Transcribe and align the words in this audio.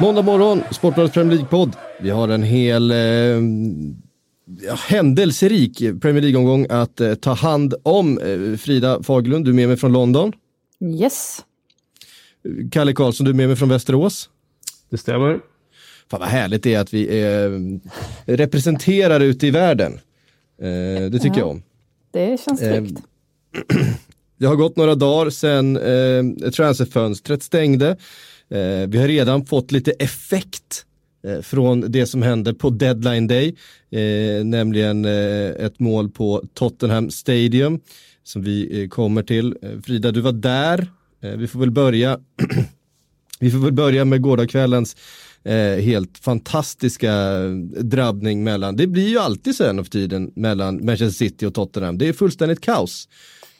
Måndag 0.00 0.22
morgon, 0.22 0.62
Sportbladets 0.70 1.14
Premier 1.14 1.36
League-podd. 1.38 1.76
Vi 2.00 2.10
har 2.10 2.28
en 2.28 2.42
hel 2.42 2.90
eh, 2.90 2.96
ja, 4.66 4.74
händelserik 4.88 5.78
Premier 5.78 6.22
League-omgång 6.22 6.66
att 6.70 7.00
eh, 7.00 7.14
ta 7.14 7.32
hand 7.32 7.74
om. 7.82 8.18
Eh, 8.18 8.56
Frida 8.56 9.02
Faglund, 9.02 9.44
du 9.44 9.50
är 9.50 9.54
med 9.54 9.68
mig 9.68 9.76
från 9.76 9.92
London. 9.92 10.32
Yes. 11.00 11.38
Kalle 12.72 12.92
Karlsson, 12.92 13.24
du 13.24 13.30
är 13.30 13.34
med 13.34 13.48
mig 13.48 13.56
från 13.56 13.68
Västerås. 13.68 14.28
Det 14.90 14.98
stämmer. 14.98 15.40
Fan 16.10 16.20
vad 16.20 16.28
härligt 16.28 16.62
det 16.62 16.74
är 16.74 16.80
att 16.80 16.94
vi 16.94 17.20
är 17.20 17.80
representerade 18.26 19.24
ute 19.24 19.46
i 19.46 19.50
världen. 19.50 19.92
Eh, 20.62 21.10
det 21.10 21.18
tycker 21.18 21.28
Ja. 21.28 21.38
jag 21.38 21.48
om. 21.48 21.62
Det 22.12 22.40
känns 22.44 22.62
Eh, 22.62 22.74
tryggt. 22.74 23.00
Det 24.38 24.46
har 24.46 24.56
gått 24.56 24.76
några 24.76 24.94
dagar 24.94 25.30
sedan 25.30 25.76
eh, 25.76 26.50
transferfönstret 26.50 27.42
stängde. 27.42 27.96
Eh, 28.50 28.88
vi 28.88 28.98
har 28.98 29.08
redan 29.08 29.46
fått 29.46 29.72
lite 29.72 29.90
effekt 29.90 30.84
eh, 31.26 31.40
från 31.40 31.80
det 31.80 32.06
som 32.06 32.22
hände 32.22 32.54
på 32.54 32.70
deadline 32.70 33.26
day, 33.26 33.56
eh, 33.90 34.44
nämligen 34.44 35.04
eh, 35.04 35.48
ett 35.48 35.80
mål 35.80 36.10
på 36.10 36.44
Tottenham 36.54 37.10
Stadium 37.10 37.80
som 38.24 38.42
vi 38.42 38.82
eh, 38.82 38.88
kommer 38.88 39.22
till. 39.22 39.56
Eh, 39.62 39.80
Frida, 39.84 40.10
du 40.10 40.20
var 40.20 40.32
där. 40.32 40.86
Vi 41.36 41.48
får 41.48 41.60
väl 41.60 41.70
börja 41.70 42.18
vi 43.40 43.50
får 43.50 43.58
väl 43.58 43.72
börja 43.72 44.04
med 44.04 44.22
gårdagskvällens 44.22 44.96
eh, 45.44 45.82
helt 45.84 46.18
fantastiska 46.18 47.38
drabbning 47.80 48.44
mellan, 48.44 48.76
det 48.76 48.86
blir 48.86 49.08
ju 49.08 49.18
alltid 49.18 49.56
så 49.56 49.64
här 49.64 49.72
nu 49.72 49.84
för 49.84 49.90
tiden 49.90 50.30
mellan 50.34 50.84
Manchester 50.84 51.24
City 51.24 51.46
och 51.46 51.54
Tottenham. 51.54 51.98
Det 51.98 52.08
är 52.08 52.12
fullständigt 52.12 52.60
kaos. 52.60 53.08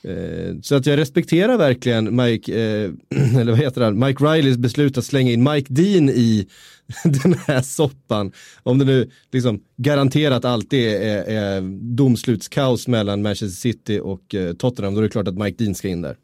Eh, 0.03 0.55
så 0.62 0.75
att 0.75 0.87
jag 0.87 0.98
respekterar 0.98 1.56
verkligen 1.59 2.17
Mike, 2.17 2.53
eh, 2.53 2.91
eller 3.41 3.53
vad 3.53 3.61
heter 3.61 3.81
han, 3.81 3.98
Mike 3.98 4.25
Rileys 4.25 4.56
beslut 4.56 4.98
att 4.98 5.05
slänga 5.05 5.31
in 5.31 5.43
Mike 5.43 5.73
Dean 5.73 6.09
i 6.09 6.47
den 7.05 7.34
här 7.47 7.62
soppan. 7.62 8.33
Om 8.62 8.78
det 8.78 8.84
nu 8.84 9.11
liksom 9.33 9.61
garanterat 9.77 10.45
alltid 10.45 10.87
är, 10.87 11.25
är 11.25 11.61
domslutskaos 11.97 12.89
mellan 12.89 13.23
Manchester 13.23 13.61
City 13.61 14.01
och 14.03 14.34
eh, 14.34 14.53
Tottenham, 14.53 14.95
då 14.95 15.01
är 15.01 15.03
det 15.03 15.09
klart 15.09 15.28
att 15.28 15.39
Mike 15.39 15.65
Dean 15.65 15.75
ska 15.75 15.89
in 15.89 16.03
där. 16.03 16.17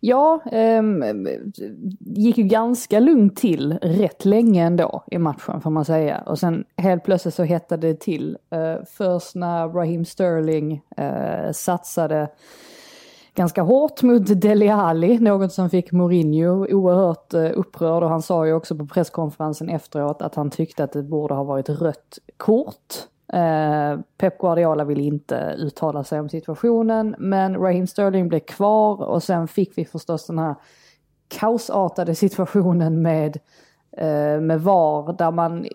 Ja, 0.00 0.42
eh, 0.52 0.82
gick 2.00 2.38
ju 2.38 2.44
ganska 2.44 3.00
lugnt 3.00 3.36
till 3.36 3.72
rätt 3.82 4.24
länge 4.24 4.64
ändå 4.64 5.04
i 5.10 5.18
matchen 5.18 5.60
får 5.60 5.70
man 5.70 5.84
säga. 5.84 6.22
Och 6.26 6.38
sen 6.38 6.64
helt 6.76 7.04
plötsligt 7.04 7.34
så 7.34 7.42
hettade 7.42 7.88
det 7.88 8.00
till. 8.00 8.38
Eh, 8.50 8.84
först 8.86 9.34
när 9.34 9.68
Raheem 9.68 10.04
Sterling 10.04 10.82
eh, 10.96 11.52
satsade 11.52 12.28
ganska 13.38 13.62
hårt 13.62 14.02
mot 14.02 14.40
Dele 14.40 14.74
Alli, 14.74 15.18
något 15.18 15.52
som 15.52 15.70
fick 15.70 15.92
Mourinho 15.92 16.66
oerhört 16.66 17.34
eh, 17.34 17.50
upprörd 17.54 18.02
och 18.02 18.08
han 18.08 18.22
sa 18.22 18.46
ju 18.46 18.52
också 18.52 18.76
på 18.76 18.86
presskonferensen 18.86 19.68
efteråt 19.68 20.22
att 20.22 20.34
han 20.34 20.50
tyckte 20.50 20.84
att 20.84 20.92
det 20.92 21.02
borde 21.02 21.34
ha 21.34 21.44
varit 21.44 21.68
rött 21.68 22.18
kort. 22.36 22.94
Eh, 23.32 24.00
Pep 24.18 24.38
Guardiola 24.38 24.84
vill 24.84 25.00
inte 25.00 25.54
uttala 25.58 26.04
sig 26.04 26.20
om 26.20 26.28
situationen 26.28 27.14
men 27.18 27.56
Raheem 27.56 27.86
Sterling 27.86 28.28
blev 28.28 28.40
kvar 28.40 29.02
och 29.02 29.22
sen 29.22 29.48
fick 29.48 29.78
vi 29.78 29.84
förstås 29.84 30.26
den 30.26 30.38
här 30.38 30.54
kaosartade 31.28 32.14
situationen 32.14 33.02
med 33.02 33.38
med 34.40 34.60
VAR 34.60 35.12
där 35.12 35.30
man 35.30 35.66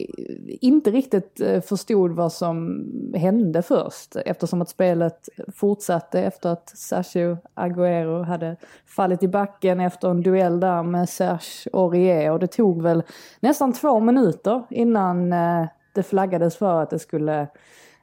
inte 0.47 0.91
riktigt 0.91 1.39
eh, 1.41 1.61
förstod 1.61 2.11
vad 2.11 2.33
som 2.33 2.85
hände 3.15 3.61
först 3.61 4.15
eftersom 4.15 4.61
att 4.61 4.69
spelet 4.69 5.29
fortsatte 5.55 6.21
efter 6.21 6.49
att 6.49 6.69
Sergio 6.69 7.37
Agüero 7.55 8.23
hade 8.23 8.55
fallit 8.85 9.23
i 9.23 9.27
backen 9.27 9.79
efter 9.79 10.09
en 10.09 10.21
duell 10.21 10.59
där 10.59 10.83
med 10.83 11.09
Serge 11.09 11.69
Aurier 11.73 12.31
och 12.31 12.39
det 12.39 12.47
tog 12.47 12.81
väl 12.81 13.03
nästan 13.39 13.73
två 13.73 13.99
minuter 13.99 14.63
innan 14.69 15.33
eh, 15.33 15.65
det 15.93 16.03
flaggades 16.03 16.57
för 16.57 16.81
att 16.81 16.89
det 16.89 16.99
skulle, 16.99 17.47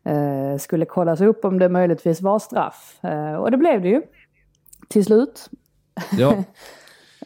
eh, 0.05 0.57
skulle 0.59 0.85
kollas 0.85 1.21
upp 1.21 1.45
om 1.45 1.59
det 1.59 1.69
möjligtvis 1.69 2.21
var 2.21 2.39
straff. 2.39 2.99
Eh, 3.05 3.35
och 3.35 3.51
det 3.51 3.57
blev 3.57 3.83
det 3.83 3.89
ju 3.89 4.03
till 4.89 5.05
slut. 5.05 5.51
Ja, 6.19 6.35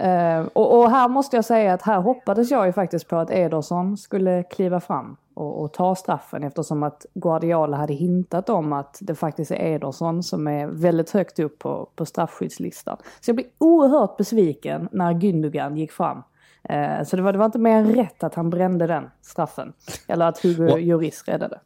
Eh, 0.00 0.40
och, 0.52 0.78
och 0.80 0.90
här 0.90 1.08
måste 1.08 1.36
jag 1.36 1.44
säga 1.44 1.72
att 1.74 1.82
här 1.82 2.00
hoppades 2.00 2.50
jag 2.50 2.66
ju 2.66 2.72
faktiskt 2.72 3.08
på 3.08 3.16
att 3.16 3.30
Ederson 3.30 3.96
skulle 3.96 4.42
kliva 4.42 4.80
fram 4.80 5.16
och, 5.34 5.62
och 5.62 5.72
ta 5.72 5.94
straffen 5.94 6.42
eftersom 6.44 6.82
att 6.82 7.06
Guardiola 7.14 7.76
hade 7.76 7.94
hintat 7.94 8.48
om 8.48 8.72
att 8.72 8.98
det 9.00 9.14
faktiskt 9.14 9.50
är 9.50 9.56
Ederson 9.56 10.22
som 10.22 10.46
är 10.46 10.66
väldigt 10.66 11.10
högt 11.10 11.38
upp 11.38 11.58
på, 11.58 11.88
på 11.96 12.06
straffskyddslistan. 12.06 12.96
Så 13.20 13.28
jag 13.30 13.36
blev 13.36 13.46
oerhört 13.58 14.16
besviken 14.16 14.88
när 14.92 15.12
Gündogan 15.12 15.76
gick 15.76 15.92
fram. 15.92 16.22
Eh, 16.68 17.04
så 17.04 17.16
det 17.16 17.22
var, 17.22 17.32
det 17.32 17.38
var 17.38 17.46
inte 17.46 17.58
mer 17.58 17.76
än 17.76 17.94
rätt 17.94 18.24
att 18.24 18.34
han 18.34 18.50
brände 18.50 18.86
den 18.86 19.04
straffen. 19.22 19.72
Eller 20.06 20.26
att 20.26 20.38
Hugo 20.38 20.72
Och- 20.72 20.80
Lloris 20.80 21.24
räddade. 21.26 21.60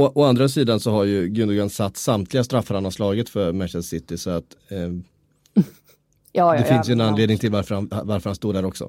Å, 0.00 0.24
andra 0.24 0.48
sidan 0.48 0.80
så 0.80 0.90
har 0.90 1.04
ju 1.04 1.28
Gundogan 1.28 1.70
satt 1.70 1.96
samtliga 1.96 2.44
straffar 2.44 2.74
han 2.74 2.84
har 2.84 2.90
slagit 2.90 3.28
för 3.28 3.52
Manchester 3.52 3.80
City 3.80 4.18
så 4.18 4.30
att 4.30 4.56
eh, 4.70 4.78
Ja, 6.32 6.52
det 6.52 6.58
ja, 6.58 6.64
finns 6.64 6.88
ju 6.88 6.92
en 6.92 7.00
anledning 7.00 7.38
till 7.38 7.52
varför 7.52 7.74
han, 7.74 7.88
varför 8.04 8.30
han 8.30 8.34
stod 8.34 8.54
där 8.54 8.64
också. 8.64 8.88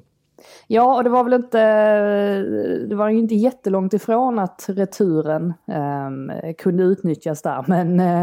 Ja, 0.66 0.96
och 0.96 1.04
det 1.04 1.10
var 1.10 1.24
väl 1.24 1.32
inte, 1.32 1.62
det 2.88 2.94
var 2.94 3.08
inte 3.08 3.34
jättelångt 3.34 3.92
ifrån 3.92 4.38
att 4.38 4.64
returen 4.68 5.54
ehm, 5.72 6.32
kunde 6.58 6.82
utnyttjas 6.82 7.42
där. 7.42 7.64
Men 7.66 8.00
eh, 8.00 8.22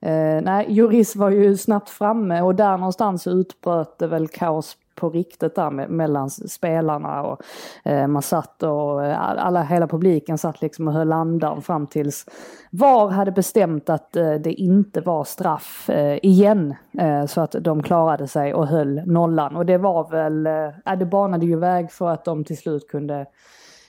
eh, 0.00 0.42
nej, 0.42 0.66
Juris 0.68 1.16
var 1.16 1.30
ju 1.30 1.56
snabbt 1.56 1.90
framme 1.90 2.40
och 2.40 2.54
där 2.54 2.76
någonstans 2.76 3.26
utbröt 3.26 3.98
det 3.98 4.06
väl 4.06 4.28
kaos 4.28 4.76
på 4.96 5.10
riktigt 5.10 5.54
där 5.54 5.70
med, 5.70 5.90
mellan 5.90 6.30
spelarna 6.30 7.22
och 7.22 7.40
eh, 7.84 8.06
man 8.06 8.22
satt 8.22 8.62
och 8.62 9.04
eh, 9.04 9.20
alla, 9.20 9.62
hela 9.62 9.88
publiken 9.88 10.38
satt 10.38 10.62
liksom 10.62 10.88
och 10.88 10.94
höll 10.94 11.12
andan 11.12 11.62
fram 11.62 11.86
tills 11.86 12.26
VAR 12.70 13.08
hade 13.08 13.32
bestämt 13.32 13.90
att 13.90 14.16
eh, 14.16 14.34
det 14.34 14.52
inte 14.52 15.00
var 15.00 15.24
straff 15.24 15.90
eh, 15.90 16.18
igen. 16.22 16.74
Eh, 16.98 17.26
så 17.26 17.40
att 17.40 17.54
de 17.60 17.82
klarade 17.82 18.28
sig 18.28 18.54
och 18.54 18.66
höll 18.66 19.02
nollan 19.06 19.56
och 19.56 19.66
det 19.66 19.78
var 19.78 20.10
väl, 20.10 20.46
eh, 20.46 20.70
ja, 20.84 20.96
det 20.96 21.06
banade 21.06 21.46
ju 21.46 21.56
väg 21.56 21.90
för 21.90 22.08
att 22.08 22.24
de 22.24 22.44
till 22.44 22.58
slut 22.58 22.88
kunde 22.88 23.26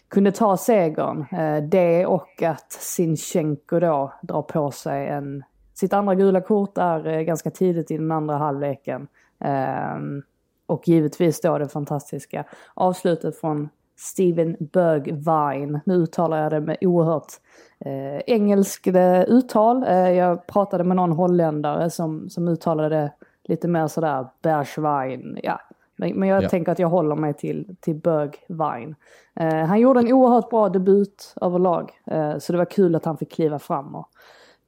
kunde 0.09 0.31
ta 0.31 0.57
segern. 0.57 1.25
Eh, 1.31 1.63
det 1.63 2.05
och 2.05 2.43
att 2.43 2.71
Sinchenko 2.71 3.79
då 3.79 4.13
drar 4.21 4.41
på 4.41 4.71
sig 4.71 5.07
en, 5.07 5.43
sitt 5.73 5.93
andra 5.93 6.15
gula 6.15 6.41
kort 6.41 6.77
är 6.77 7.07
eh, 7.07 7.21
ganska 7.21 7.51
tidigt 7.51 7.91
i 7.91 7.97
den 7.97 8.11
andra 8.11 8.37
halvleken. 8.37 9.07
Ehm, 9.39 10.23
och 10.67 10.87
givetvis 10.87 11.41
då 11.41 11.57
det 11.57 11.67
fantastiska 11.67 12.45
avslutet 12.73 13.39
från 13.39 13.69
Steven 13.99 14.55
Bergwijn. 14.59 15.79
Nu 15.85 15.93
uttalar 15.93 16.43
jag 16.43 16.51
det 16.51 16.61
med 16.61 16.77
oerhört 16.81 17.33
eh, 17.79 18.17
engelskt 18.17 18.87
eh, 18.87 19.21
uttal. 19.21 19.83
Eh, 19.83 20.11
jag 20.11 20.47
pratade 20.47 20.83
med 20.83 20.95
någon 20.95 21.11
holländare 21.11 21.89
som, 21.89 22.29
som 22.29 22.47
uttalade 22.47 22.89
det 22.95 23.11
lite 23.43 23.67
mer 23.67 23.87
sådär 23.87 24.27
Bergwijn. 24.41 25.39
Ja. 25.43 25.61
Men, 25.95 26.13
men 26.19 26.29
jag 26.29 26.43
Ja. 26.43 26.49
tänker 26.49 26.71
att 26.71 26.79
jag 26.79 26.89
håller 26.89 27.15
mig 27.15 27.33
till, 27.33 27.75
till 27.79 27.95
Bergwijn. 27.95 28.95
Eh, 29.35 29.65
han 29.65 29.79
gjorde 29.79 29.99
en 29.99 30.13
oerhört 30.13 30.49
bra 30.49 30.69
debut 30.69 31.33
överlag. 31.41 31.91
Eh, 32.05 32.37
så 32.37 32.51
det 32.51 32.57
var 32.57 32.65
kul 32.65 32.95
att 32.95 33.05
han 33.05 33.17
fick 33.17 33.31
kliva 33.31 33.59
fram 33.59 33.95
och, 33.95 34.09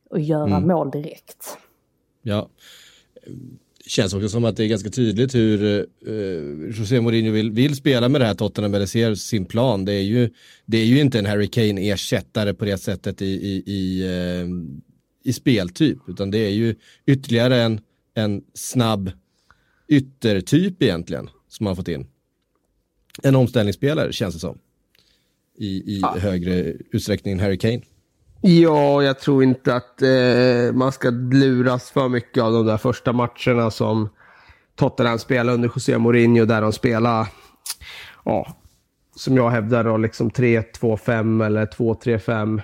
och 0.10 0.20
göra 0.20 0.60
mål 0.60 0.92
direkt. 0.92 1.58
Ja. 2.22 2.48
Känns 3.86 4.14
också 4.14 4.30
som 4.30 4.46
att 4.46 4.58
det 4.58 4.64
är 4.64 4.68
ganska 4.68 4.90
tydligt 4.90 5.36
hur 5.36 5.80
eh, 6.08 6.78
José 6.80 7.02
Mourinho 7.02 7.32
vill, 7.32 7.52
vill 7.52 7.76
spela 7.76 8.10
med 8.10 8.22
det 8.22 8.26
här 8.26 8.34
Tottenham 8.34 8.74
eller 8.74 8.86
ser 8.86 9.16
sin 9.16 9.46
plan. 9.46 9.86
Det 9.86 9.94
är 9.94 10.02
ju, 10.02 10.30
det 10.66 10.78
är 10.78 10.86
ju 10.86 11.02
inte 11.02 11.20
en 11.20 11.26
Harry 11.26 11.48
Kane-ersättare 11.48 12.54
på 12.54 12.66
det 12.66 12.78
sättet 12.78 13.22
i, 13.22 13.26
i, 13.26 13.64
i, 13.66 14.06
eh, 14.06 14.48
i 15.24 15.34
speltyp, 15.34 15.98
utan 16.08 16.32
det 16.32 16.38
är 16.38 16.50
ju 16.50 16.76
ytterligare 17.06 17.62
en, 17.62 17.82
en 18.14 18.44
snabb 18.54 19.12
yttertyp 19.88 20.84
egentligen 20.84 21.30
som 21.48 21.64
man 21.64 21.76
fått 21.76 21.88
in. 21.88 22.08
En 23.24 23.36
omställningsspelare 23.36 24.14
känns 24.14 24.34
det 24.34 24.40
som. 24.40 24.58
I, 25.58 25.68
i 25.68 26.02
högre 26.18 26.74
utsträckning 26.92 27.34
än 27.34 27.40
Harry 27.40 27.58
Kane. 27.58 27.82
Ja, 28.42 29.04
jag 29.04 29.20
tror 29.20 29.44
inte 29.44 29.76
att 29.76 30.02
eh, 30.02 30.74
man 30.74 30.92
ska 30.92 31.10
luras 31.10 31.92
för 31.92 32.10
mycket 32.10 32.44
av 32.44 32.54
de 32.54 32.66
där 32.66 32.78
första 32.78 33.14
matcherna 33.14 33.72
som 33.72 34.10
Tottenham 34.76 35.20
spelade 35.20 35.54
under 35.54 35.70
José 35.76 35.98
Mourinho, 35.98 36.46
där 36.46 36.62
de 36.62 36.74
spelade, 36.74 37.28
ja, 38.26 38.56
som 39.16 39.36
jag 39.36 39.50
hävdar, 39.50 39.84
då, 39.84 39.98
liksom 39.98 40.30
3-2-5 40.30 41.46
eller 41.46 41.66
2-3-5, 41.66 42.62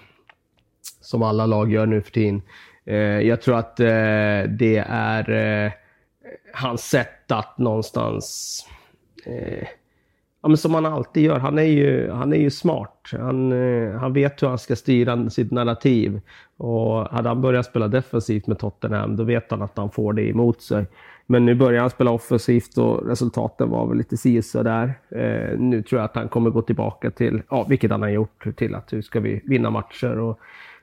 som 1.01 1.23
alla 1.23 1.45
lag 1.45 1.71
gör 1.71 1.85
nu 1.85 2.01
för 2.01 2.11
tiden. 2.11 2.41
Eh, 2.85 2.95
jag 2.97 3.41
tror 3.41 3.57
att 3.57 3.79
eh, 3.79 4.43
det 4.49 4.85
är 4.89 5.31
eh, 5.65 5.71
hans 6.53 6.89
sätt 6.89 7.31
att 7.31 7.57
någonstans 7.57 8.59
eh, 9.25 9.67
ja, 10.45 10.49
men 10.49 10.57
som 10.57 10.73
han 10.73 10.85
alltid 10.85 11.23
gör. 11.23 11.39
Han 11.39 11.59
är 11.59 11.63
ju, 11.63 12.11
han 12.11 12.33
är 12.33 12.37
ju 12.37 12.49
smart. 12.49 13.09
Han, 13.11 13.51
eh, 13.51 13.91
han 13.91 14.13
vet 14.13 14.43
hur 14.43 14.47
han 14.47 14.57
ska 14.57 14.75
styra 14.75 15.29
sitt 15.29 15.51
narrativ. 15.51 16.21
Och 16.57 17.09
hade 17.09 17.29
han 17.29 17.41
börjat 17.41 17.65
spela 17.65 17.87
defensivt 17.87 18.47
med 18.47 18.59
Tottenham, 18.59 19.15
då 19.15 19.23
vet 19.23 19.51
han 19.51 19.61
att 19.61 19.77
han 19.77 19.91
får 19.91 20.13
det 20.13 20.29
emot 20.29 20.61
sig. 20.61 20.85
Men 21.25 21.45
nu 21.45 21.55
börjar 21.55 21.81
han 21.81 21.89
spela 21.89 22.11
offensivt 22.11 22.77
och 22.77 23.07
resultaten 23.07 23.69
var 23.69 23.87
väl 23.87 23.97
lite 23.97 24.17
si 24.17 24.41
där. 24.53 24.93
Eh, 25.09 25.59
nu 25.59 25.83
tror 25.83 26.01
jag 26.01 26.05
att 26.05 26.15
han 26.15 26.29
kommer 26.29 26.49
gå 26.49 26.61
tillbaka 26.61 27.11
till, 27.11 27.41
ja, 27.49 27.65
vilket 27.69 27.91
han 27.91 28.01
har 28.01 28.09
gjort, 28.09 28.45
till 28.57 28.75
att 28.75 28.93
hur 28.93 29.01
ska 29.01 29.19
vi 29.19 29.41
vinna 29.45 29.69
matcher. 29.69 30.19
Och 30.19 30.39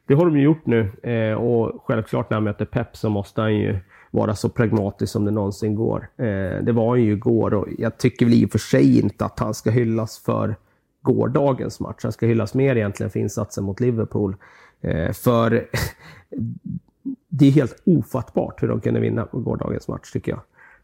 det 0.06 0.14
har 0.14 0.24
de 0.24 0.36
ju 0.36 0.42
gjort 0.42 0.66
nu. 0.66 0.90
Eh, 1.02 1.34
och 1.34 1.84
självklart 1.86 2.30
när 2.30 2.36
han 2.36 2.44
möter 2.44 2.64
Pep 2.64 2.96
så 2.96 3.10
måste 3.10 3.40
han 3.40 3.54
ju 3.54 3.78
vara 4.12 4.34
så 4.34 4.48
pragmatisk 4.48 5.12
som 5.12 5.24
det 5.24 5.30
någonsin 5.30 5.74
går. 5.74 6.08
Eh, 6.16 6.62
det 6.62 6.72
var 6.72 6.88
han 6.90 7.02
ju 7.02 7.12
igår 7.12 7.54
och 7.54 7.68
jag 7.78 7.98
tycker 7.98 8.26
väl 8.26 8.34
i 8.34 8.46
och 8.46 8.50
för 8.50 8.58
sig 8.58 8.98
inte 8.98 9.24
att 9.24 9.38
han 9.38 9.54
ska 9.54 9.70
hyllas 9.70 10.18
för 10.18 10.56
gårdagens 11.02 11.80
match. 11.80 12.00
Han 12.02 12.12
ska 12.12 12.26
hyllas 12.26 12.54
mer 12.54 12.76
egentligen 12.76 13.10
för 13.10 13.20
insatsen 13.20 13.64
mot 13.64 13.80
Liverpool. 13.80 14.36
Eh, 14.80 15.12
för 15.12 15.50
det 17.28 17.46
är 17.46 17.50
helt 17.50 17.82
ofattbart 17.86 18.62
hur 18.62 18.68
de 18.68 18.80
kunde 18.80 19.00
vinna 19.00 19.28
gårdagens 19.32 19.88
match, 19.88 20.12
tycker 20.12 20.32
jag. 20.32 20.40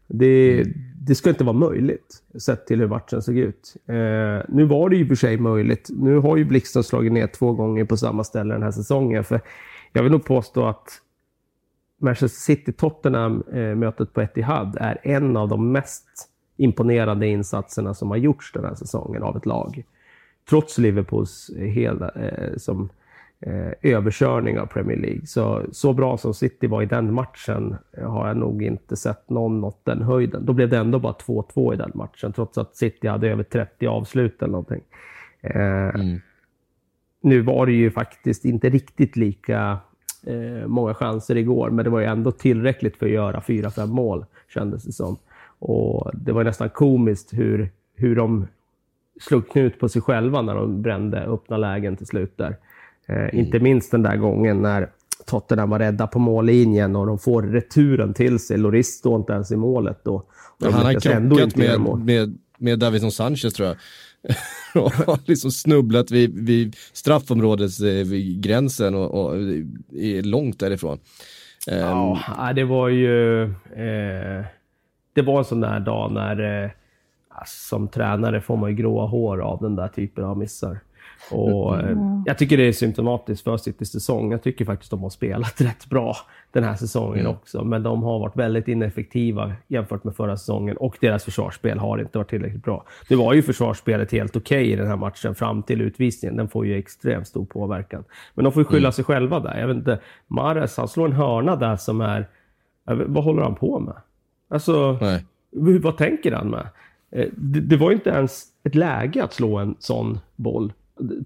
Det, 0.07 0.63
det 1.01 1.15
ska 1.15 1.29
inte 1.29 1.43
vara 1.43 1.57
möjligt, 1.57 2.23
sett 2.41 2.67
till 2.67 2.79
hur 2.79 2.87
matchen 2.87 3.21
såg 3.21 3.37
ut. 3.37 3.75
Eh, 3.85 3.95
nu 4.47 4.65
var 4.65 4.89
det 4.89 4.95
ju 4.95 5.07
för 5.07 5.15
sig 5.15 5.37
möjligt. 5.37 5.89
Nu 5.89 6.17
har 6.17 6.37
ju 6.37 6.45
Blixten 6.45 6.83
slagit 6.83 7.11
ner 7.11 7.27
två 7.27 7.53
gånger 7.53 7.85
på 7.85 7.97
samma 7.97 8.23
ställe 8.23 8.53
den 8.53 8.63
här 8.63 8.71
säsongen. 8.71 9.23
För 9.23 9.41
jag 9.93 10.03
vill 10.03 10.11
nog 10.11 10.25
påstå 10.25 10.65
att 10.65 11.01
Manchester 11.99 12.39
City-Tottenham-mötet 12.39 14.07
eh, 14.07 14.13
på 14.13 14.21
Etihad 14.21 14.77
är 14.79 14.97
en 15.03 15.37
av 15.37 15.49
de 15.49 15.71
mest 15.71 16.29
imponerande 16.57 17.27
insatserna 17.27 17.93
som 17.93 18.09
har 18.09 18.17
gjorts 18.17 18.51
den 18.53 18.65
här 18.65 18.75
säsongen 18.75 19.23
av 19.23 19.37
ett 19.37 19.45
lag. 19.45 19.83
Trots 20.49 20.77
Liverpools 20.77 21.51
hela, 21.57 22.09
eh, 22.09 22.57
som 22.57 22.89
eh, 23.39 23.71
överkörning 23.81 24.59
av 24.59 24.65
Premier 24.65 24.97
League. 24.97 25.25
Så, 25.25 25.65
så 25.71 25.93
bra 25.93 26.17
som 26.17 26.33
City 26.33 26.67
var 26.67 26.81
i 26.81 26.85
den 26.85 27.13
matchen 27.13 27.75
har 28.03 28.27
jag 28.27 28.37
nog 28.37 28.63
inte 28.63 28.95
sett 28.95 29.29
någon 29.29 29.61
nått 29.61 29.85
den 29.85 30.01
höjden. 30.01 30.45
Då 30.45 30.53
blev 30.53 30.69
det 30.69 30.77
ändå 30.77 30.99
bara 30.99 31.13
2-2 31.13 31.73
i 31.73 31.77
den 31.77 31.91
matchen, 31.95 32.33
trots 32.33 32.57
att 32.57 32.75
City 32.75 33.07
hade 33.07 33.29
över 33.29 33.43
30 33.43 33.87
avslut 33.87 34.41
eller 34.41 34.51
någonting. 34.51 34.83
Eh, 35.41 35.95
mm. 35.95 36.19
Nu 37.21 37.41
var 37.41 37.65
det 37.65 37.71
ju 37.71 37.91
faktiskt 37.91 38.45
inte 38.45 38.69
riktigt 38.69 39.15
lika 39.15 39.77
eh, 40.23 40.67
många 40.67 40.93
chanser 40.93 41.35
igår, 41.35 41.69
men 41.69 41.85
det 41.85 41.91
var 41.91 41.99
ju 41.99 42.05
ändå 42.05 42.31
tillräckligt 42.31 42.97
för 42.97 43.05
att 43.05 43.11
göra 43.11 43.39
4-5 43.39 43.87
mål, 43.87 44.25
kändes 44.53 44.83
det 44.83 44.91
som. 44.91 45.17
Och 45.59 46.11
det 46.13 46.31
var 46.31 46.43
nästan 46.43 46.69
komiskt 46.69 47.33
hur, 47.33 47.69
hur 47.95 48.15
de 48.15 48.47
slog 49.21 49.49
knut 49.49 49.79
på 49.79 49.89
sig 49.89 50.01
själva 50.01 50.41
när 50.41 50.55
de 50.55 50.81
brände 50.81 51.21
öppna 51.21 51.57
lägen 51.57 51.97
till 51.97 52.07
slut 52.07 52.37
där. 52.37 52.57
Eh, 53.05 53.15
mm. 53.15 53.37
Inte 53.37 53.59
minst 53.59 53.91
den 53.91 54.03
där 54.03 54.17
gången 54.17 54.57
när 54.57 54.89
Tottenham 55.25 55.69
var 55.69 55.79
rädda 55.79 56.07
på 56.07 56.19
mållinjen 56.19 56.95
och 56.95 57.07
de 57.07 57.19
får 57.19 57.43
returen 57.43 58.13
till 58.13 58.39
sig. 58.39 58.57
Loris 58.57 58.97
står 58.97 59.19
inte 59.19 59.33
ens 59.33 59.51
i 59.51 59.55
målet 59.55 59.99
då. 60.03 60.23
han 60.63 60.73
har 60.73 60.93
krockat 60.93 61.55
med, 61.55 61.79
med, 62.05 62.37
med 62.57 62.79
Davison 62.79 63.11
Sanchez 63.11 63.53
tror 63.53 63.67
jag. 63.67 63.77
och 64.75 64.91
har 64.91 65.19
liksom 65.25 65.51
snubblat 65.51 66.11
vid, 66.11 66.45
vid 66.45 66.75
straffområdesgränsen 66.93 68.95
och, 68.95 69.25
och 69.25 69.35
är 69.91 70.23
långt 70.23 70.59
därifrån. 70.59 70.99
Ehm, 71.67 71.79
ja, 71.79 72.19
um, 72.49 72.55
det 72.55 72.63
var 72.63 72.89
ju... 72.89 73.43
Eh, 73.43 74.45
det 75.13 75.21
var 75.21 75.39
en 75.39 75.45
sån 75.45 75.61
där 75.61 75.79
dag 75.79 76.11
när 76.11 76.63
eh, 76.63 76.71
som 77.45 77.87
tränare 77.87 78.41
får 78.41 78.57
man 78.57 78.69
ju 78.69 78.75
gråa 78.75 79.07
hår 79.07 79.41
av 79.41 79.61
den 79.61 79.75
där 79.75 79.87
typen 79.87 80.23
av 80.23 80.37
missar. 80.37 80.79
Och, 81.31 81.79
mm. 81.79 82.23
Jag 82.25 82.37
tycker 82.37 82.57
det 82.57 82.67
är 82.67 82.71
symptomatiskt 82.71 83.43
för 83.43 83.57
Citys 83.57 83.91
säsong. 83.91 84.31
Jag 84.31 84.43
tycker 84.43 84.65
faktiskt 84.65 84.91
de 84.91 85.03
har 85.03 85.09
spelat 85.09 85.61
rätt 85.61 85.85
bra 85.85 86.15
den 86.51 86.63
här 86.63 86.75
säsongen 86.75 87.19
mm. 87.19 87.31
också. 87.31 87.63
Men 87.63 87.83
de 87.83 88.03
har 88.03 88.19
varit 88.19 88.35
väldigt 88.35 88.67
ineffektiva 88.67 89.53
jämfört 89.67 90.03
med 90.03 90.15
förra 90.15 90.37
säsongen 90.37 90.77
och 90.77 90.97
deras 91.01 91.23
försvarsspel 91.23 91.79
har 91.79 91.97
inte 91.99 92.17
varit 92.17 92.29
tillräckligt 92.29 92.63
bra. 92.63 92.85
Nu 93.09 93.15
var 93.15 93.33
ju 93.33 93.41
försvarsspelet 93.41 94.11
helt 94.11 94.35
okej 94.35 94.61
okay 94.61 94.73
i 94.73 94.75
den 94.75 94.87
här 94.87 94.97
matchen 94.97 95.35
fram 95.35 95.63
till 95.63 95.81
utvisningen. 95.81 96.37
Den 96.37 96.49
får 96.49 96.65
ju 96.65 96.77
extremt 96.77 97.27
stor 97.27 97.45
påverkan. 97.45 98.03
Men 98.33 98.43
de 98.43 98.53
får 98.53 98.61
ju 98.61 98.65
skylla 98.65 98.87
mm. 98.87 98.91
sig 98.91 99.05
själva 99.05 99.39
där. 99.39 99.59
Jag 99.59 99.67
vet 99.67 99.77
inte, 99.77 99.99
Mares 100.27 100.77
han 100.77 100.87
slår 100.87 101.05
en 101.05 101.13
hörna 101.13 101.55
där 101.55 101.75
som 101.75 102.01
är... 102.01 102.29
Vad 102.85 103.23
håller 103.23 103.41
han 103.41 103.55
på 103.55 103.79
med? 103.79 103.95
Alltså, 104.49 104.97
Nej. 105.01 105.25
vad 105.81 105.97
tänker 105.97 106.31
han 106.31 106.49
med? 106.49 106.67
Eh, 107.11 107.27
det, 107.35 107.59
det 107.59 107.77
var 107.77 107.91
inte 107.91 108.09
ens 108.09 108.43
ett 108.63 108.75
läge 108.75 109.23
att 109.23 109.33
slå 109.33 109.57
en 109.57 109.75
sån 109.79 110.19
boll 110.35 110.73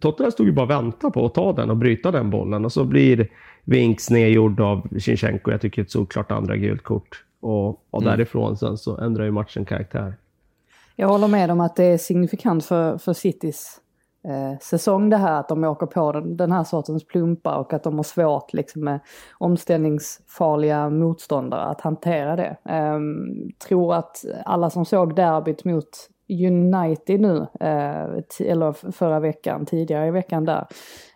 Tottenham 0.02 0.31
stod 0.31 0.46
ju 0.46 0.52
bara 0.52 0.64
och 0.64 0.70
väntade 0.70 1.14
på 1.14 1.25
att 1.25 1.34
ta 1.34 1.54
den 1.54 1.70
och 1.70 1.78
bryta 1.78 2.12
den 2.12 2.30
bollen 2.30 2.66
och 2.66 2.72
så 2.72 2.84
blir 2.84 3.30
Vinks 3.64 4.10
nedgjord 4.10 4.60
av 4.60 5.00
Shinchenko. 5.00 5.52
Jag 5.52 5.62
tycker 5.62 5.81
ett 5.81 5.92
såklart 5.92 6.31
andra 6.31 6.58
gult 6.58 6.84
kort. 6.84 7.24
Och, 7.40 7.68
och 7.70 8.02
mm. 8.02 8.12
därifrån 8.12 8.58
sen 8.58 8.78
så 8.78 8.98
ändrar 8.98 9.25
ju 9.25 9.31
matchen 9.31 9.66
karaktär. 9.66 10.14
Jag 10.96 11.08
håller 11.08 11.28
med 11.28 11.52
om 11.52 11.62
att 11.62 11.75
det 11.75 11.84
är 11.84 11.98
signifikant 11.98 12.66
för, 12.66 12.98
för 12.98 13.14
Citys 13.14 13.81
eh, 14.28 14.60
säsong 14.60 15.10
det 15.10 15.18
här 15.18 15.40
att 15.40 15.50
de 15.50 15.64
åker 15.64 15.86
på 15.86 16.12
den, 16.12 16.38
den 16.38 16.52
här 16.52 16.64
sortens 16.64 17.08
plumpar 17.08 17.58
och 17.58 17.74
att 17.74 17.84
de 17.84 17.96
har 17.96 18.04
svårt 18.04 18.54
liksom, 18.54 18.84
med 18.84 19.00
omställningsfarliga 19.38 20.90
motståndare 20.90 21.64
att 21.64 21.81
hantera 21.81 22.36
det. 22.36 22.58
Eh, 22.66 23.00
tror 23.68 23.96
att 23.96 24.25
alla 24.46 24.70
som 24.70 24.86
såg 24.86 25.16
derbyt 25.16 25.66
mot 25.66 26.10
United 26.30 27.20
nu, 27.20 27.48
eh, 27.60 28.50
eller 28.52 28.92
förra 28.92 29.20
veckan, 29.20 29.66
tidigare 29.66 30.08
i 30.08 30.12
veckan 30.12 30.46
där. 30.46 30.68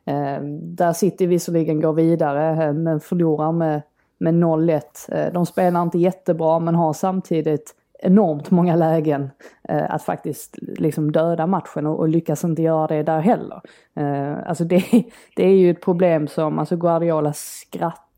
Eh, 0.06 0.42
där 0.62 0.94
City 0.94 1.25
visserligen 1.25 1.81
går 1.81 1.94
vidare 1.94 2.65
eh, 2.65 2.74
men 2.74 3.00
förlorar 3.00 3.51
med, 3.51 3.81
med 4.18 4.33
0-1. 4.33 5.31
De 5.31 5.45
spelar 5.45 5.81
inte 5.81 5.98
jättebra 5.98 6.59
men 6.59 6.75
har 6.75 6.94
samtidigt 6.94 7.74
enormt 8.00 8.51
många 8.51 8.75
lägen 8.75 9.30
eh, 9.69 9.94
att 9.94 10.04
faktiskt 10.04 10.56
liksom 10.62 11.12
döda 11.12 11.48
matchen 11.48 11.86
och, 11.86 12.00
och, 12.00 12.09
lyckas 12.09 12.44
inte 12.44 12.62
göra 12.62 12.88
det 12.88 13.04
där 13.04 13.19
heller. 13.19 13.62
Eh, 13.95 14.50
alltså 14.50 14.63
det, 14.63 14.83
det 15.36 15.45
är 15.45 15.56
ju 15.56 15.71
ett 15.71 15.81
problem 15.81 16.27
som, 16.27 16.59
alltså 16.59 16.75
Guardiola 16.75 17.33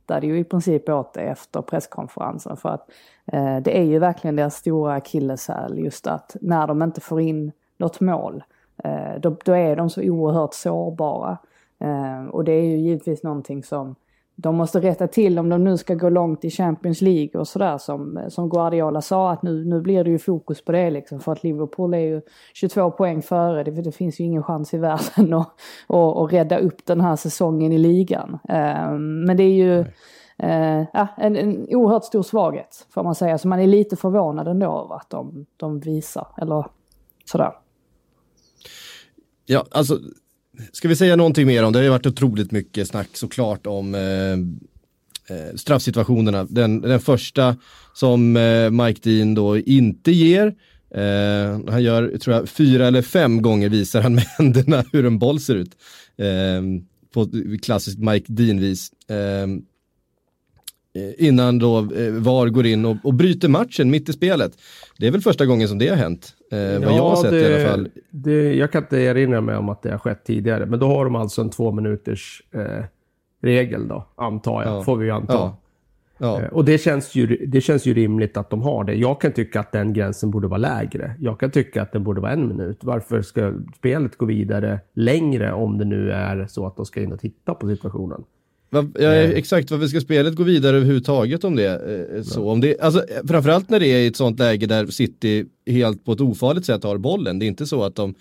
tittade 0.09 0.27
ju 0.27 0.39
i 0.39 0.43
princip 0.43 0.89
åt 0.89 1.13
det 1.13 1.21
efter 1.21 1.61
presskonferensen 1.61 2.57
för 2.57 2.69
att 2.69 2.89
Eh, 3.31 3.57
det 3.57 3.77
är 3.77 3.83
ju 3.83 3.99
verkligen 3.99 4.35
deras 4.35 4.55
stora 4.55 4.93
akilleshäl 4.93 5.79
just 5.79 6.07
att 6.07 6.35
när 6.41 6.67
de 6.67 6.83
inte 6.83 7.01
får 7.01 7.21
in 7.21 7.51
något 7.77 7.99
mål 7.99 8.43
eh, 8.83 9.19
då, 9.19 9.35
då 9.45 9.53
är 9.53 9.75
de 9.75 9.89
så 9.89 10.01
oerhört 10.01 10.53
sårbara. 10.53 11.37
Eh, 11.79 12.25
och 12.25 12.43
det 12.43 12.51
är 12.51 12.63
ju 12.63 12.77
givetvis 12.77 13.23
någonting 13.23 13.63
som 13.63 13.95
de 14.41 14.55
måste 14.55 14.79
rätta 14.79 15.08
till 15.08 15.39
om 15.39 15.50
de 15.50 15.63
nu 15.63 15.77
ska 15.77 15.93
gå 15.93 16.10
långt 16.10 16.46
i 16.46 16.50
Champions 16.50 17.01
League 17.01 17.39
och 17.39 17.48
sådär 17.48 17.77
som, 17.77 18.25
som 18.29 18.50
Guardiola 18.50 19.01
sa 19.01 19.31
att 19.31 19.43
nu, 19.43 19.65
nu 19.65 19.81
blir 19.81 20.03
det 20.03 20.10
ju 20.10 20.19
fokus 20.19 20.65
på 20.65 20.72
det 20.72 20.89
liksom 20.89 21.19
för 21.19 21.31
att 21.31 21.43
Liverpool 21.43 21.93
är 21.93 22.00
ju 22.00 22.22
22 22.53 22.91
poäng 22.91 23.22
före, 23.22 23.63
det, 23.63 23.72
det 23.72 23.91
finns 23.91 24.19
ju 24.19 24.24
ingen 24.24 24.43
chans 24.43 24.74
i 24.74 24.77
världen 24.77 25.34
att, 25.34 25.51
att, 25.88 26.17
att 26.17 26.34
rädda 26.34 26.58
upp 26.58 26.86
den 26.86 27.01
här 27.01 27.15
säsongen 27.15 27.74
i 27.74 27.77
ligan. 27.77 28.39
Men 29.25 29.38
det 29.38 29.43
är 29.43 29.53
ju 29.53 29.79
eh, 30.38 31.10
en, 31.17 31.36
en 31.36 31.67
oerhört 31.69 32.03
stor 32.03 32.24
svaghet 32.24 32.88
får 32.89 33.03
man 33.03 33.15
säga. 33.15 33.38
Så 33.38 33.48
man 33.48 33.60
är 33.60 33.67
lite 33.67 33.96
förvånad 33.96 34.48
ändå 34.48 34.65
över 34.65 34.96
att 34.96 35.10
de, 35.10 35.46
de 35.58 35.79
visar, 35.79 36.27
eller 36.38 36.65
sådär. 37.25 37.51
Ja, 39.46 39.65
alltså 39.72 40.00
ska 40.71 40.87
vi 40.87 40.95
säga 40.95 41.15
någonting 41.15 41.47
mer 41.47 41.63
om 41.63 41.73
det? 41.73 41.79
Det 41.79 41.81
har 41.81 41.83
ju 41.83 41.89
varit 41.89 42.05
otroligt 42.05 42.51
mycket 42.51 42.87
snack 42.87 43.09
såklart 43.13 43.67
om 43.67 43.95
eh, 43.95 44.31
eh, 45.37 45.55
straffsituationerna. 45.55 46.43
Den, 46.49 46.81
den 46.81 46.99
första 46.99 47.57
som 47.93 48.37
eh, 48.37 48.69
Mike 48.69 49.09
Dean 49.09 49.35
då 49.35 49.57
inte 49.57 50.11
ger. 50.11 50.47
Eh, 50.95 51.59
han 51.69 51.83
gör, 51.83 52.17
tror 52.17 52.35
jag, 52.35 52.49
fyra 52.49 52.87
eller 52.87 53.01
fem 53.01 53.41
gånger 53.41 53.69
visar 53.69 54.01
han 54.01 54.15
med 54.15 54.23
händerna 54.37 54.83
hur 54.91 55.05
en 55.05 55.19
boll 55.19 55.39
ser 55.39 55.55
ut. 55.55 55.71
Eh, 56.17 56.61
på 57.13 57.29
klassiskt 57.61 57.99
Mike 57.99 58.33
Dean-vis. 58.33 58.91
Eh, 59.09 59.47
Eh, 60.96 61.27
innan 61.27 61.60
då 61.60 61.77
eh, 61.77 62.12
VAR 62.12 62.50
går 62.50 62.65
in 62.65 62.86
och, 62.86 62.98
och 63.03 63.13
bryter 63.13 63.50
matchen 63.50 63.89
mitt 63.89 64.10
i 64.10 64.13
spelet. 64.13 64.51
Det 64.98 65.08
är 65.08 65.12
väl 65.12 65.22
första 65.22 65.46
gången 65.46 65.67
som 65.67 65.77
det 65.77 65.88
har 65.88 65.96
hänt, 65.96 66.34
eh, 66.51 66.60
vad 66.60 66.69
ja, 66.69 66.96
jag 66.96 67.10
har 67.10 67.15
sett 67.15 67.31
det, 67.31 67.50
i 67.50 67.55
alla 67.55 67.69
fall. 67.69 67.89
Det, 68.10 68.53
jag 68.53 68.72
kan 68.72 68.84
inte 68.84 68.98
erinra 68.98 69.41
mig 69.41 69.55
om 69.55 69.69
att 69.69 69.81
det 69.81 69.91
har 69.91 69.98
skett 69.98 70.24
tidigare, 70.25 70.65
men 70.65 70.79
då 70.79 70.88
har 70.88 71.05
de 71.05 71.15
alltså 71.15 71.41
en 71.41 71.50
två 71.50 71.72
minuters 71.72 72.43
eh, 72.51 72.86
regel 73.41 73.88
då, 73.88 74.08
antar 74.15 74.63
jag, 74.63 74.75
ja. 74.75 74.84
får 74.84 74.98
vi 74.98 75.05
ju 75.05 75.12
anta. 75.12 75.34
Ja. 75.34 75.58
Ja. 76.22 76.41
Eh, 76.41 76.48
och 76.48 76.65
det 76.65 76.77
känns, 76.77 77.15
ju, 77.15 77.46
det 77.48 77.62
känns 77.62 77.86
ju 77.86 77.93
rimligt 77.93 78.38
att 78.38 78.50
de 78.50 78.62
har 78.62 78.84
det. 78.84 78.93
Jag 78.93 79.22
kan 79.22 79.31
tycka 79.31 79.60
att 79.60 79.72
den 79.72 79.93
gränsen 79.93 80.31
borde 80.31 80.48
vara 80.48 80.58
lägre. 80.58 81.15
Jag 81.19 81.39
kan 81.39 81.51
tycka 81.51 81.81
att 81.81 81.91
den 81.91 82.03
borde 82.03 82.22
vara 82.22 82.31
en 82.31 82.48
minut. 82.48 82.79
Varför 82.81 83.22
ska 83.22 83.53
spelet 83.77 84.17
gå 84.17 84.25
vidare 84.25 84.79
längre 84.93 85.53
om 85.53 85.77
det 85.77 85.86
nu 85.86 86.12
är 86.12 86.48
så 86.48 86.67
att 86.67 86.75
de 86.75 86.86
ska 86.86 87.01
in 87.01 87.12
och 87.12 87.19
titta 87.19 87.53
på 87.53 87.67
situationen? 87.67 88.24
Ja, 88.69 89.13
exakt, 89.13 89.71
varför 89.71 89.88
ska 89.88 90.01
spelet 90.01 90.35
gå 90.35 90.43
vidare 90.43 90.77
överhuvudtaget 90.77 91.43
om 91.43 91.55
det? 91.55 91.67
Eh, 92.15 92.23
så, 92.23 92.49
om 92.49 92.61
det 92.61 92.79
alltså, 92.79 93.03
framförallt 93.27 93.69
när 93.69 93.79
det 93.79 93.88
är 93.88 93.99
i 93.99 94.07
ett 94.07 94.15
sånt 94.15 94.39
läge 94.39 94.65
där 94.65 94.88
City 94.88 95.45
helt 95.65 96.05
på 96.05 96.11
ett 96.11 96.21
ofarligt 96.21 96.65
sätt 96.65 96.83
har 96.83 96.97
bollen. 96.97 97.39
Det 97.39 97.45
är 97.45 97.47
inte 97.47 97.67
så 97.67 97.83
att 97.83 97.95
de 97.95 98.15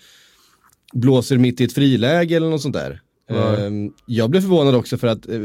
blåser 0.93 1.37
mitt 1.37 1.61
i 1.61 1.63
ett 1.63 1.73
friläge 1.73 2.35
eller 2.35 2.49
något 2.49 2.61
sånt 2.61 2.75
där. 2.75 3.01
Mm. 3.29 3.93
Jag 4.05 4.29
blev 4.29 4.41
förvånad 4.41 4.75
också 4.75 4.97
för 4.97 5.07
att 5.07 5.29
äh, 5.29 5.35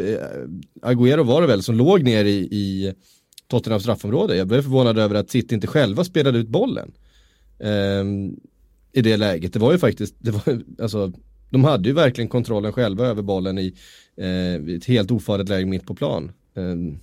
Agüero 0.82 1.22
var 1.22 1.40
det 1.40 1.46
väl 1.46 1.62
som 1.62 1.74
låg 1.74 2.02
ner 2.02 2.24
i, 2.24 2.36
i 2.36 2.94
Tottenhams 3.48 3.82
straffområde. 3.82 4.36
Jag 4.36 4.46
blev 4.46 4.62
förvånad 4.62 4.98
över 4.98 5.14
att 5.14 5.30
City 5.30 5.54
inte 5.54 5.66
själva 5.66 6.04
spelade 6.04 6.38
ut 6.38 6.48
bollen. 6.48 6.92
Um, 7.58 8.36
I 8.92 9.02
det 9.02 9.16
läget. 9.16 9.52
Det 9.52 9.58
var 9.58 9.72
ju 9.72 9.78
faktiskt, 9.78 10.14
det 10.18 10.30
var, 10.30 10.62
alltså, 10.82 11.12
de 11.54 11.64
hade 11.64 11.88
ju 11.88 11.94
verkligen 11.94 12.28
kontrollen 12.28 12.72
själva 12.72 13.06
över 13.06 13.22
bollen 13.22 13.58
i 13.58 13.74
eh, 14.16 14.74
ett 14.76 14.84
helt 14.84 15.10
ofarligt 15.10 15.48
läge 15.48 15.66
mitt 15.66 15.86
på 15.86 15.94
plan. 15.94 16.32
Um, 16.54 16.98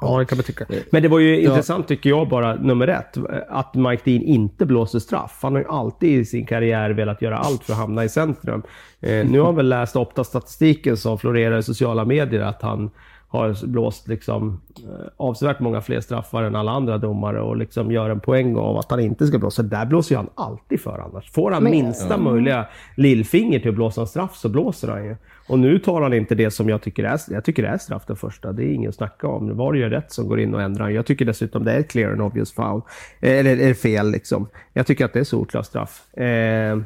Ja, 0.00 0.18
det 0.18 0.24
kan 0.24 0.38
man 0.38 0.44
tycka. 0.44 0.66
Men 0.90 1.02
det 1.02 1.08
var 1.08 1.18
ju 1.18 1.40
ja. 1.42 1.50
intressant 1.50 1.88
tycker 1.88 2.10
jag 2.10 2.28
bara, 2.28 2.54
nummer 2.54 2.88
ett, 2.88 3.16
att 3.48 3.74
Mike 3.74 4.02
Dean 4.04 4.22
inte 4.22 4.66
blåser 4.66 4.98
straff. 4.98 5.38
Han 5.42 5.52
har 5.52 5.60
ju 5.60 5.68
alltid 5.68 6.20
i 6.20 6.24
sin 6.24 6.46
karriär 6.46 6.90
velat 6.90 7.22
göra 7.22 7.38
allt 7.38 7.64
för 7.64 7.72
att 7.72 7.78
hamna 7.78 8.04
i 8.04 8.08
centrum. 8.08 8.62
Eh, 9.00 9.26
nu 9.26 9.38
har 9.38 9.46
han 9.46 9.56
väl 9.56 9.68
läst 9.68 9.96
Opta-statistiken 9.96 10.96
som 10.96 11.18
florerar 11.18 11.58
i 11.58 11.62
sociala 11.62 12.04
medier, 12.04 12.40
att 12.40 12.62
han 12.62 12.90
har 13.36 13.66
blåst 13.66 14.08
liksom, 14.08 14.60
eh, 14.76 15.06
avsevärt 15.16 15.60
många 15.60 15.80
fler 15.80 16.00
straffar 16.00 16.42
än 16.42 16.56
alla 16.56 16.72
andra 16.72 16.98
domare 16.98 17.40
och 17.40 17.56
liksom 17.56 17.92
gör 17.92 18.10
en 18.10 18.20
poäng 18.20 18.56
av 18.56 18.76
att 18.76 18.90
han 18.90 19.00
inte 19.00 19.26
ska 19.26 19.38
blåsa. 19.38 19.62
Där 19.62 19.86
blåser 19.86 20.14
ju 20.14 20.16
han 20.16 20.30
alltid 20.34 20.80
för 20.80 20.98
annars. 20.98 21.30
Får 21.30 21.50
han 21.50 21.62
Men, 21.62 21.72
minsta 21.72 22.10
ja. 22.10 22.16
möjliga 22.16 22.66
lillfinger 22.96 23.60
till 23.60 23.68
att 23.68 23.74
blåsa 23.74 24.00
en 24.00 24.06
straff 24.06 24.36
så 24.36 24.48
blåser 24.48 24.88
han 24.88 25.04
ju. 25.04 25.16
Och 25.48 25.58
nu 25.58 25.78
tar 25.78 26.02
han 26.02 26.12
inte 26.12 26.34
det 26.34 26.50
som 26.50 26.68
jag 26.68 26.82
tycker 26.82 27.04
är, 27.04 27.20
jag 27.30 27.44
tycker 27.44 27.64
är 27.64 27.78
straff 27.78 28.02
den 28.06 28.16
första. 28.16 28.52
Det 28.52 28.64
är 28.64 28.72
inget 28.72 28.88
att 28.88 28.94
snacka 28.94 29.28
om. 29.28 29.56
Var 29.56 29.72
det 29.72 29.78
gör 29.78 29.90
rätt 29.90 30.12
som 30.12 30.28
går 30.28 30.40
in 30.40 30.54
och 30.54 30.62
ändrar. 30.62 30.88
Jag 30.88 31.06
tycker 31.06 31.24
dessutom 31.24 31.64
det 31.64 31.72
är 31.72 31.82
clear 31.82 32.12
and 32.12 32.22
obvious 32.22 32.52
foul. 32.52 32.82
Eh, 33.20 33.38
eller, 33.38 33.52
eller 33.52 33.74
fel 33.74 34.10
liksom. 34.10 34.48
Jag 34.72 34.86
tycker 34.86 35.04
att 35.04 35.12
det 35.12 35.20
är 35.20 35.24
solklar 35.24 35.62
straff. 35.62 36.16
Eh, 36.16 36.78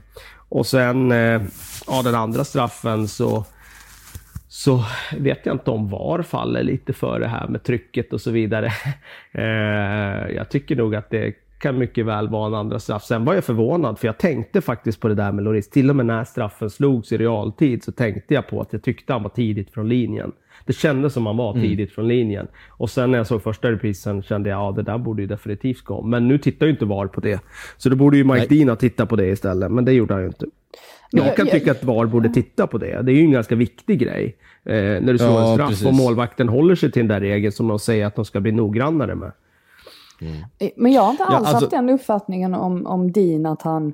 och 0.48 0.66
sen, 0.66 1.12
eh, 1.12 1.42
ja 1.86 2.02
den 2.04 2.14
andra 2.14 2.44
straffen 2.44 3.08
så 3.08 3.44
så 4.52 4.84
vet 5.18 5.46
jag 5.46 5.54
inte 5.54 5.70
om 5.70 5.88
VAR 5.88 6.22
faller 6.22 6.62
lite 6.62 6.92
för 6.92 7.20
det 7.20 7.26
här 7.26 7.48
med 7.48 7.62
trycket 7.62 8.12
och 8.12 8.20
så 8.20 8.30
vidare. 8.30 8.72
Eh, 9.32 10.34
jag 10.36 10.48
tycker 10.50 10.76
nog 10.76 10.94
att 10.94 11.10
det 11.10 11.34
kan 11.58 11.78
mycket 11.78 12.06
väl 12.06 12.28
vara 12.28 12.46
en 12.46 12.54
andra 12.54 12.78
straff. 12.78 13.04
Sen 13.04 13.24
var 13.24 13.34
jag 13.34 13.44
förvånad, 13.44 13.98
för 13.98 14.08
jag 14.08 14.18
tänkte 14.18 14.60
faktiskt 14.60 15.00
på 15.00 15.08
det 15.08 15.14
där 15.14 15.32
med 15.32 15.44
Loris. 15.44 15.70
Till 15.70 15.90
och 15.90 15.96
med 15.96 16.06
när 16.06 16.24
straffen 16.24 16.70
slogs 16.70 17.12
i 17.12 17.18
realtid 17.18 17.84
så 17.84 17.92
tänkte 17.92 18.34
jag 18.34 18.46
på 18.46 18.60
att 18.60 18.72
jag 18.72 18.82
tyckte 18.82 19.12
han 19.12 19.22
var 19.22 19.30
tidigt 19.30 19.70
från 19.70 19.88
linjen. 19.88 20.32
Det 20.66 20.72
kändes 20.72 21.12
som 21.12 21.26
han 21.26 21.36
var 21.36 21.50
mm. 21.50 21.62
tidigt 21.62 21.88
mm. 21.88 21.94
från 21.94 22.08
linjen. 22.08 22.46
Och 22.68 22.90
sen 22.90 23.10
när 23.10 23.18
jag 23.18 23.26
såg 23.26 23.42
första 23.42 23.70
reprisen 23.72 24.22
kände 24.22 24.50
jag, 24.50 24.60
ja 24.60 24.72
det 24.72 24.82
där 24.82 24.98
borde 24.98 25.22
ju 25.22 25.28
definitivt 25.28 25.82
gå. 25.82 26.02
Men 26.02 26.28
nu 26.28 26.38
tittar 26.38 26.66
ju 26.66 26.72
inte 26.72 26.84
VAR 26.84 27.06
på 27.06 27.20
det. 27.20 27.40
Så 27.76 27.88
då 27.88 27.96
borde 27.96 28.16
ju 28.16 28.24
Mike 28.24 28.46
Nej. 28.50 28.58
Dean 28.58 28.68
ha 28.68 28.76
tittat 28.76 29.08
på 29.08 29.16
det 29.16 29.26
istället, 29.26 29.72
men 29.72 29.84
det 29.84 29.92
gjorde 29.92 30.14
han 30.14 30.22
ju 30.22 30.26
inte. 30.26 30.46
Jag 31.10 31.36
kan 31.36 31.46
tycka 31.46 31.70
att 31.70 31.84
VAR 31.84 32.06
borde 32.06 32.28
titta 32.28 32.66
på 32.66 32.78
det. 32.78 33.02
Det 33.02 33.12
är 33.12 33.14
ju 33.14 33.22
en 33.22 33.32
ganska 33.32 33.54
viktig 33.54 33.98
grej. 33.98 34.36
Eh, 34.64 34.74
när 34.74 35.12
du 35.12 35.18
slår 35.18 35.30
ja, 35.30 35.48
en 35.48 35.54
straff 35.54 35.68
precis. 35.68 35.86
och 35.86 35.94
målvakten 35.94 36.48
håller 36.48 36.74
sig 36.74 36.92
till 36.92 37.00
den 37.00 37.08
där 37.08 37.20
regeln 37.20 37.52
som 37.52 37.68
de 37.68 37.78
säger 37.78 38.06
att 38.06 38.16
de 38.16 38.24
ska 38.24 38.40
bli 38.40 38.52
noggrannare 38.52 39.14
med. 39.14 39.32
Mm. 40.20 40.72
Men 40.76 40.92
jag 40.92 41.02
har 41.02 41.10
inte 41.10 41.24
alls 41.24 41.32
ja, 41.32 41.38
alltså... 41.38 41.64
haft 41.64 41.70
den 41.70 41.90
uppfattningen 41.90 42.54
om, 42.54 42.86
om 42.86 43.12
Dean 43.12 43.46
att 43.46 43.62
han 43.62 43.92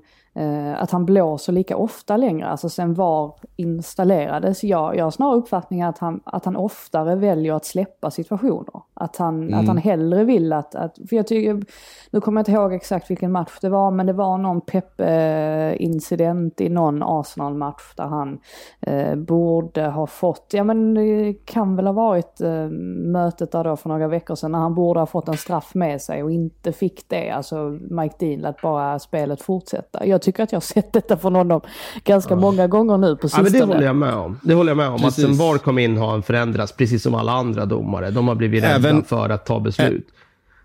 att 0.76 0.90
han 0.90 1.04
blåser 1.04 1.52
lika 1.52 1.76
ofta 1.76 2.16
längre, 2.16 2.48
alltså 2.48 2.68
sen 2.68 2.94
VAR 2.94 3.32
installerades. 3.56 4.64
Jag, 4.64 4.96
jag 4.96 5.04
har 5.04 5.10
snarare 5.10 5.36
uppfattningen 5.36 5.88
att 5.88 5.98
han, 5.98 6.20
att 6.24 6.44
han 6.44 6.56
oftare 6.56 7.16
väljer 7.16 7.54
att 7.54 7.64
släppa 7.64 8.10
situationer. 8.10 8.82
Att 8.94 9.16
han, 9.16 9.42
mm. 9.42 9.60
att 9.60 9.66
han 9.66 9.76
hellre 9.76 10.24
vill 10.24 10.52
att, 10.52 10.74
att, 10.74 10.98
för 11.08 11.16
jag 11.16 11.26
tycker, 11.26 11.64
nu 12.10 12.20
kommer 12.20 12.40
jag 12.40 12.42
inte 12.42 12.52
ihåg 12.52 12.72
exakt 12.72 13.10
vilken 13.10 13.32
match 13.32 13.58
det 13.60 13.68
var, 13.68 13.90
men 13.90 14.06
det 14.06 14.12
var 14.12 14.38
någon 14.38 14.60
pepp-incident 14.60 16.60
i 16.60 16.68
någon 16.68 17.02
Arsenal-match 17.02 17.94
där 17.96 18.04
han 18.04 18.38
eh, 18.80 19.14
borde 19.14 19.86
ha 19.86 20.06
fått, 20.06 20.46
ja 20.52 20.64
men 20.64 20.94
det 20.94 21.32
kan 21.32 21.76
väl 21.76 21.86
ha 21.86 21.92
varit 21.92 22.40
eh, 22.40 22.68
mötet 23.12 23.52
där 23.52 23.64
då 23.64 23.76
för 23.76 23.88
några 23.88 24.08
veckor 24.08 24.34
sedan, 24.34 24.52
när 24.52 24.58
han 24.58 24.74
borde 24.74 25.00
ha 25.00 25.06
fått 25.06 25.28
en 25.28 25.36
straff 25.36 25.74
med 25.74 26.02
sig 26.02 26.22
och 26.22 26.30
inte 26.30 26.72
fick 26.72 27.08
det. 27.08 27.30
Alltså 27.30 27.78
Mike 27.90 28.16
Dean 28.18 28.40
lät 28.40 28.62
bara 28.62 28.98
spelet 28.98 29.42
fortsätta. 29.42 30.06
Jag 30.06 30.22
tycker 30.26 30.42
att 30.42 30.52
jag 30.52 30.56
har 30.56 30.62
sett 30.62 30.92
detta 30.92 31.16
från 31.16 31.34
honom 31.34 31.60
ganska 32.04 32.34
ja. 32.34 32.40
många 32.40 32.66
gånger 32.66 32.98
nu 32.98 33.16
på 33.16 33.28
sistone. 33.28 33.48
Ja, 33.48 33.52
men 33.52 33.68
det 33.68 33.74
håller 33.74 33.86
jag 33.86 33.96
med 33.96 34.14
om. 34.14 34.40
Det 34.42 34.54
håller 34.54 34.70
jag 34.70 34.76
med 34.76 34.88
om. 34.88 35.00
Precis. 35.00 35.24
Att 35.24 35.30
sen 35.30 35.36
VAR 35.36 35.58
kom 35.58 35.78
in 35.78 35.96
har 35.96 36.10
han 36.10 36.22
förändrats, 36.22 36.72
precis 36.72 37.02
som 37.02 37.14
alla 37.14 37.32
andra 37.32 37.66
domare. 37.66 38.10
De 38.10 38.28
har 38.28 38.34
blivit 38.34 38.64
rädda 38.64 38.74
Även... 38.74 39.04
för 39.04 39.28
att 39.28 39.46
ta 39.46 39.60
beslut. 39.60 40.06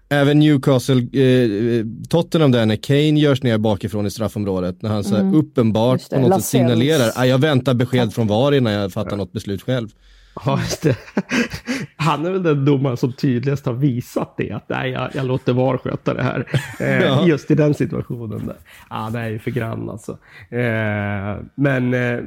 Även 0.10 0.40
Newcastle, 0.40 0.96
eh, 0.96 1.86
Tottenham 2.10 2.52
där 2.52 2.66
när 2.66 2.76
Kane 2.76 3.20
görs 3.20 3.44
ner 3.44 3.58
bakifrån 3.58 4.06
i 4.06 4.12
straffområdet. 4.12 4.82
När 4.82 4.90
han 4.90 5.04
så 5.04 5.16
mm. 5.16 5.36
uppenbart 5.36 6.10
på 6.10 6.20
något 6.20 6.34
sätt 6.34 6.44
signalerar, 6.44 7.26
jag 7.26 7.38
väntar 7.38 7.74
besked 7.74 8.14
från 8.14 8.28
VAR 8.28 8.52
innan 8.52 8.74
jag 8.74 8.94
fattar 8.94 9.12
ja. 9.12 9.18
något 9.18 9.32
beslut 9.32 9.62
själv. 9.62 9.90
Ja, 10.46 10.60
just 10.60 10.82
det. 10.82 10.98
Han 11.96 12.26
är 12.26 12.32
väl 12.32 12.44
den 12.44 12.66
domaren 12.66 12.98
som 12.98 13.14
tydligast 13.14 13.66
har 13.66 13.74
visat 13.74 14.34
det. 14.38 14.52
Att 14.52 14.70
nej, 14.70 14.92
jag, 14.92 15.10
jag 15.16 15.26
låter 15.26 15.54
VAR 15.54 15.78
sköta 15.78 16.14
det 16.14 16.24
här. 16.24 16.48
Eh, 16.80 17.02
ja. 17.02 17.28
Just 17.28 17.52
i 17.52 17.56
den 17.56 17.74
situationen. 17.74 18.46
Där. 18.48 18.56
Ja, 18.90 19.10
det 19.14 19.20
är 19.20 19.30
ju 19.30 19.40
för 19.40 19.52
grann 19.52 19.90
alltså. 19.90 20.12
Eh, 20.50 21.38
men 21.56 21.94
eh, 21.94 22.20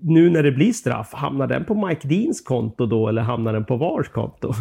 nu 0.00 0.30
när 0.30 0.42
det 0.42 0.52
blir 0.52 0.72
straff, 0.72 1.12
hamnar 1.12 1.46
den 1.46 1.64
på 1.64 1.86
Mike 1.86 2.08
Deans 2.08 2.40
konto 2.40 2.86
då 2.86 3.08
eller 3.08 3.22
hamnar 3.22 3.52
den 3.52 3.64
på 3.64 3.76
VARs 3.76 4.08
konto? 4.08 4.54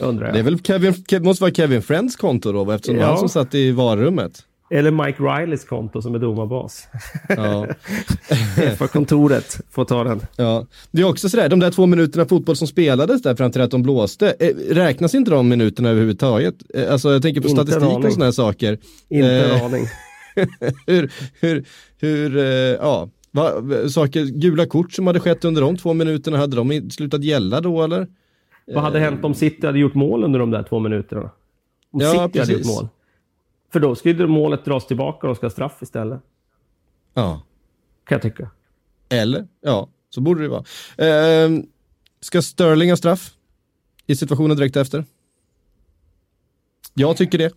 Undrar 0.00 0.26
jag. 0.26 0.34
Det 0.34 0.38
är 0.38 0.44
väl 0.44 0.62
Kevin, 0.62 0.94
måste 1.22 1.44
vara 1.44 1.54
Kevin 1.54 1.82
Friends 1.82 2.16
konto 2.16 2.52
då, 2.52 2.70
eftersom 2.70 2.94
ja. 2.94 3.00
det 3.00 3.06
var 3.06 3.12
han 3.12 3.18
som 3.18 3.28
satt 3.28 3.54
i 3.54 3.72
varummet. 3.72 4.46
Eller 4.72 4.90
Mike 4.90 5.22
Rileys 5.22 5.64
konto 5.64 6.02
som 6.02 6.14
är 6.14 6.18
domarbas. 6.18 6.88
Ja. 7.28 7.66
För 8.76 8.86
kontoret 8.86 9.60
får 9.70 9.84
ta 9.84 10.04
den. 10.04 10.20
Ja. 10.36 10.66
Det 10.90 11.02
är 11.02 11.08
också 11.08 11.28
sådär, 11.28 11.48
de 11.48 11.60
där 11.60 11.70
två 11.70 11.86
minuterna 11.86 12.26
fotboll 12.26 12.56
som 12.56 12.68
spelades 12.68 13.22
där 13.22 13.34
fram 13.34 13.52
till 13.52 13.60
att 13.60 13.70
de 13.70 13.82
blåste, 13.82 14.34
eh, 14.40 14.74
räknas 14.74 15.14
inte 15.14 15.30
de 15.30 15.48
minuterna 15.48 15.88
överhuvudtaget? 15.88 16.54
Eh, 16.74 16.92
alltså 16.92 17.12
jag 17.12 17.22
tänker 17.22 17.40
på 17.40 17.48
inte 17.48 17.62
statistik 17.62 18.04
och 18.04 18.12
sådana 18.12 18.24
här 18.24 18.32
saker. 18.32 18.78
Inte 19.08 19.30
en 19.30 19.50
eh, 19.50 19.64
aning. 19.64 19.86
hur, 20.86 21.12
hur, 21.40 21.64
hur, 21.98 22.36
ja, 22.74 23.08
va, 23.30 23.52
saker, 23.88 24.24
gula 24.24 24.66
kort 24.66 24.92
som 24.92 25.06
hade 25.06 25.20
skett 25.20 25.44
under 25.44 25.62
de 25.62 25.76
två 25.76 25.94
minuterna, 25.94 26.36
hade 26.36 26.56
de 26.56 26.90
slutat 26.90 27.24
gälla 27.24 27.60
då 27.60 27.82
eller? 27.82 28.06
Vad 28.66 28.82
hade 28.82 28.98
hänt 28.98 29.24
om 29.24 29.34
City 29.34 29.66
hade 29.66 29.78
gjort 29.78 29.94
mål 29.94 30.24
under 30.24 30.38
de 30.38 30.50
där 30.50 30.62
två 30.62 30.78
minuterna? 30.78 31.30
Om 31.92 32.00
ja, 32.00 32.10
City 32.10 32.38
precis. 32.38 32.38
hade 32.38 32.52
gjort 32.52 32.66
mål? 32.66 32.88
För 33.72 33.80
då 33.80 33.94
skulle 33.94 34.26
målet 34.26 34.64
dras 34.64 34.86
tillbaka 34.86 35.28
och 35.28 35.36
ska 35.36 35.46
ha 35.46 35.50
straff 35.50 35.82
istället. 35.82 36.20
Ja. 37.14 37.42
Kan 38.04 38.16
jag 38.16 38.22
tycka. 38.22 38.50
Eller, 39.08 39.48
ja, 39.60 39.88
så 40.10 40.20
borde 40.20 40.42
det 40.42 40.48
vara. 40.48 40.64
Eh, 40.98 41.50
ska 42.20 42.42
Sterling 42.42 42.90
ha 42.90 42.96
straff 42.96 43.34
i 44.06 44.16
situationen 44.16 44.56
direkt 44.56 44.76
efter? 44.76 45.04
Jag 46.94 47.16
tycker 47.16 47.38
det. 47.38 47.54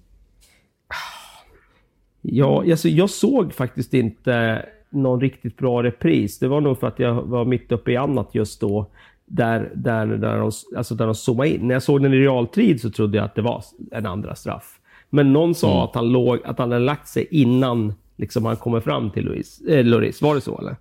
Ja, 2.22 2.63
alltså 2.72 2.89
jag 2.89 3.10
såg 3.10 3.53
faktiskt 3.53 3.93
inte 3.93 4.65
någon 4.89 5.22
riktigt 5.22 5.58
bra 5.58 5.84
repris. 5.84 6.39
Det 6.39 6.48
var 6.48 6.62
nog 6.62 6.79
för 6.79 6.88
att 6.88 7.00
jag 7.00 7.13
var 7.13 7.46
mitt 7.46 7.72
uppe 7.72 7.91
i 7.91 7.98
annat 7.98 8.36
just 8.36 8.62
då. 8.62 8.91
Där, 9.25 9.72
där, 9.75 10.08
där, 10.08 10.38
de, 10.38 10.51
alltså 10.77 10.96
där 10.96 11.05
de 11.05 11.15
zoomade 11.15 11.50
in. 11.50 11.67
När 11.67 11.75
jag 11.75 11.84
såg 11.84 12.03
den 12.03 12.13
i 12.13 12.17
realtid 12.17 12.82
så 12.82 12.91
trodde 12.91 13.17
jag 13.17 13.25
att 13.25 13.36
det 13.36 13.41
var 13.41 13.63
en 13.91 14.05
andra 14.05 14.36
straff. 14.36 14.79
Men 15.13 15.34
någon 15.34 15.55
sa 15.55 15.72
mm. 15.72 15.84
att, 15.84 15.96
han 15.96 16.12
låg, 16.12 16.39
att 16.46 16.60
han 16.60 16.72
hade 16.72 16.86
lagt 16.86 17.08
sig 17.08 17.27
innan 17.32 17.93
liksom, 18.17 18.46
han 18.46 18.55
kommer 18.55 18.79
fram 18.79 19.12
till 19.12 19.25
Louise. 19.25 19.79
Eh, 19.79 19.86
Loris. 19.86 20.22
Var 20.22 20.36
det 20.36 20.41
så 20.41 20.60
eller? 20.60 20.75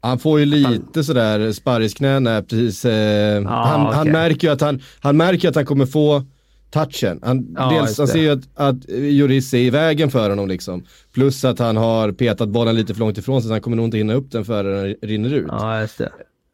Han 0.00 0.18
får 0.18 0.40
ju 0.40 0.46
lite 0.46 0.82
han... 0.94 1.04
sådär 1.04 1.52
sparrisknä 1.52 2.42
precis. 2.42 2.84
Eh, 2.84 3.42
ah, 3.46 3.66
han, 3.66 3.86
okay. 3.86 3.98
han, 3.98 4.10
märker 4.10 4.48
ju 4.48 4.52
att 4.52 4.60
han, 4.60 4.80
han 5.00 5.16
märker 5.16 5.48
att 5.48 5.54
han 5.54 5.66
kommer 5.66 5.86
få 5.86 6.22
touchen. 6.70 7.20
Han, 7.22 7.56
ah, 7.58 7.70
dels, 7.70 7.98
han 7.98 8.08
ser 8.08 8.18
ju 8.18 8.30
att, 8.30 8.48
att 8.54 8.88
Juris 8.88 9.54
är 9.54 9.58
i 9.58 9.70
vägen 9.70 10.10
för 10.10 10.30
honom 10.30 10.48
liksom. 10.48 10.84
Plus 11.14 11.44
att 11.44 11.58
han 11.58 11.76
har 11.76 12.12
petat 12.12 12.48
bollen 12.48 12.76
lite 12.76 12.94
för 12.94 13.00
långt 13.00 13.18
ifrån 13.18 13.42
sig 13.42 13.48
så 13.48 13.54
han 13.54 13.60
kommer 13.60 13.76
nog 13.76 13.86
inte 13.86 13.98
hinna 13.98 14.14
upp 14.14 14.30
den 14.30 14.44
före 14.44 14.82
den 14.82 14.96
rinner 15.02 15.34
ut. 15.34 15.50
Ah. 15.50 15.86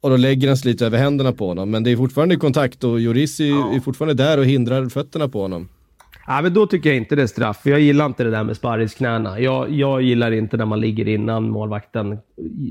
Och 0.00 0.10
då 0.10 0.16
lägger 0.16 0.48
han 0.48 0.56
sig 0.56 0.70
lite 0.70 0.86
över 0.86 0.98
händerna 0.98 1.32
på 1.32 1.48
honom. 1.48 1.70
Men 1.70 1.84
det 1.84 1.90
är 1.90 1.96
fortfarande 1.96 2.36
kontakt 2.36 2.84
och 2.84 3.00
Juris 3.00 3.40
är, 3.40 3.52
ah. 3.52 3.74
är 3.74 3.80
fortfarande 3.80 4.14
där 4.24 4.38
och 4.38 4.44
hindrar 4.44 4.88
fötterna 4.88 5.28
på 5.28 5.42
honom. 5.42 5.68
Ja, 6.30 6.42
men 6.42 6.54
då 6.54 6.66
tycker 6.66 6.88
jag 6.88 6.96
inte 6.96 7.16
det 7.16 7.22
är 7.22 7.26
straff. 7.26 7.62
För 7.62 7.70
jag 7.70 7.80
gillar 7.80 8.06
inte 8.06 8.24
det 8.24 8.30
där 8.30 8.44
med 8.44 8.56
sparrisknäna. 8.56 9.40
Jag, 9.40 9.70
jag 9.70 10.02
gillar 10.02 10.32
inte 10.32 10.56
när 10.56 10.64
man 10.64 10.80
ligger 10.80 11.08
innan 11.08 11.50
målvakten 11.50 12.18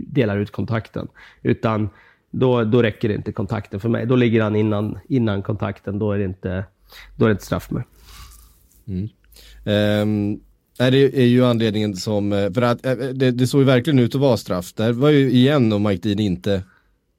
delar 0.07 0.37
ut 0.37 0.51
kontakten. 0.51 1.07
Utan 1.41 1.89
då, 2.31 2.63
då 2.63 2.81
räcker 2.81 3.07
det 3.07 3.15
inte 3.15 3.31
kontakten 3.31 3.79
för 3.79 3.89
mig. 3.89 4.05
Då 4.05 4.15
ligger 4.15 4.41
han 4.41 4.55
innan, 4.55 4.99
innan 5.09 5.41
kontakten. 5.43 5.99
Då 5.99 6.11
är 6.11 6.17
det 6.17 6.23
inte, 6.23 6.65
då 7.15 7.25
är 7.25 7.29
det 7.29 7.31
inte 7.31 7.45
straff 7.45 7.71
med. 7.71 7.83
Mm. 8.87 9.09
Um, 10.01 10.39
det 10.77 11.17
är 11.17 11.25
ju 11.25 11.45
anledningen 11.45 11.95
som, 11.95 12.33
eh, 12.33 12.51
för 12.51 12.61
att 12.61 12.85
eh, 12.85 12.93
det, 12.95 13.31
det 13.31 13.47
såg 13.47 13.61
ju 13.61 13.65
verkligen 13.65 13.99
ut 13.99 14.15
att 14.15 14.21
vara 14.21 14.37
straff. 14.37 14.73
Där 14.73 14.91
var 14.91 15.09
ju 15.09 15.31
igen 15.31 15.73
och 15.73 15.81
Mike 15.81 16.07
Dean 16.07 16.19
inte 16.19 16.63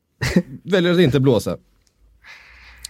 väljer 0.62 0.92
att 0.92 1.00
inte 1.00 1.20
blåsa. 1.20 1.56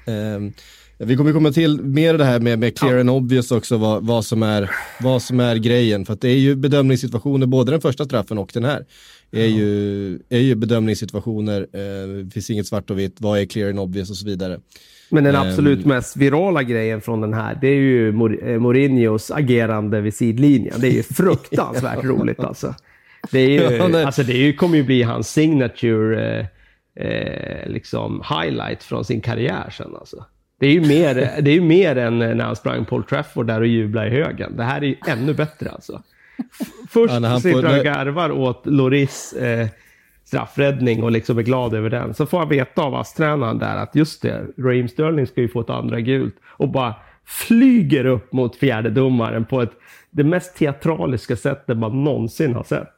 Um, 0.06 0.52
vi 0.98 1.16
kommer 1.16 1.32
komma 1.32 1.52
till 1.52 1.82
mer 1.82 2.18
det 2.18 2.24
här 2.24 2.40
med, 2.40 2.58
med 2.58 2.78
clear 2.78 2.94
ja. 2.94 3.00
and 3.00 3.10
obvious 3.10 3.50
också, 3.50 3.76
vad, 3.76 4.06
vad, 4.06 4.24
som 4.24 4.42
är, 4.42 4.70
vad 5.00 5.22
som 5.22 5.40
är 5.40 5.56
grejen. 5.56 6.04
För 6.04 6.18
det 6.20 6.28
är 6.28 6.38
ju 6.38 6.54
bedömningssituationer, 6.54 7.46
både 7.46 7.70
den 7.70 7.80
första 7.80 8.04
straffen 8.04 8.38
och 8.38 8.50
den 8.54 8.64
här, 8.64 8.86
är, 9.32 9.40
ja. 9.40 9.44
ju, 9.44 10.18
är 10.28 10.38
ju 10.38 10.54
bedömningssituationer, 10.54 11.60
eh, 11.60 12.08
det 12.24 12.30
finns 12.30 12.50
inget 12.50 12.66
svart 12.66 12.90
och 12.90 12.98
vitt, 12.98 13.16
vad 13.18 13.38
är 13.38 13.44
clear 13.44 13.70
and 13.70 13.80
obvious 13.80 14.10
och 14.10 14.16
så 14.16 14.26
vidare. 14.26 14.60
Men 15.10 15.24
den 15.24 15.36
absolut 15.36 15.84
um, 15.84 15.88
mest 15.88 16.16
virala 16.16 16.62
grejen 16.62 17.00
från 17.00 17.20
den 17.20 17.34
här, 17.34 17.58
det 17.60 17.68
är 17.68 17.74
ju 17.74 18.08
eh, 18.08 18.58
Mourinhos 18.60 19.30
agerande 19.30 20.00
vid 20.00 20.14
sidlinjen. 20.14 20.80
Det 20.80 20.86
är 20.86 20.92
ju 20.92 21.02
fruktansvärt 21.14 22.04
roligt 22.04 22.40
alltså. 22.40 22.74
Det, 23.30 23.38
är 23.38 23.48
ju, 23.48 23.96
alltså 24.04 24.22
det 24.22 24.32
är 24.32 24.52
kommer 24.52 24.76
ju 24.76 24.84
bli 24.84 25.02
hans 25.02 25.28
signature 25.32 26.40
eh, 26.94 27.06
eh, 27.06 27.68
liksom 27.68 28.22
highlight 28.28 28.82
från 28.82 29.04
sin 29.04 29.20
karriär 29.20 29.70
sen 29.70 29.96
alltså. 29.96 30.24
Det 30.58 30.66
är 30.66 30.72
ju 30.72 30.80
mer, 30.80 31.14
det 31.14 31.50
är 31.50 31.54
ju 31.54 31.60
mer 31.60 31.96
än 31.96 32.18
när 32.18 32.44
han 32.44 32.56
sprang 32.56 32.84
Paul 32.84 33.04
Trafford 33.04 33.46
där 33.46 33.60
och 33.60 33.66
jublade 33.66 34.06
i 34.06 34.10
högen. 34.10 34.56
Det 34.56 34.62
här 34.62 34.80
är 34.80 34.86
ju 34.86 34.96
ännu 35.06 35.34
bättre 35.34 35.70
alltså. 35.70 36.02
Först 36.88 37.14
ja, 37.14 37.28
han 37.28 37.40
sitter 37.40 37.62
han 37.62 37.78
och 37.78 37.84
garvar 37.84 38.30
åt 38.30 38.66
Loris 38.66 39.32
eh, 39.32 39.68
straffräddning 40.24 41.02
och 41.02 41.12
liksom 41.12 41.38
är 41.38 41.42
glad 41.42 41.74
över 41.74 41.90
den. 41.90 42.14
Så 42.14 42.26
får 42.26 42.38
han 42.38 42.48
veta 42.48 42.82
av 42.82 42.94
ASS-tränaren 42.94 43.58
där 43.58 43.76
att 43.76 43.94
just 43.94 44.22
det, 44.22 44.46
Raheem 44.58 44.88
Sterling 44.88 45.26
ska 45.26 45.40
ju 45.40 45.48
få 45.48 45.60
ett 45.60 45.70
andra 45.70 46.00
gult 46.00 46.34
och 46.46 46.68
bara 46.68 46.94
flyger 47.24 48.06
upp 48.06 48.32
mot 48.32 48.56
fjärdedomaren 48.56 49.44
på 49.44 49.62
ett, 49.62 49.72
det 50.10 50.24
mest 50.24 50.56
teatraliska 50.56 51.36
sättet 51.36 51.78
man 51.78 52.04
någonsin 52.04 52.54
har 52.54 52.64
sett. 52.64 52.97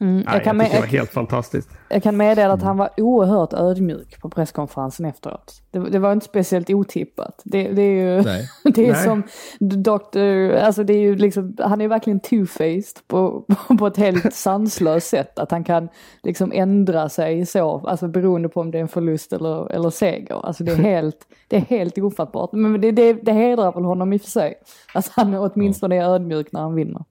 Mm, 0.00 0.16
Nej, 0.16 0.24
jag, 0.26 0.44
kan 0.44 0.60
jag 0.60 0.70
det 0.70 0.80
var 0.80 0.86
helt 0.86 1.10
fantastiskt. 1.10 1.70
Jag 1.88 2.02
kan 2.02 2.16
meddela 2.16 2.54
att 2.54 2.62
han 2.62 2.76
var 2.76 2.90
oerhört 2.96 3.52
ödmjuk 3.52 4.20
på 4.20 4.30
presskonferensen 4.30 5.06
efteråt. 5.06 5.62
Det, 5.70 5.78
det 5.78 5.98
var 5.98 6.12
inte 6.12 6.26
speciellt 6.26 6.70
otippat. 6.70 7.42
Det, 7.44 7.68
det 7.68 7.82
är 7.82 8.16
ju 8.16 8.22
det 8.74 8.88
är 8.88 8.94
som 8.94 9.22
Dr. 9.60 10.54
Alltså 10.56 10.84
det 10.84 10.92
är 10.92 11.00
ju 11.00 11.16
liksom, 11.16 11.56
han 11.58 11.80
är 11.80 11.88
verkligen 11.88 12.20
two-faced 12.20 12.98
på, 13.06 13.44
på 13.78 13.86
ett 13.86 13.96
helt 13.96 14.34
sanslöst 14.34 15.08
sätt. 15.08 15.38
Att 15.38 15.50
han 15.50 15.64
kan 15.64 15.88
liksom 16.22 16.52
ändra 16.54 17.08
sig 17.08 17.46
så, 17.46 17.86
alltså 17.86 18.08
beroende 18.08 18.48
på 18.48 18.60
om 18.60 18.70
det 18.70 18.78
är 18.78 18.82
en 18.82 18.88
förlust 18.88 19.32
eller, 19.32 19.72
eller 19.72 19.90
seger. 19.90 20.46
Alltså 20.46 20.64
det 20.64 20.72
är 20.72 20.76
helt, 20.94 21.18
det 21.48 21.56
är 21.56 21.60
helt 21.60 21.98
ofattbart. 21.98 22.52
Men 22.52 22.80
det, 22.80 22.90
det, 22.90 23.12
det 23.12 23.32
hedrar 23.32 23.72
väl 23.72 23.84
honom 23.84 24.12
i 24.12 24.16
och 24.16 24.20
för 24.20 24.30
sig. 24.30 24.54
Att 24.94 25.08
han 25.08 25.34
åtminstone 25.34 25.96
är 25.96 26.14
ödmjuk 26.14 26.52
när 26.52 26.60
han 26.60 26.74
vinner. 26.74 27.04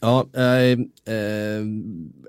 Ja, 0.00 0.28
eh, 0.34 0.70
eh, 1.14 1.64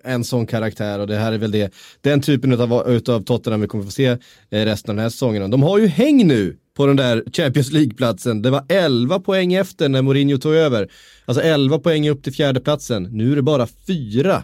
en 0.03 0.23
sån 0.23 0.47
karaktär 0.47 0.99
och 0.99 1.07
det 1.07 1.17
här 1.17 1.31
är 1.31 1.37
väl 1.37 1.51
det, 1.51 1.73
den 2.01 2.21
typen 2.21 2.61
av 2.61 2.89
utav 2.89 3.23
Tottenham 3.23 3.61
vi 3.61 3.67
kommer 3.67 3.83
få 3.83 3.91
se 3.91 4.05
eh, 4.05 4.17
resten 4.49 4.91
av 4.91 4.95
den 4.95 5.03
här 5.03 5.09
säsongen. 5.09 5.51
De 5.51 5.63
har 5.63 5.79
ju 5.79 5.87
häng 5.87 6.27
nu 6.27 6.57
på 6.73 6.85
den 6.85 6.95
där 6.95 7.23
Champions 7.33 7.71
League-platsen. 7.71 8.41
Det 8.41 8.49
var 8.49 8.65
11 8.69 9.19
poäng 9.19 9.53
efter 9.53 9.89
när 9.89 10.01
Mourinho 10.01 10.37
tog 10.37 10.53
över. 10.53 10.89
Alltså 11.25 11.43
11 11.43 11.79
poäng 11.79 12.09
upp 12.09 12.23
till 12.23 12.33
fjärdeplatsen. 12.33 13.03
Nu 13.03 13.31
är 13.31 13.35
det 13.35 13.41
bara 13.41 13.67
fyra 13.87 14.43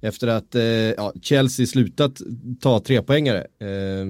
efter 0.00 0.28
att 0.28 0.54
eh, 0.54 0.62
ja, 0.62 1.12
Chelsea 1.22 1.66
slutat 1.66 2.20
ta 2.60 2.80
tre 2.80 3.02
poängare 3.02 3.46
eh, 3.60 4.06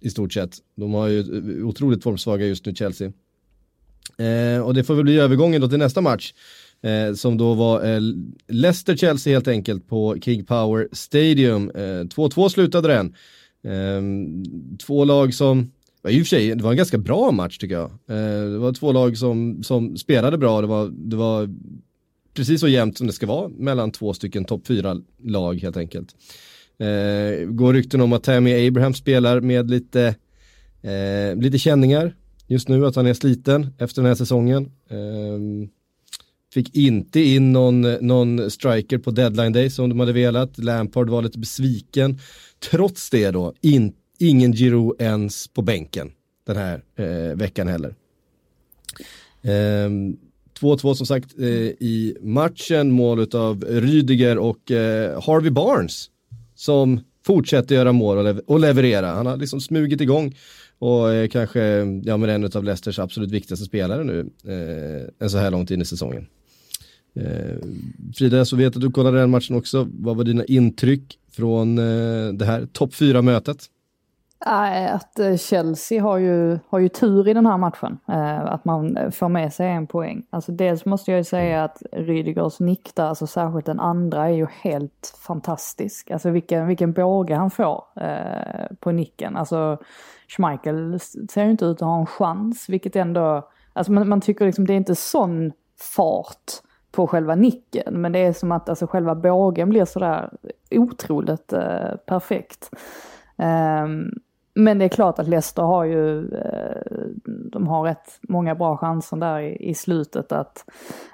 i 0.00 0.10
stort 0.10 0.32
sett. 0.32 0.56
De 0.76 0.94
har 0.94 1.06
ju 1.06 1.20
eh, 1.20 1.66
otroligt 1.66 2.02
formsvaga 2.02 2.46
just 2.46 2.66
nu, 2.66 2.74
Chelsea. 2.74 3.12
Eh, 4.18 4.60
och 4.60 4.74
det 4.74 4.84
får 4.84 4.94
väl 4.94 5.04
bli 5.04 5.18
övergången 5.18 5.60
då 5.60 5.68
till 5.68 5.78
nästa 5.78 6.00
match. 6.00 6.32
Eh, 6.82 7.14
som 7.14 7.38
då 7.38 7.54
var 7.54 7.84
eh, 7.84 8.00
Leicester-Chelsea 8.48 9.32
helt 9.32 9.48
enkelt 9.48 9.88
på 9.88 10.16
King 10.20 10.44
Power 10.44 10.88
Stadium. 10.92 11.70
2-2 11.70 12.42
eh, 12.42 12.48
slutade 12.48 12.88
den. 12.88 13.14
Ehm, 13.64 14.44
två 14.78 15.04
lag 15.04 15.34
som, 15.34 15.72
i 16.08 16.16
och 16.16 16.18
för 16.18 16.24
sig, 16.24 16.54
det 16.54 16.62
var 16.62 16.70
en 16.70 16.76
ganska 16.76 16.98
bra 16.98 17.30
match 17.30 17.58
tycker 17.58 17.74
jag. 17.74 17.90
Eh, 17.90 18.50
det 18.50 18.58
var 18.58 18.72
två 18.72 18.92
lag 18.92 19.18
som, 19.18 19.62
som 19.62 19.96
spelade 19.96 20.38
bra, 20.38 20.60
det 20.60 20.66
var, 20.66 20.88
det 20.88 21.16
var 21.16 21.48
precis 22.34 22.60
så 22.60 22.68
jämnt 22.68 22.98
som 22.98 23.06
det 23.06 23.12
ska 23.12 23.26
vara 23.26 23.48
mellan 23.48 23.92
två 23.92 24.12
stycken 24.12 24.44
topp 24.44 24.66
fyra 24.66 24.96
lag 25.24 25.60
helt 25.60 25.76
enkelt. 25.76 26.14
Eh, 26.78 27.46
går 27.46 27.72
rykten 27.72 28.00
om 28.00 28.12
att 28.12 28.22
Tammy 28.22 28.66
Abraham 28.68 28.94
spelar 28.94 29.40
med 29.40 29.70
lite, 29.70 30.14
eh, 30.82 31.36
lite 31.36 31.58
känningar 31.58 32.14
just 32.46 32.68
nu, 32.68 32.86
att 32.86 32.96
han 32.96 33.06
är 33.06 33.14
sliten 33.14 33.66
efter 33.78 34.02
den 34.02 34.08
här 34.08 34.14
säsongen. 34.14 34.72
Eh, 34.90 35.68
Fick 36.58 36.76
inte 36.76 37.20
in 37.20 37.52
någon, 37.52 37.80
någon 37.80 38.50
striker 38.50 38.98
på 38.98 39.10
deadline 39.10 39.52
day 39.52 39.70
som 39.70 39.88
de 39.88 40.00
hade 40.00 40.12
velat. 40.12 40.58
Lampard 40.58 41.10
var 41.10 41.22
lite 41.22 41.38
besviken. 41.38 42.18
Trots 42.70 43.10
det 43.10 43.30
då, 43.30 43.54
in, 43.60 43.92
ingen 44.18 44.52
Giro 44.52 44.96
ens 44.98 45.48
på 45.48 45.62
bänken 45.62 46.10
den 46.46 46.56
här 46.56 46.82
eh, 46.96 47.36
veckan 47.36 47.68
heller. 47.68 47.94
2-2 49.44 50.88
eh, 50.88 50.94
som 50.94 51.06
sagt 51.06 51.38
eh, 51.38 51.46
i 51.46 52.16
matchen, 52.20 52.90
mål 52.90 53.26
av 53.34 53.64
Rydiger 53.68 54.38
och 54.38 54.70
eh, 54.70 55.22
Harvey 55.22 55.50
Barnes 55.50 56.10
som 56.54 57.00
fortsätter 57.26 57.74
göra 57.74 57.92
mål 57.92 58.18
och, 58.18 58.24
lever 58.24 58.42
och 58.46 58.60
leverera. 58.60 59.06
Han 59.06 59.26
har 59.26 59.36
liksom 59.36 59.60
smugit 59.60 60.00
igång 60.00 60.36
och 60.78 61.12
är 61.14 61.26
kanske 61.26 61.60
ja, 62.04 62.16
men 62.16 62.30
en 62.30 62.44
av 62.44 62.64
Leicesters 62.64 62.98
absolut 62.98 63.30
viktigaste 63.30 63.64
spelare 63.64 64.04
nu 64.04 64.20
eh, 64.44 65.08
en 65.18 65.30
så 65.30 65.38
här 65.38 65.50
långt 65.50 65.70
in 65.70 65.82
i 65.82 65.84
säsongen. 65.84 66.26
Eh, 67.14 67.56
Frida, 68.14 68.44
så 68.44 68.56
vet 68.56 68.76
att 68.76 68.82
du 68.82 68.90
kollade 68.90 69.20
den 69.20 69.30
matchen 69.30 69.56
också. 69.56 69.88
Vad 69.92 70.16
var 70.16 70.24
dina 70.24 70.44
intryck 70.44 71.18
från 71.32 71.78
eh, 71.78 72.32
det 72.32 72.44
här 72.44 72.66
topp 72.72 72.90
4-mötet? 72.90 73.56
Att 74.90 75.18
eh, 75.18 75.36
Chelsea 75.36 76.02
har 76.02 76.18
ju, 76.18 76.58
har 76.68 76.78
ju 76.78 76.88
tur 76.88 77.28
i 77.28 77.34
den 77.34 77.46
här 77.46 77.58
matchen. 77.58 77.98
Att 78.46 78.64
man 78.64 79.12
får 79.12 79.28
med 79.28 79.52
sig 79.52 79.70
en 79.70 79.86
poäng. 79.86 80.22
Alltså 80.30 80.52
dels 80.52 80.84
måste 80.84 81.10
jag 81.10 81.18
ju 81.18 81.24
säga 81.24 81.64
att 81.64 81.82
Rydegers 81.92 82.60
nick 82.60 82.94
där, 82.94 83.04
alltså 83.04 83.26
särskilt 83.26 83.66
den 83.66 83.80
andra, 83.80 84.28
är 84.28 84.32
ju 84.32 84.46
helt 84.62 85.18
fantastisk. 85.26 86.10
Alltså 86.10 86.30
vilken, 86.30 86.66
vilken 86.66 86.92
båge 86.92 87.34
han 87.34 87.50
får 87.50 87.84
på 88.80 88.92
nicken. 88.92 89.36
Alltså 89.36 89.78
Schmeichel 90.28 90.98
ser 91.30 91.44
ju 91.44 91.50
inte 91.50 91.64
ut 91.64 91.82
att 91.82 91.88
ha 91.88 92.00
en 92.00 92.06
chans, 92.06 92.68
vilket 92.68 92.96
ändå, 92.96 93.48
alltså 93.72 93.92
man, 93.92 94.08
man 94.08 94.20
tycker 94.20 94.46
liksom 94.46 94.66
det 94.66 94.72
är 94.72 94.76
inte 94.76 94.94
sån 94.94 95.52
fart 95.96 96.67
på 96.92 97.06
själva 97.06 97.34
nicken. 97.34 98.00
Men 98.00 98.12
det 98.12 98.18
är 98.18 98.32
som 98.32 98.52
att 98.52 98.68
alltså, 98.68 98.86
själva 98.86 99.14
bågen 99.14 99.68
blir 99.68 99.84
sådär 99.84 100.30
otroligt 100.70 101.52
eh, 101.52 101.96
perfekt. 102.06 102.70
Um, 103.36 104.12
men 104.58 104.78
det 104.78 104.84
är 104.84 104.88
klart 104.88 105.18
att 105.18 105.28
Leicester 105.28 105.62
har 105.62 105.84
ju, 105.84 106.34
eh, 106.34 107.06
de 107.24 107.66
har 107.66 107.82
rätt 107.82 108.18
många 108.28 108.54
bra 108.54 108.76
chanser 108.76 109.16
där 109.16 109.40
i, 109.40 109.74
slutet 109.74 110.32
att, 110.32 110.64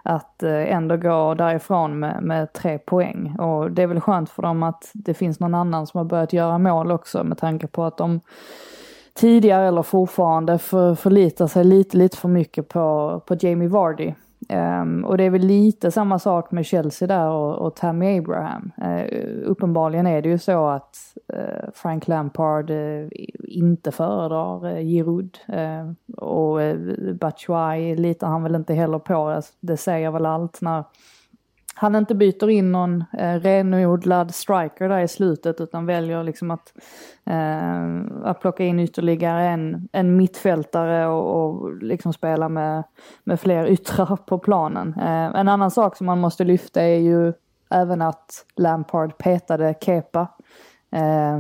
att 0.02 0.42
eh, 0.42 0.72
ändå 0.72 0.96
gå 0.96 1.34
därifrån 1.34 1.98
med, 1.98 2.22
med 2.22 2.52
tre 2.52 2.78
poäng. 2.78 3.37
Och 3.38 3.70
det 3.70 3.82
är 3.82 3.87
väl 3.87 4.00
skönt 4.00 4.30
för 4.30 4.42
dem 4.42 4.62
att 4.62 4.90
det 4.94 5.14
finns 5.14 5.40
någon 5.40 5.54
annan 5.54 5.87
som 5.87 5.98
har 5.98 6.04
börjat 6.04 6.32
göra 6.32 6.58
mål 6.58 6.92
också 6.92 7.24
med 7.24 7.38
tanke 7.38 7.66
på 7.66 7.84
att 7.84 7.96
de 7.96 8.20
tidigare 9.14 9.68
eller 9.68 9.82
fortfarande 9.82 10.58
för, 10.58 10.94
förlitar 10.94 11.46
sig 11.46 11.64
lite, 11.64 11.96
lite 11.96 12.16
för 12.16 12.28
mycket 12.28 12.68
på, 12.68 13.20
på 13.26 13.37
Jamie 13.40 13.68
Vardy. 13.68 14.14
Um, 14.48 15.04
och 15.04 15.18
det 15.18 15.24
är 15.24 15.30
väl 15.30 15.46
lite 15.46 15.90
samma 15.90 16.18
sak 16.18 16.50
med 16.50 16.66
Chelsea 16.66 17.09
där 17.09 17.28
och, 17.28 17.66
och 17.66 17.76
Tammy 17.76 18.18
Abraham. 18.18 18.72
Uh, 18.85 19.04
uppenbarligen 19.44 20.07
är 20.07 20.22
det 20.22 20.28
ju 20.28 20.38
så 20.38 20.66
att 20.66 20.98
uh, 21.35 21.70
Frank 21.74 22.09
Lampard 22.09 22.70
uh, 22.70 23.09
inte 23.38 23.92
föredrar 23.92 24.66
uh, 24.66 24.85
Giroud. 24.85 25.38
Ehm, 25.48 25.96
och 26.16 26.59
uh, 26.59 27.14
Batshuayi 27.14 27.96
litar 27.96 28.26
han 28.26 28.42
väl 28.42 28.54
inte 28.54 28.74
heller 28.74 28.98
på. 28.98 29.28
Alltså, 29.28 29.52
det 29.61 29.76
säger 29.76 30.11
väl 30.11 30.26
allt 30.26 30.61
när 30.61 30.85
han 31.74 31.94
inte 31.94 32.14
byter 32.14 32.50
in 32.50 32.72
någon 32.72 33.04
eh, 33.18 33.34
renodlad 33.40 34.34
striker 34.34 34.88
där 34.88 35.00
i 35.00 35.08
slutet 35.08 35.60
utan 35.60 35.87
väljer 35.87 36.22
liksom 36.22 36.50
att, 36.50 36.72
eh, 37.26 38.00
att 38.24 38.40
plocka 38.40 38.64
in 38.64 38.80
ytterligare 38.80 39.46
en, 39.46 39.88
en 39.92 40.16
mittfältare 40.16 41.06
och, 41.06 41.44
och 41.44 41.82
liksom 41.82 42.12
spela 42.12 42.48
med, 42.48 42.84
med 43.24 43.40
fler 43.40 43.66
yttrar 43.66 44.16
på 44.16 44.38
planen. 44.38 44.94
Eh, 44.98 45.40
en 45.40 45.48
annan 45.48 45.70
sak 45.70 45.96
som 45.96 46.06
man 46.06 46.20
måste 46.20 46.44
lyfta 46.44 46.82
är 46.82 46.98
ju 46.98 47.32
även 47.70 48.02
att 48.02 48.46
Lampard 48.56 49.18
petade 49.18 49.74
Kepa 49.80 50.28
Eh, 50.94 51.38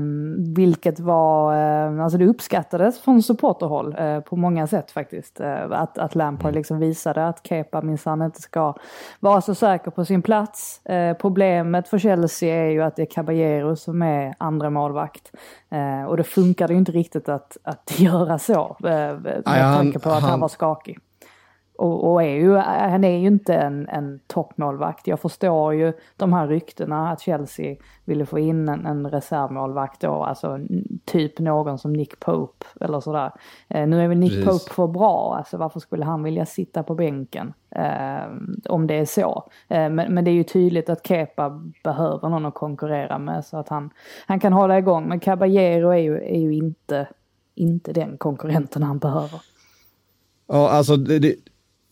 vilket 0.56 1.00
var, 1.00 1.54
eh, 1.54 2.04
alltså 2.04 2.18
det 2.18 2.26
uppskattades 2.26 3.00
från 3.00 3.22
supporterhåll 3.22 3.96
eh, 3.98 4.20
på 4.20 4.36
många 4.36 4.66
sätt 4.66 4.90
faktiskt. 4.90 5.40
Eh, 5.40 5.70
att, 5.70 5.98
att 5.98 6.14
Lampard 6.14 6.50
mm. 6.50 6.54
liksom 6.54 6.78
visade 6.78 7.26
att 7.26 7.46
Kepa 7.46 7.82
minsann 7.82 8.22
inte 8.22 8.42
ska 8.42 8.74
vara 9.20 9.40
så 9.40 9.54
säker 9.54 9.90
på 9.90 10.04
sin 10.04 10.22
plats. 10.22 10.86
Eh, 10.86 11.16
problemet 11.16 11.88
för 11.88 11.98
Chelsea 11.98 12.64
är 12.64 12.70
ju 12.70 12.82
att 12.82 12.96
det 12.96 13.02
är 13.02 13.06
Caballero 13.06 13.76
som 13.76 14.02
är 14.02 14.34
andra 14.38 14.70
målvakt. 14.70 15.32
Eh, 15.70 16.04
och 16.04 16.16
det 16.16 16.24
funkade 16.24 16.72
ju 16.72 16.78
inte 16.78 16.92
riktigt 16.92 17.28
att, 17.28 17.56
att 17.62 17.94
göra 18.00 18.38
så. 18.38 18.76
med 18.80 19.44
tanke 19.44 19.98
på 19.98 20.08
att 20.08 20.20
han, 20.20 20.30
han 20.30 20.40
var 20.40 20.48
skakig. 20.48 20.98
Och, 21.78 22.12
och, 22.12 22.22
är 22.22 22.34
ju, 22.34 22.56
han 22.56 23.04
är 23.04 23.18
ju 23.18 23.26
inte 23.26 23.54
en, 23.54 23.88
en 23.88 24.20
toppmålvakt. 24.26 25.06
Jag 25.06 25.20
förstår 25.20 25.74
ju 25.74 25.92
de 26.16 26.32
här 26.32 26.48
ryktena 26.48 27.10
att 27.10 27.20
Chelsea 27.20 27.76
ville 28.04 28.26
få 28.26 28.38
in 28.38 28.68
en, 28.68 28.86
en 28.86 29.10
reservmålvakt 29.10 30.00
då, 30.00 30.24
alltså 30.24 30.58
typ 31.04 31.38
någon 31.38 31.78
som 31.78 31.92
Nick 31.92 32.20
Pope 32.20 32.66
eller 32.80 33.00
sådär. 33.00 33.32
Eh, 33.68 33.86
nu 33.86 34.02
är 34.02 34.08
väl 34.08 34.18
Nick 34.18 34.44
Precis. 34.44 34.64
Pope 34.64 34.74
för 34.74 34.86
bra, 34.86 35.34
alltså 35.38 35.56
varför 35.56 35.80
skulle 35.80 36.04
han 36.04 36.22
vilja 36.22 36.46
sitta 36.46 36.82
på 36.82 36.94
bänken? 36.94 37.52
Eh, 37.70 38.26
om 38.68 38.86
det 38.86 38.94
är 38.94 39.04
så. 39.04 39.50
Eh, 39.68 39.90
men, 39.90 40.14
men, 40.14 40.24
det 40.24 40.30
är 40.30 40.34
ju 40.34 40.44
tydligt 40.44 40.88
att 40.88 41.06
Kepa 41.06 41.62
behöver 41.84 42.28
någon 42.28 42.46
att 42.46 42.54
konkurrera 42.54 43.18
med 43.18 43.44
så 43.44 43.56
att 43.56 43.68
han, 43.68 43.90
han 44.26 44.40
kan 44.40 44.52
hålla 44.52 44.78
igång. 44.78 45.08
Men 45.08 45.20
Caballero 45.20 45.88
är 45.88 45.98
ju, 45.98 46.16
är 46.16 46.40
ju 46.40 46.54
inte, 46.54 47.08
inte 47.54 47.92
den 47.92 48.18
konkurrenten 48.18 48.82
han 48.82 48.98
behöver. 48.98 49.40
Ja, 50.46 50.70
alltså 50.70 50.96
det, 50.96 51.18
det 51.18 51.34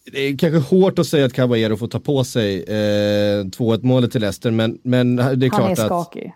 det 0.05 0.21
är 0.21 0.39
kanske 0.39 0.77
hårt 0.77 0.99
att 0.99 1.07
säga 1.07 1.27
att 1.27 1.33
Caballero 1.33 1.77
får 1.77 1.89
ta 1.89 2.01
på 2.01 2.25
sig 2.25 2.63
eh, 2.63 3.45
2-1 3.45 3.83
målet 3.83 4.13
till 4.13 4.21
Leicester, 4.21 4.51
men, 4.51 4.79
men 4.83 5.17
det 5.17 5.23
är 5.23 5.51
han 5.51 5.51
klart 5.51 5.79
att... 5.79 5.79
Han 5.79 5.87
är 5.87 6.03
skakig. 6.05 6.33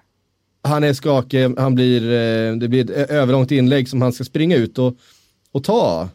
Han 0.62 0.84
är 0.84 0.92
skakig, 0.92 1.54
han 1.58 1.74
blir, 1.74 2.02
eh, 2.02 2.56
det 2.56 2.68
blir 2.68 2.90
ett 2.90 3.10
överlångt 3.10 3.50
inlägg 3.50 3.88
som 3.88 4.02
han 4.02 4.12
ska 4.12 4.24
springa 4.24 4.56
ut 4.56 4.78
och, 4.78 4.96
och 5.52 5.64
ta. 5.64 6.08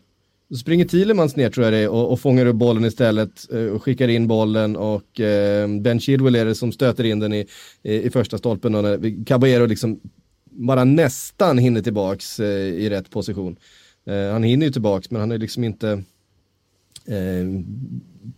Så 0.50 0.58
springer 0.58 0.86
Thielemans 0.86 1.36
ner 1.36 1.50
tror 1.50 1.64
jag 1.66 1.74
det 1.74 1.80
är 1.80 1.90
och, 1.90 2.12
och 2.12 2.20
fångar 2.20 2.46
upp 2.46 2.56
bollen 2.56 2.86
istället 2.86 3.54
eh, 3.54 3.66
och 3.66 3.84
skickar 3.84 4.08
in 4.08 4.28
bollen 4.28 4.76
och 4.76 5.20
eh, 5.20 5.68
Ben 5.68 6.00
Chilwell 6.00 6.36
är 6.36 6.46
det 6.46 6.56
som 6.56 6.72
stöter 6.72 7.04
in 7.04 7.20
den 7.20 7.34
i, 7.34 7.48
i, 7.84 7.94
i 7.94 8.10
första 8.10 8.38
stolpen 8.38 8.76
och 8.76 8.84
när 8.84 9.26
Caballero 9.26 9.66
liksom 9.66 10.00
bara 10.52 10.84
nästan 10.84 11.58
hinner 11.58 11.82
tillbaks 11.82 12.40
eh, 12.40 12.48
i 12.58 12.90
rätt 12.90 13.10
position. 13.10 13.56
Eh, 14.06 14.32
han 14.32 14.44
hinner 14.44 14.66
ju 14.66 14.72
tillbaks 14.72 15.12
men 15.12 15.20
han 15.22 15.32
är 15.32 15.38
liksom 15.38 15.64
inte 15.64 16.04
eh, 17.06 17.46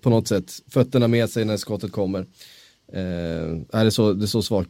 på 0.02 0.10
något 0.10 0.28
sätt 0.28 0.52
fötterna 0.68 1.08
med 1.08 1.30
sig 1.30 1.46
när 1.46 1.58
skottet 1.58 1.92
kommer. 1.92 2.26
Eh, 2.94 3.84
det, 3.84 3.92
så, 3.92 4.14
det 4.14 4.28
såg 4.28 4.44
svagt, 4.44 4.70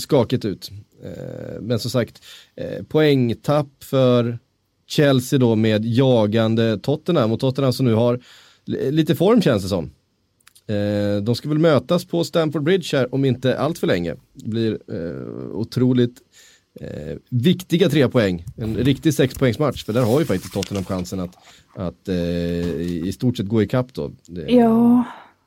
skakigt 0.00 0.44
ut. 0.44 0.70
Eh, 1.04 1.60
men 1.60 1.78
som 1.78 1.90
sagt, 1.90 2.22
eh, 2.56 2.84
poängtapp 2.84 3.68
för 3.80 4.38
Chelsea 4.86 5.38
då 5.38 5.56
med 5.56 5.84
jagande 5.84 6.78
Tottenham 6.78 7.32
och 7.32 7.40
Tottenham 7.40 7.72
som 7.72 7.86
nu 7.86 7.94
har 7.94 8.20
lite 8.66 9.14
form 9.14 9.42
känns 9.42 9.62
det 9.62 9.68
som. 9.68 9.90
Eh, 10.66 11.22
de 11.22 11.34
ska 11.34 11.48
väl 11.48 11.58
mötas 11.58 12.04
på 12.04 12.24
Stamford 12.24 12.62
Bridge 12.62 12.96
här 12.96 13.14
om 13.14 13.24
inte 13.24 13.58
allt 13.58 13.78
för 13.78 13.86
länge. 13.86 14.14
Det 14.32 14.48
blir 14.48 14.78
eh, 14.88 15.56
otroligt 15.56 16.22
eh, 16.80 17.16
viktiga 17.30 17.88
tre 17.88 18.08
poäng. 18.08 18.44
En 18.56 18.76
riktig 18.76 19.14
sexpoängsmatch, 19.14 19.84
för 19.84 19.92
där 19.92 20.02
har 20.02 20.20
ju 20.20 20.26
faktiskt 20.26 20.54
Tottenham 20.54 20.84
chansen 20.84 21.20
att, 21.20 21.36
att 21.76 22.08
eh, 22.08 22.16
i 22.16 23.12
stort 23.14 23.36
sett 23.36 23.48
gå 23.48 23.62
ikapp 23.62 23.94
då. 23.94 24.12
Det, 24.26 24.52
ja, 24.52 25.04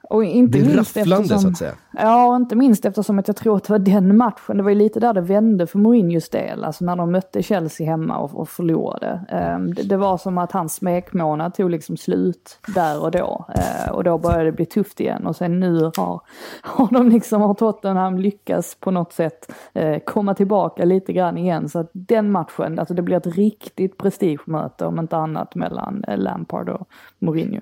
och 0.10 0.24
inte 0.24 0.58
det 0.58 0.64
är 0.64 0.76
minst 0.76 0.98
rafflande 0.98 1.24
eftersom, 1.24 1.42
så 1.42 1.48
att 1.48 1.58
säga. 1.58 1.74
Ja, 1.94 2.36
inte 2.36 2.56
minst 2.56 2.86
eftersom 2.86 3.20
att 3.20 3.28
jag 3.28 3.38
tror 3.38 3.58
att 3.58 3.64
det 3.64 3.72
var 3.72 3.80
den 3.80 4.18
matchen, 4.18 4.58
det 4.58 4.64
var 4.64 4.70
ju 4.70 4.76
lite 4.76 5.00
där 5.00 5.14
det 5.14 5.22
vände 5.22 5.68
för 5.68 5.80
Mourinhos 5.80 6.30
del, 6.30 6.64
alltså 6.64 6.86
när 6.86 6.96
de 6.96 7.12
mötte 7.12 7.44
Chelsea 7.44 7.88
hemma 7.88 8.18
och, 8.18 8.40
och 8.40 8.50
förlorade. 8.50 9.22
Um, 9.56 9.74
det, 9.74 9.84
det, 9.84 9.98
var 9.98 10.18
som 10.18 10.38
att 10.38 10.52
hans 10.52 10.74
smekmånad 10.74 11.54
tog 11.54 11.70
liksom 11.70 11.98
slut 11.98 12.60
där 12.76 13.04
och 13.04 13.12
då. 13.12 13.46
Uh, 13.58 13.92
och 13.92 14.04
då 14.04 14.18
började 14.18 14.44
det 14.44 14.52
bli 14.52 14.66
tufft 14.66 15.00
igen 15.00 15.28
och 15.28 15.36
sen 15.36 15.60
nu 15.60 15.92
har, 15.98 16.22
har 16.62 16.92
de 16.92 17.10
liksom, 17.10 17.42
har 17.42 17.54
Tottenham 17.54 18.18
lyckats 18.18 18.76
på 18.80 18.92
något 18.92 19.14
sätt 19.14 19.52
uh, 19.80 19.98
komma 19.98 20.34
tillbaka 20.34 20.86
lite 20.86 21.14
grann 21.14 21.38
igen. 21.38 21.70
Så 21.70 21.80
att 21.80 21.90
den 21.94 22.32
matchen, 22.32 22.80
alltså 22.80 22.94
det 22.94 23.02
blir 23.02 23.18
ett 23.18 23.38
riktigt 23.38 23.98
prestigemöte 23.98 24.86
om 24.86 25.00
inte 25.00 25.18
annat 25.18 25.56
mellan 25.56 26.06
uh, 26.10 26.18
Lampard 26.18 26.70
och 26.70 26.88
Mourinho 27.20 27.62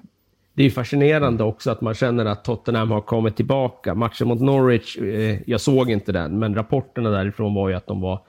det 0.55 0.63
är 0.63 0.69
fascinerande 0.69 1.43
också 1.43 1.71
att 1.71 1.81
man 1.81 1.93
känner 1.93 2.25
att 2.25 2.43
Tottenham 2.43 2.91
har 2.91 3.01
kommit 3.01 3.35
tillbaka. 3.35 3.95
Matchen 3.95 4.27
mot 4.27 4.41
Norwich, 4.41 4.97
eh, 4.97 5.39
jag 5.45 5.61
såg 5.61 5.91
inte 5.91 6.11
den, 6.11 6.39
men 6.39 6.55
rapporterna 6.55 7.09
därifrån 7.09 7.53
var 7.53 7.69
ju 7.69 7.75
att 7.75 7.87
de 7.87 8.01
var 8.01 8.21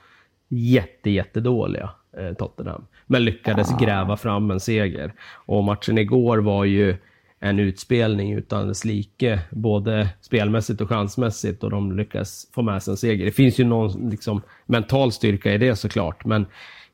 jätte, 0.48 1.10
jättedåliga, 1.10 1.90
eh, 2.18 2.32
Tottenham. 2.32 2.86
Men 3.06 3.24
lyckades 3.24 3.72
ah. 3.72 3.78
gräva 3.78 4.16
fram 4.16 4.50
en 4.50 4.60
seger. 4.60 5.12
Och 5.46 5.64
matchen 5.64 5.98
igår 5.98 6.38
var 6.38 6.64
ju 6.64 6.96
en 7.40 7.58
utspelning 7.58 8.32
utan 8.32 8.68
dess 8.68 8.84
like, 8.84 9.40
både 9.50 10.08
spelmässigt 10.20 10.80
och 10.80 10.88
chansmässigt, 10.88 11.64
och 11.64 11.70
de 11.70 11.96
lyckas 11.96 12.48
få 12.54 12.62
med 12.62 12.82
sig 12.82 12.92
en 12.92 12.96
seger. 12.96 13.24
Det 13.24 13.32
finns 13.32 13.60
ju 13.60 13.64
någon 13.64 14.10
liksom, 14.10 14.42
mental 14.66 15.12
styrka 15.12 15.52
i 15.52 15.58
det 15.58 15.76
såklart, 15.76 16.24
men 16.24 16.46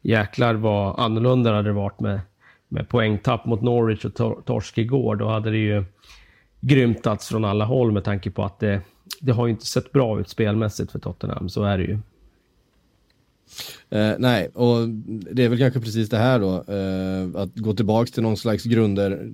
jäklar 0.03 0.55
vad 0.55 1.01
annorlunda 1.01 1.53
hade 1.53 1.69
det 1.69 1.73
varit 1.73 2.01
med 2.01 2.21
med 2.73 2.89
poängtapp 2.89 3.47
mot 3.47 3.63
Norwich 3.63 4.05
och 4.05 4.15
tor 4.15 4.43
torsk 4.47 4.79
igår, 4.79 5.17
då 5.17 5.29
hade 5.29 5.51
det 5.51 5.59
ju 5.59 5.85
grymtats 6.61 7.29
från 7.29 7.45
alla 7.45 7.65
håll 7.65 7.93
med 7.93 8.05
tanke 8.05 8.31
på 8.31 8.45
att 8.45 8.59
det, 8.61 8.81
det 9.21 9.33
har 9.33 9.47
ju 9.47 9.53
inte 9.53 9.67
sett 9.67 9.93
bra 9.93 10.21
ut 10.21 10.29
spelmässigt 10.29 10.93
för 10.93 10.99
Tottenham, 10.99 11.49
så 11.49 11.65
är 11.65 11.79
det 11.79 11.85
ju. 11.85 11.99
Eh, 13.91 14.15
nej, 14.19 14.49
och 14.55 14.89
det 15.09 15.45
är 15.45 15.49
väl 15.49 15.59
kanske 15.59 15.81
precis 15.81 16.09
det 16.09 16.17
här 16.19 16.39
då, 16.39 16.55
eh, 16.73 17.43
att 17.43 17.57
gå 17.57 17.75
tillbaka 17.75 18.11
till 18.11 18.23
någon 18.23 18.37
slags 18.37 18.65
grunder 18.65 19.33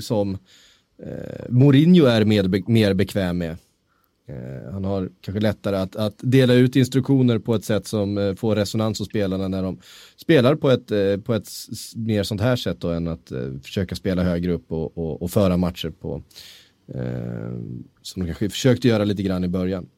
som 0.00 0.38
eh, 1.02 1.44
Mourinho 1.48 2.06
är 2.06 2.24
med, 2.24 2.68
mer 2.68 2.94
bekväm 2.94 3.38
med. 3.38 3.56
Eh, 4.30 4.72
han 4.72 4.84
har 4.84 5.10
kanske 5.20 5.40
lättare 5.40 5.76
att, 5.76 5.96
att, 5.96 6.14
dela 6.18 6.54
ut 6.54 6.76
instruktioner 6.76 7.38
på 7.38 7.54
ett 7.54 7.64
sätt 7.64 7.86
som 7.86 8.18
eh, 8.18 8.34
får 8.34 8.56
resonans 8.56 8.98
hos 8.98 9.08
spelarna 9.08 9.48
när 9.48 9.62
de 9.62 9.80
spelar 10.16 10.54
på 10.54 10.70
ett, 10.70 10.90
eh, 10.90 11.16
på 11.16 11.34
ett 11.34 11.48
mer 11.96 12.22
sånt 12.22 12.40
här 12.40 12.56
sätt 12.56 12.80
då, 12.80 12.88
än 12.88 13.08
att 13.08 13.32
försöka 13.62 13.94
spela 13.94 14.22
högre 14.22 14.52
upp 14.52 14.72
och, 14.72 14.98
och, 14.98 15.22
och 15.22 15.30
föra 15.30 15.56
matcher 15.56 15.90
på 15.90 16.22
eh, 16.94 17.52
som 18.02 18.22
de 18.22 18.26
kanske 18.26 18.50
försökte 18.50 18.88
göra 18.88 19.04
lite 19.04 19.22
grann 19.22 19.44
i 19.44 19.48
början. 19.48 19.88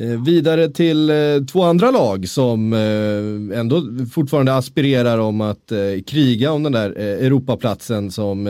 Eh, 0.00 0.24
vidare 0.24 0.68
till 0.68 1.10
eh, 1.10 1.44
två 1.52 1.62
andra 1.62 1.90
lag 1.90 2.28
som 2.28 2.72
eh, 2.72 3.58
ändå 3.58 3.82
fortfarande 4.12 4.54
aspirerar 4.54 5.18
om 5.18 5.40
att 5.40 5.72
kriga 6.06 6.52
om 6.52 6.62
den 6.62 6.72
där 6.72 6.90
Europaplatsen 6.90 8.10
som 8.10 8.46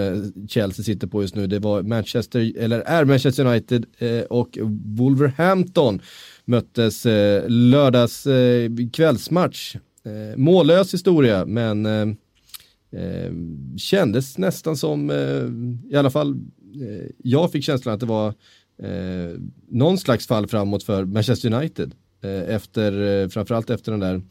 Chelsea 0.49 0.85
sitter 0.85 1.07
på 1.07 1.23
just 1.23 1.35
nu. 1.35 1.47
Det 1.47 1.59
var 1.59 1.83
Manchester, 1.83 2.53
eller 2.59 2.81
är 2.81 3.05
Manchester 3.05 3.47
United 3.47 3.87
och 4.29 4.59
Wolverhampton 4.85 6.01
möttes 6.45 7.05
lördags 7.49 8.27
kvällsmatch. 8.93 9.77
Mållös 10.37 10.95
historia 10.95 11.45
men 11.47 11.87
kändes 13.77 14.39
nästan 14.39 14.77
som, 14.77 15.11
i 15.91 15.97
alla 15.97 16.11
fall 16.11 16.41
jag 17.23 17.53
fick 17.53 17.65
känslan 17.65 17.95
att 17.95 18.01
det 18.01 18.07
var 18.07 18.35
eh, 18.83 19.41
någon 19.69 19.99
slags 19.99 20.27
fall 20.27 20.47
framåt 20.47 20.83
för 20.83 21.05
Manchester 21.05 21.55
United. 21.55 21.95
Eh, 22.23 22.55
efter, 22.55 23.23
eh, 23.23 23.29
framförallt 23.29 23.71
efter 23.71 23.93
den 23.93 24.01
där 24.01 24.23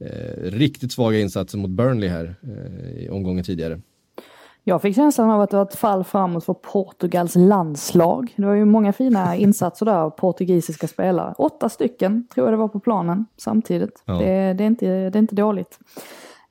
eh, 0.00 0.50
riktigt 0.50 0.92
svaga 0.92 1.20
insatsen 1.20 1.60
mot 1.60 1.70
Burnley 1.70 2.08
här 2.08 2.34
eh, 2.42 3.04
i 3.04 3.08
omgången 3.08 3.44
tidigare. 3.44 3.80
Jag 4.64 4.82
fick 4.82 4.96
känslan 4.96 5.30
av 5.30 5.40
att 5.40 5.50
det 5.50 5.56
var 5.56 5.64
ett 5.64 5.74
fall 5.74 6.04
framåt 6.04 6.44
för 6.44 6.54
Portugals 6.54 7.36
landslag. 7.36 8.34
Det 8.36 8.46
var 8.46 8.54
ju 8.54 8.64
många 8.64 8.92
fina 8.92 9.36
insatser 9.36 9.86
där 9.86 9.94
av 9.94 10.10
portugisiska 10.10 10.88
spelare. 10.88 11.34
Åtta 11.38 11.68
stycken 11.68 12.26
tror 12.34 12.46
jag 12.46 12.52
det 12.52 12.58
var 12.58 12.68
på 12.68 12.80
planen 12.80 13.26
samtidigt. 13.36 14.02
Ja. 14.04 14.12
Det, 14.12 14.52
det, 14.52 14.64
är 14.64 14.66
inte, 14.66 14.86
det 14.86 15.18
är 15.18 15.20
inte 15.20 15.34
dåligt. 15.34 15.78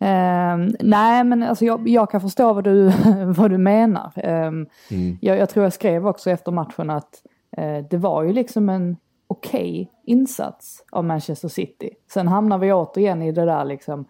Uh, 0.01 0.73
nej 0.79 1.23
men 1.23 1.43
alltså 1.43 1.65
jag, 1.65 1.87
jag, 1.87 2.11
kan 2.11 2.21
förstå 2.21 2.53
vad 2.53 2.63
du, 2.63 2.91
vad 3.25 3.51
du 3.51 3.57
menar. 3.57 4.11
Uh, 4.17 4.65
mm. 4.91 5.17
jag, 5.21 5.37
jag, 5.37 5.49
tror 5.49 5.63
jag 5.63 5.73
skrev 5.73 6.07
också 6.07 6.29
efter 6.29 6.51
matchen 6.51 6.89
att 6.89 7.23
Eh, 7.57 7.83
det 7.89 7.97
var 7.97 8.23
ju 8.23 8.33
liksom 8.33 8.69
en 8.69 8.97
okej 9.27 9.81
okay 9.81 9.87
insats 10.05 10.85
av 10.91 11.05
Manchester 11.05 11.47
City. 11.47 11.89
Sen 12.13 12.27
hamnar 12.27 12.57
vi 12.57 12.73
återigen 12.73 13.21
i 13.21 13.31
det 13.31 13.45
där 13.45 13.65
liksom 13.65 14.05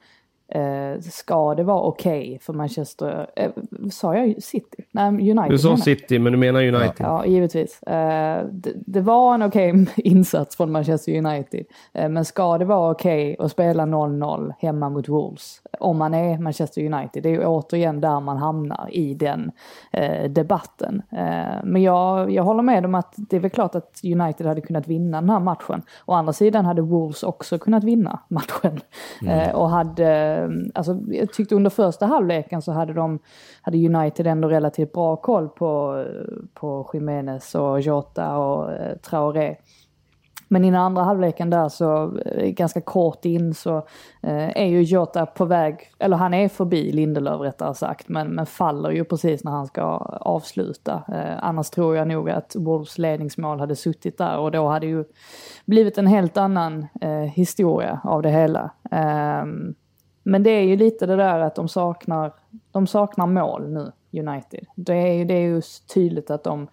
Eh, 0.51 0.99
ska 1.01 1.55
det 1.55 1.63
vara 1.63 1.81
okej 1.81 2.21
okay 2.21 2.39
för 2.39 2.53
Manchester, 2.53 3.27
eh, 3.35 3.51
sa 3.91 4.15
jag 4.15 4.43
City? 4.43 4.83
Nej, 4.91 5.07
United. 5.07 5.49
Du 5.49 5.57
sa 5.57 5.77
City, 5.77 6.19
men 6.19 6.31
du 6.31 6.39
menar 6.39 6.61
United. 6.61 6.95
Ja, 6.99 7.25
givetvis. 7.25 7.83
Eh, 7.83 8.45
det, 8.51 8.73
det, 8.75 9.01
var 9.01 9.33
en 9.33 9.41
okej 9.41 9.71
okay 9.71 9.85
insats 10.03 10.57
från 10.57 10.71
Manchester 10.71 11.17
United. 11.17 11.65
Eh, 11.93 12.09
men 12.09 12.25
ska 12.25 12.57
det 12.57 12.65
vara 12.65 12.91
okej 12.91 13.33
okay 13.33 13.45
att 13.45 13.51
spela 13.51 13.85
0-0 13.85 14.53
hemma 14.59 14.89
mot 14.89 15.09
Wolves? 15.09 15.61
Om 15.79 15.97
man 15.97 16.13
är 16.13 16.37
Manchester 16.37 16.93
United. 16.93 17.23
Det 17.23 17.29
är 17.29 17.33
ju 17.33 17.45
återigen 17.45 18.01
där 18.01 18.19
man 18.19 18.37
hamnar 18.37 18.89
i 18.91 19.13
den 19.13 19.51
eh, 19.91 20.29
debatten. 20.29 21.01
Eh, 21.11 21.63
men 21.63 21.81
jag, 21.81 22.31
jag 22.31 22.43
håller 22.43 22.63
med 22.63 22.85
om 22.85 22.95
att 22.95 23.13
det 23.17 23.35
är 23.35 23.39
väl 23.39 23.51
klart 23.51 23.75
att 23.75 23.99
United 24.03 24.47
hade 24.47 24.61
kunnat 24.61 24.87
vinna 24.87 25.21
den 25.21 25.29
här 25.29 25.39
matchen. 25.39 25.81
Å 26.05 26.13
andra 26.13 26.33
sidan 26.33 26.65
hade 26.65 26.81
Wolves 26.81 27.23
också 27.23 27.57
kunnat 27.57 27.83
vinna 27.83 28.19
matchen. 28.27 28.79
Mm. 29.21 29.55
och 29.55 29.69
hade 29.69 30.40
Ehm, 30.43 30.71
alltså, 30.75 30.99
jag 31.07 31.33
tyckte 31.33 31.55
under 31.55 31.69
första 31.69 32.05
halvleken 32.05 32.61
så 32.61 32.71
hade 32.71 32.93
de, 32.93 33.19
hade 33.61 33.77
United 33.77 34.27
ändå 34.27 34.47
relativt 34.47 34.93
bra 34.93 35.15
koll 35.15 35.49
på, 35.49 36.05
på 36.53 36.89
Jiménez 36.93 37.55
och 37.55 37.81
Jota 37.81 38.37
och 38.37 38.71
eh, 38.71 38.97
Traoré. 38.97 39.55
Men 40.51 40.65
i 40.65 40.71
den 40.71 40.79
andra 40.79 41.03
halvleken 41.03 41.49
där 41.49 41.69
så, 41.69 42.17
eh, 42.25 42.49
ganska 42.49 42.81
kort 42.81 43.25
in 43.25 43.53
så 43.53 43.77
eh, 44.21 44.57
är 44.57 44.65
ju 44.65 44.81
Jota 44.81 45.25
på 45.25 45.45
väg, 45.45 45.91
eller 45.99 46.17
han 46.17 46.33
är 46.33 46.49
förbi 46.49 46.91
Lindelöf 46.91 47.41
rättare 47.41 47.75
sagt, 47.75 48.09
men, 48.09 48.35
men 48.35 48.45
faller 48.45 48.89
ju 48.89 49.03
precis 49.03 49.43
när 49.43 49.51
han 49.51 49.67
ska 49.67 49.81
avsluta. 50.21 51.03
Eh, 51.07 51.43
annars 51.43 51.69
tror 51.69 51.95
jag 51.95 52.07
nog 52.07 52.29
att 52.29 52.55
Wolves 52.59 52.97
ledningsmål 52.97 53.59
hade 53.59 53.75
suttit 53.75 54.17
där 54.17 54.37
och 54.37 54.51
då 54.51 54.67
hade 54.67 54.87
ju 54.87 55.05
blivit 55.65 55.97
en 55.97 56.07
helt 56.07 56.37
annan 56.37 56.87
eh, 57.01 57.11
historia 57.11 58.01
av 58.03 58.21
det 58.21 58.31
hela. 58.31 58.71
Ehm, 58.91 59.75
men 60.23 60.43
det 60.43 60.49
är 60.49 60.63
ju 60.63 60.75
lite 60.75 61.05
det 61.05 61.15
där 61.15 61.39
att 61.39 61.55
de 61.55 61.67
saknar, 61.67 62.33
de 62.71 62.87
saknar 62.87 63.27
mål 63.27 63.69
nu, 63.69 63.91
United. 64.19 64.65
Det 64.75 64.93
är 64.93 65.13
ju 65.13 65.25
det 65.25 65.33
är 65.33 65.47
just 65.47 65.93
tydligt 65.93 66.31
att 66.31 66.43
de 66.43 66.67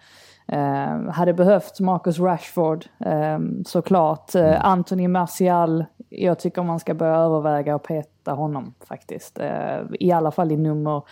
Eh, 0.52 1.10
hade 1.10 1.34
behövt 1.34 1.80
Marcus 1.80 2.18
Rashford 2.18 2.86
eh, 2.98 3.38
såklart. 3.66 4.34
Eh, 4.34 4.42
mm. 4.42 4.60
Anthony 4.62 5.08
Martial, 5.08 5.84
jag 6.08 6.38
tycker 6.38 6.62
man 6.62 6.80
ska 6.80 6.94
börja 6.94 7.16
överväga 7.16 7.74
att 7.74 7.82
peta 7.82 8.08
honom 8.32 8.74
faktiskt. 8.88 9.38
Eh, 9.38 9.80
I 10.00 10.12
alla 10.12 10.30
fall 10.30 10.52
i 10.52 10.56
nummer, 10.56 11.02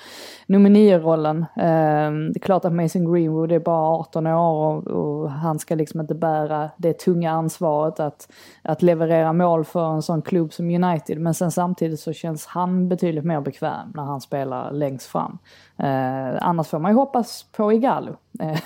nummer 0.46 0.70
nio-rollen. 0.70 1.46
Eh, 1.56 2.10
det 2.32 2.36
är 2.36 2.40
klart 2.40 2.64
att 2.64 2.72
Mason 2.72 3.12
Greenwood 3.12 3.52
är 3.52 3.58
bara 3.58 3.96
18 3.98 4.26
år 4.26 4.76
och, 4.76 4.86
och, 4.86 5.30
han 5.30 5.58
ska 5.58 5.74
liksom 5.74 6.00
inte 6.00 6.14
bära 6.14 6.70
det 6.76 6.98
tunga 6.98 7.30
ansvaret 7.30 8.00
att, 8.00 8.32
att 8.62 8.82
leverera 8.82 9.32
mål 9.32 9.64
för 9.64 9.94
en 9.94 10.02
sån 10.02 10.22
klubb 10.22 10.52
som 10.52 10.70
United. 10.70 11.20
Men 11.20 11.34
sen 11.34 11.50
samtidigt 11.50 12.00
så 12.00 12.12
känns 12.12 12.46
han 12.46 12.88
betydligt 12.88 13.24
mer 13.24 13.40
bekväm 13.40 13.92
när 13.94 14.02
han 14.02 14.20
spelar 14.20 14.72
längst 14.72 15.06
fram. 15.06 15.38
Eh, 15.78 16.36
annars 16.40 16.68
får 16.68 16.78
man 16.78 16.90
ju 16.90 16.96
hoppas 16.96 17.42
på 17.42 17.72
Igalo. 17.72 18.16
Eh, 18.40 18.60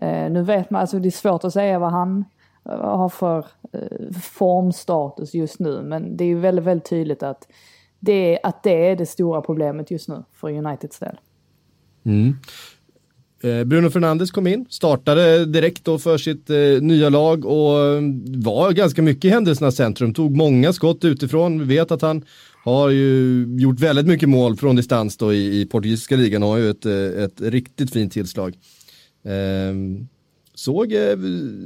eh, 0.00 0.30
nu 0.30 0.42
vet 0.42 0.70
man, 0.70 0.80
alltså 0.80 0.98
det 0.98 1.08
är 1.08 1.10
svårt 1.10 1.44
att 1.44 1.52
säga 1.52 1.78
vad 1.78 1.92
han 1.92 2.24
eh, 2.64 2.80
har 2.80 3.08
för 3.08 3.46
eh, 3.72 4.12
formstatus 4.22 5.34
just 5.34 5.60
nu, 5.60 5.82
men 5.82 6.16
det 6.16 6.24
är 6.24 6.28
ju 6.28 6.38
väldigt, 6.38 6.64
väldigt 6.64 6.88
tydligt 6.90 7.22
att 7.22 7.48
det, 8.00 8.38
att 8.42 8.62
det 8.62 8.88
är 8.88 8.96
det 8.96 9.06
stora 9.06 9.40
problemet 9.40 9.90
just 9.90 10.08
nu 10.08 10.24
för 10.32 10.52
Uniteds 10.52 10.98
del. 10.98 11.16
Mm. 12.04 12.34
Eh, 13.42 13.64
Bruno 13.64 13.90
Fernandes 13.90 14.30
kom 14.30 14.46
in, 14.46 14.66
startade 14.68 15.44
direkt 15.44 15.84
då 15.84 15.98
för 15.98 16.18
sitt 16.18 16.50
eh, 16.50 16.56
nya 16.80 17.08
lag 17.08 17.44
och 17.44 17.78
eh, 17.78 18.02
var 18.26 18.72
ganska 18.72 19.02
mycket 19.02 19.24
i 19.24 19.28
händelsernas 19.28 19.76
centrum, 19.76 20.14
tog 20.14 20.36
många 20.36 20.72
skott 20.72 21.04
utifrån. 21.04 21.58
Vi 21.58 21.76
vet 21.76 21.90
att 21.90 22.02
han 22.02 22.24
har 22.64 22.90
ju 22.90 23.44
gjort 23.58 23.80
väldigt 23.80 24.06
mycket 24.06 24.28
mål 24.28 24.56
från 24.56 24.76
distans 24.76 25.16
då 25.16 25.32
i, 25.32 25.60
i 25.60 25.66
portugisiska 25.66 26.16
ligan 26.16 26.42
och 26.42 26.48
har 26.48 26.56
ju 26.56 26.70
ett, 26.70 26.86
eh, 26.86 27.24
ett 27.24 27.40
riktigt 27.40 27.92
fint 27.92 28.12
tillslag. 28.12 28.56
Ehm, 29.24 29.96
eh, 29.96 30.04
såg, 30.54 30.92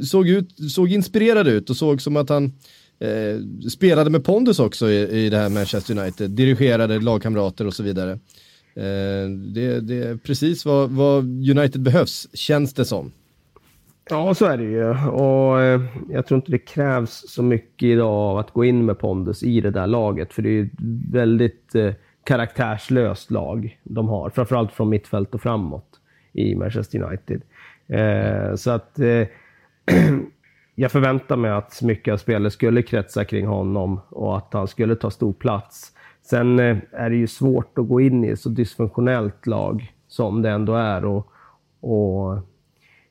såg, 0.05 0.29
ut, 0.29 0.73
såg 0.73 0.93
inspirerad 0.93 1.49
ut 1.49 1.71
och 1.71 1.77
såg 1.77 2.03
som 2.03 2.17
att 2.17 2.29
han 2.29 2.53
eh, 3.01 3.69
spelade 3.69 4.11
med 4.11 4.25
pondus 4.25 4.59
också 4.59 4.91
i, 4.91 5.25
i 5.27 5.31
det 5.31 5.37
här 5.37 5.49
Manchester 5.49 5.99
United, 5.99 6.31
dirigerade 6.31 7.01
lagkamrater 7.01 7.67
och 7.67 7.75
så 7.75 7.83
vidare. 7.83 8.11
Eh, 8.75 9.29
det, 9.55 9.81
det, 9.81 10.03
är 10.03 10.17
precis 10.17 10.65
vad, 10.65 10.91
vad 10.91 11.25
United 11.25 11.83
behövs, 11.83 12.29
känns 12.35 12.75
det 12.75 12.85
som. 12.85 13.13
Ja, 14.11 14.35
så 14.35 14.47
är 14.47 14.57
det 14.57 14.65
ju. 14.65 14.89
Och 15.09 15.61
eh, 15.61 15.83
jag 16.11 16.27
tror 16.27 16.39
inte 16.39 16.51
det 16.51 16.59
krävs 16.59 17.25
så 17.29 17.43
mycket 17.43 17.87
idag 17.87 18.13
av 18.13 18.39
att 18.39 18.51
gå 18.51 18.65
in 18.65 18.85
med 18.85 18.99
pondus 18.99 19.43
i 19.43 19.61
det 19.61 19.71
där 19.71 19.87
laget. 19.87 20.33
För 20.33 20.43
det 20.43 20.51
är 20.51 20.63
ett 20.63 20.71
väldigt 21.13 21.75
eh, 21.75 21.93
karaktärslöst 22.25 23.31
lag 23.31 23.79
de 23.83 24.09
har. 24.09 24.31
Framförallt 24.31 24.73
från 24.73 24.89
mittfält 24.89 25.35
och 25.35 25.43
framåt 25.43 26.01
i 26.33 26.55
Manchester 26.55 27.03
United. 27.03 27.43
Eh, 27.89 28.55
så 28.55 28.71
att 28.71 28.99
eh, 28.99 29.07
eh 29.87 30.19
jag 30.81 30.93
förväntar 30.93 31.37
mig 31.37 31.51
att 31.51 31.83
mycket 31.83 32.13
av 32.13 32.17
spelet 32.17 32.53
skulle 32.53 32.83
kretsa 32.83 33.25
kring 33.25 33.47
honom 33.47 34.01
och 34.09 34.37
att 34.37 34.53
han 34.53 34.69
skulle 34.69 34.97
ta 34.97 35.11
stor 35.11 35.33
plats. 35.33 35.93
Sen 36.23 36.59
eh, 36.59 36.77
är 36.93 37.11
det 37.11 37.17
ju 37.17 37.27
svårt 37.27 37.79
att 37.79 37.89
gå 37.89 38.01
in 38.01 38.25
i 38.25 38.29
ett 38.29 38.41
så 38.41 38.49
dysfunktionellt 38.49 39.47
lag 39.47 39.93
som 40.09 40.43
det 40.43 40.51
ändå 40.51 40.75
är. 40.75 41.05
och, 41.05 41.27
och 41.81 42.39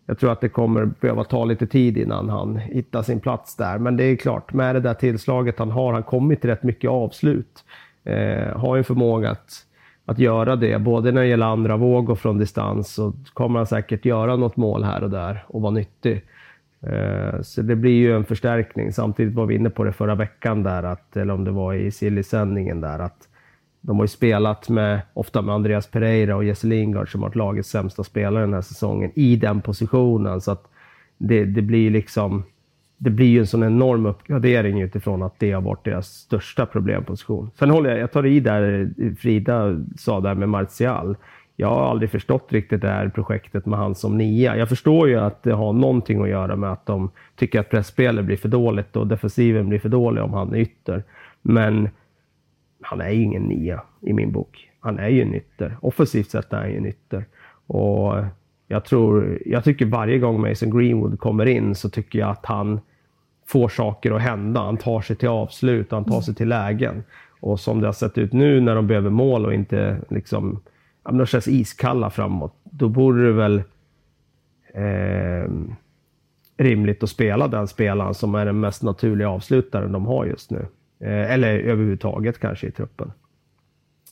jag 0.05 0.19
tror 0.19 0.31
att 0.31 0.41
det 0.41 0.49
kommer 0.49 0.85
behöva 0.85 1.23
ta 1.23 1.45
lite 1.45 1.67
tid 1.67 1.97
innan 1.97 2.29
han 2.29 2.57
hittar 2.57 3.01
sin 3.01 3.19
plats 3.19 3.55
där. 3.55 3.77
Men 3.77 3.97
det 3.97 4.03
är 4.03 4.15
klart, 4.15 4.53
med 4.53 4.75
det 4.75 4.81
där 4.81 4.93
tillslaget 4.93 5.59
han 5.59 5.71
har, 5.71 5.93
han 5.93 6.03
kommit 6.03 6.41
till 6.41 6.49
rätt 6.49 6.63
mycket 6.63 6.89
avslut. 6.89 7.63
Eh, 8.03 8.57
har 8.57 8.77
en 8.77 8.83
förmåga 8.83 9.31
att, 9.31 9.51
att 10.05 10.19
göra 10.19 10.55
det, 10.55 10.79
både 10.79 11.11
när 11.11 11.21
det 11.21 11.27
gäller 11.27 11.45
andra 11.45 11.77
våg 11.77 12.09
och 12.09 12.19
från 12.19 12.37
distans. 12.37 12.93
Så 12.93 13.13
kommer 13.33 13.59
han 13.59 13.67
säkert 13.67 14.05
göra 14.05 14.35
något 14.35 14.57
mål 14.57 14.83
här 14.83 15.03
och 15.03 15.09
där 15.09 15.45
och 15.47 15.61
vara 15.61 15.71
nyttig. 15.71 16.23
Eh, 16.81 17.41
så 17.41 17.61
det 17.61 17.75
blir 17.75 17.91
ju 17.91 18.15
en 18.15 18.25
förstärkning. 18.25 18.93
Samtidigt 18.93 19.33
var 19.33 19.45
vi 19.45 19.55
inne 19.55 19.69
på 19.69 19.83
det 19.83 19.93
förra 19.93 20.15
veckan 20.15 20.63
där, 20.63 20.83
att, 20.83 21.17
eller 21.17 21.33
om 21.33 21.43
det 21.43 21.51
var 21.51 21.73
i 21.73 21.91
Silly-sändningen 21.91 22.81
där, 22.81 22.99
att 22.99 23.27
de 23.81 23.97
har 23.97 24.03
ju 24.03 24.07
spelat 24.07 24.69
med, 24.69 25.01
ofta 25.13 25.41
med 25.41 25.55
Andreas 25.55 25.87
Pereira 25.87 26.35
och 26.35 26.43
Jesse 26.43 26.67
Lingard 26.67 27.11
som 27.11 27.21
har 27.21 27.29
varit 27.29 27.35
lagets 27.35 27.69
sämsta 27.69 28.03
spelare 28.03 28.43
den 28.43 28.53
här 28.53 28.61
säsongen 28.61 29.11
i 29.15 29.35
den 29.35 29.61
positionen. 29.61 30.41
Så 30.41 30.51
att 30.51 30.63
det, 31.17 31.45
det 31.45 31.61
blir 31.61 31.91
liksom, 31.91 32.43
det 32.97 33.09
blir 33.09 33.27
ju 33.27 33.39
en 33.39 33.47
sån 33.47 33.63
enorm 33.63 34.05
uppgradering 34.05 34.81
utifrån 34.81 35.23
att 35.23 35.39
det 35.39 35.51
har 35.51 35.61
varit 35.61 35.85
deras 35.85 36.07
största 36.07 36.65
problemposition. 36.65 37.51
Sen 37.59 37.69
håller 37.69 37.89
jag, 37.89 37.99
jag 37.99 38.11
tar 38.11 38.25
i 38.25 38.39
där 38.39 38.89
Frida 39.19 39.85
sa 39.97 40.19
där 40.19 40.35
med 40.35 40.49
Martial. 40.49 41.17
Jag 41.61 41.67
har 41.67 41.89
aldrig 41.89 42.11
förstått 42.11 42.47
riktigt 42.49 42.81
det 42.81 42.87
här 42.87 43.09
projektet 43.09 43.65
med 43.65 43.79
han 43.79 43.95
som 43.95 44.17
nia. 44.17 44.57
Jag 44.57 44.69
förstår 44.69 45.09
ju 45.09 45.19
att 45.19 45.43
det 45.43 45.51
har 45.51 45.73
någonting 45.73 46.21
att 46.21 46.29
göra 46.29 46.55
med 46.55 46.71
att 46.71 46.85
de 46.85 47.11
tycker 47.35 47.59
att 47.59 47.69
pressspelet 47.69 48.25
blir 48.25 48.37
för 48.37 48.49
dåligt 48.49 48.95
och 48.95 49.07
defensiven 49.07 49.69
blir 49.69 49.79
för 49.79 49.89
dålig 49.89 50.23
om 50.23 50.33
han 50.33 50.53
är 50.53 50.57
ytter. 50.57 51.03
Men 51.41 51.89
han 52.81 53.01
är 53.01 53.09
ju 53.09 53.21
ingen 53.21 53.41
nia 53.41 53.81
i 54.01 54.13
min 54.13 54.31
bok. 54.31 54.69
Han 54.79 54.99
är 54.99 55.07
ju 55.07 55.21
en 55.21 55.35
ytter. 55.35 55.77
Offensivt 55.81 56.29
sett 56.29 56.53
är 56.53 56.57
han 56.57 56.69
ju 56.69 56.77
en 56.77 56.85
ytter. 56.85 57.25
Och 57.67 58.15
jag 58.67 58.85
tror, 58.85 59.39
jag 59.45 59.63
tycker 59.63 59.85
varje 59.85 60.19
gång 60.19 60.41
Mason 60.41 60.77
Greenwood 60.77 61.19
kommer 61.19 61.45
in 61.45 61.75
så 61.75 61.89
tycker 61.89 62.19
jag 62.19 62.29
att 62.29 62.45
han 62.45 62.79
får 63.47 63.69
saker 63.69 64.11
att 64.11 64.21
hända. 64.21 64.61
Han 64.61 64.77
tar 64.77 65.01
sig 65.01 65.15
till 65.15 65.29
avslut, 65.29 65.91
han 65.91 66.05
tar 66.05 66.21
sig 66.21 66.35
till 66.35 66.49
lägen. 66.49 67.03
Och 67.39 67.59
som 67.59 67.81
det 67.81 67.87
har 67.87 67.93
sett 67.93 68.17
ut 68.17 68.33
nu 68.33 68.61
när 68.61 68.75
de 68.75 68.87
behöver 68.87 69.09
mål 69.09 69.45
och 69.45 69.53
inte 69.53 69.97
liksom, 70.09 70.59
ja, 71.09 71.17
de 71.17 71.25
känns 71.25 71.47
iskalla 71.47 72.09
framåt. 72.09 72.55
Då 72.63 72.89
borde 72.89 73.25
det 73.25 73.33
väl 73.33 73.63
eh, 74.73 75.51
rimligt 76.57 77.03
att 77.03 77.09
spela 77.09 77.47
den 77.47 77.67
spelaren 77.67 78.13
som 78.13 78.35
är 78.35 78.45
den 78.45 78.59
mest 78.59 78.83
naturliga 78.83 79.29
avslutaren 79.29 79.91
de 79.91 80.05
har 80.05 80.25
just 80.25 80.51
nu. 80.51 80.65
Eh, 80.99 81.31
eller 81.31 81.59
överhuvudtaget 81.59 82.39
kanske 82.39 82.67
i 82.67 82.71
truppen. 82.71 83.11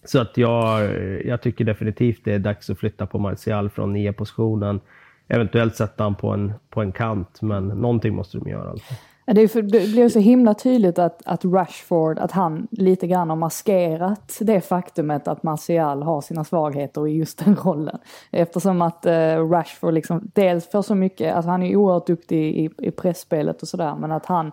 Så 0.03 0.19
att 0.19 0.37
jag, 0.37 0.91
jag 1.25 1.41
tycker 1.41 1.65
definitivt 1.65 2.21
det 2.23 2.33
är 2.33 2.39
dags 2.39 2.69
att 2.69 2.79
flytta 2.79 3.05
på 3.05 3.19
Martial 3.19 3.69
från 3.69 3.93
nia 3.93 4.13
positionen. 4.13 4.79
Eventuellt 5.27 5.75
sätta 5.75 6.03
han 6.03 6.15
på 6.15 6.29
en, 6.29 6.53
på 6.69 6.81
en 6.81 6.91
kant, 6.91 7.41
men 7.41 7.67
någonting 7.67 8.15
måste 8.15 8.37
de 8.37 8.49
göra. 8.49 8.69
Alltså. 8.69 8.93
Det, 9.35 9.47
för, 9.47 9.61
det 9.61 10.09
så 10.09 10.19
himla 10.19 10.53
tydligt 10.53 10.99
att, 10.99 11.21
att 11.25 11.45
Rashford, 11.45 12.19
att 12.19 12.31
han 12.31 12.67
lite 12.71 13.07
grann 13.07 13.29
har 13.29 13.35
maskerat 13.35 14.37
det 14.41 14.61
faktumet 14.61 15.27
att 15.27 15.43
Martial 15.43 16.03
har 16.03 16.21
sina 16.21 16.43
svagheter 16.43 17.07
i 17.07 17.11
just 17.11 17.45
den 17.45 17.55
rollen. 17.55 17.97
Eftersom 18.31 18.81
att 18.81 19.05
eh, 19.05 19.49
Rashford 19.49 19.93
liksom 19.93 20.31
dels 20.33 20.71
får 20.71 20.81
så 20.81 20.95
mycket, 20.95 21.35
alltså 21.35 21.49
han 21.49 21.63
är 21.63 21.75
oerhört 21.75 22.07
duktig 22.07 22.57
i, 22.57 22.69
i 22.77 22.91
pressspelet 22.91 23.61
och 23.61 23.67
sådär, 23.67 23.95
men 23.95 24.11
att 24.11 24.25
han 24.25 24.51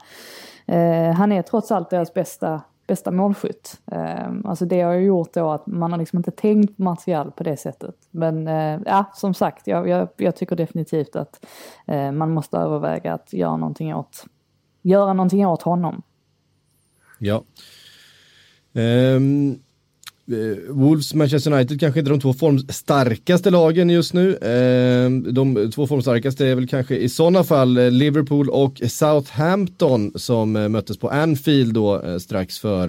Eh, 0.67 1.13
han 1.13 1.33
är 1.33 1.43
trots 1.43 1.73
allt 1.73 1.91
deras 1.91 2.15
bästa, 2.15 2.61
bästa 2.87 3.11
målskytt. 3.11 3.81
Eh, 3.93 4.31
alltså 4.45 4.65
det 4.65 4.81
har 4.81 4.93
ju 4.93 5.07
gjort 5.07 5.35
då 5.35 5.51
att 5.51 5.67
man 5.67 5.93
har 5.93 5.99
liksom 5.99 6.17
inte 6.17 6.31
tänkt 6.31 6.77
på 6.77 6.83
Martial 6.83 7.31
på 7.31 7.43
det 7.43 7.57
sättet. 7.57 7.95
Men 8.11 8.49
eh, 8.49 8.81
ja, 8.87 9.05
som 9.15 9.35
sagt, 9.35 9.67
jag, 9.67 9.89
jag, 9.89 10.09
jag 10.17 10.37
tycker 10.37 10.57
definitivt 10.57 11.17
att 11.17 11.47
eh, 11.87 12.13
man 12.13 12.31
måste 12.31 12.57
överväga 12.57 13.15
att 13.15 13.33
göra 13.33 13.57
någonting 13.57 13.95
åt, 13.95 14.25
göra 14.85 15.13
någonting 15.13 15.47
åt 15.47 15.63
honom. 15.63 16.03
Ja. 17.19 17.45
Um, 18.73 19.59
Wolves, 20.69 21.15
Manchester 21.15 21.53
United 21.53 21.81
kanske 21.81 22.01
inte 22.01 22.11
de 22.11 22.21
två 22.21 22.33
formstarkaste 22.33 23.51
lagen 23.51 23.91
just 23.91 24.13
nu. 24.13 24.37
Ehm, 24.37 25.35
de 25.35 25.71
två 25.75 25.87
formstarkaste 25.87 26.47
är 26.47 26.55
väl 26.55 26.69
kanske 26.69 26.97
i 26.97 27.09
sådana 27.09 27.45
fall 27.45 27.77
eh, 27.77 27.91
Liverpool 27.91 28.49
och 28.49 28.83
Southampton 28.89 30.13
som 30.15 30.57
eh, 30.57 30.69
möttes 30.69 30.99
på 30.99 31.09
Anfield 31.09 31.75
då 31.75 32.21
strax 32.21 32.59
för 32.59 32.89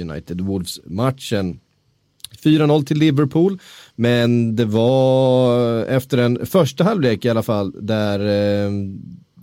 United-Wolves-matchen. 0.00 1.60
4-0 2.44 2.84
till 2.84 2.98
Liverpool, 2.98 3.58
men 3.96 4.56
det 4.56 4.64
var 4.64 5.84
efter 5.84 6.18
en 6.18 6.46
första 6.46 6.84
halvlek 6.84 7.24
i 7.24 7.28
alla 7.28 7.42
fall 7.42 7.86
där 7.86 8.20
ehm, 8.20 8.98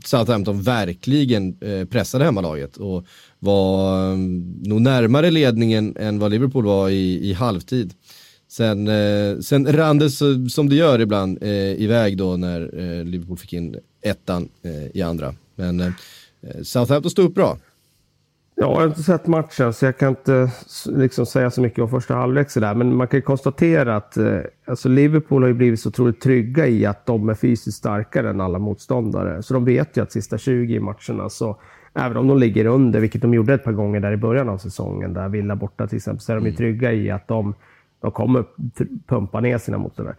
Southampton 0.08 0.62
verkligen 0.62 1.58
eh, 1.62 1.86
pressade 1.86 2.26
hemmalaget 2.26 2.78
och 2.78 3.06
var 3.40 4.06
mm, 4.14 4.62
nog 4.64 4.82
närmare 4.82 5.32
ledningen 5.32 5.96
än 6.00 6.20
vad 6.20 6.32
Liverpool 6.32 6.66
var 6.66 6.90
i, 6.90 7.30
i 7.30 7.34
halvtid. 7.34 7.94
Sen, 8.48 8.88
eh, 8.88 9.40
sen 9.40 9.74
rann 9.74 9.98
det 9.98 10.10
så, 10.10 10.50
som 10.50 10.70
det 10.70 10.76
gör 10.76 11.02
ibland 11.02 11.44
eh, 11.44 11.82
iväg 11.82 12.18
då 12.18 12.38
när 12.38 12.62
eh, 12.62 13.06
Liverpool 13.06 13.38
fick 13.38 13.54
in 13.54 13.76
ettan 14.02 14.50
eh, 14.64 14.88
i 14.94 15.02
andra. 15.02 15.36
Men 15.56 15.80
eh, 15.80 15.88
eh 16.42 16.62
Southampton 16.64 17.12
stod 17.12 17.26
upp 17.26 17.36
bra. 17.36 17.58
Ja, 18.62 18.68
jag 18.68 18.76
har 18.76 18.88
inte 18.88 19.04
sett 19.04 19.28
matchen 19.28 19.74
så 19.74 19.86
jag 19.86 19.98
kan 19.98 20.10
inte 20.10 20.52
liksom 20.86 21.26
säga 21.26 21.52
så 21.52 21.62
mycket 21.62 21.80
om 21.80 21.90
första 21.90 22.16
halvlek 22.16 22.50
sådär. 22.50 22.76
Men 22.76 22.96
man 22.96 23.08
kan 23.08 23.18
ju 23.18 23.22
konstatera 23.22 23.96
att 23.96 24.18
eh, 24.18 24.40
alltså 24.66 24.90
Liverpool 24.90 25.44
har 25.44 25.48
ju 25.48 25.54
blivit 25.54 25.80
så 25.80 25.90
otroligt 25.90 26.22
trygga 26.22 26.68
i 26.68 26.86
att 26.86 27.06
de 27.06 27.30
är 27.30 27.34
fysiskt 27.34 27.78
starkare 27.78 28.30
än 28.30 28.42
alla 28.42 28.60
motståndare. 28.60 29.44
Så 29.44 29.54
de 29.54 29.66
vet 29.66 29.98
ju 29.98 30.04
att 30.04 30.12
sista 30.12 30.38
20 30.38 30.80
matcherna 30.80 31.30
så 31.30 31.58
även 31.94 32.18
om 32.18 32.28
de 32.28 32.38
ligger 32.38 32.66
under, 32.66 33.00
vilket 33.00 33.22
de 33.22 33.34
gjorde 33.34 33.54
ett 33.54 33.64
par 33.64 33.72
gånger 33.72 34.00
där 34.00 34.12
i 34.12 34.18
början 34.18 34.50
av 34.50 34.58
säsongen, 34.58 35.14
där 35.14 35.30
Villa 35.30 35.56
borta 35.56 35.88
till 35.88 35.98
exempel, 35.98 36.22
så 36.22 36.32
är 36.32 36.36
de 36.36 36.44
ju 36.46 36.50
mm. 36.50 36.58
trygga 36.58 36.94
i 36.94 37.12
att 37.12 37.28
de, 37.28 37.56
de 38.02 38.12
kommer 38.12 38.46
pumpa 39.08 39.40
ner 39.40 39.58
sina 39.58 39.78
motståndare 39.78 40.16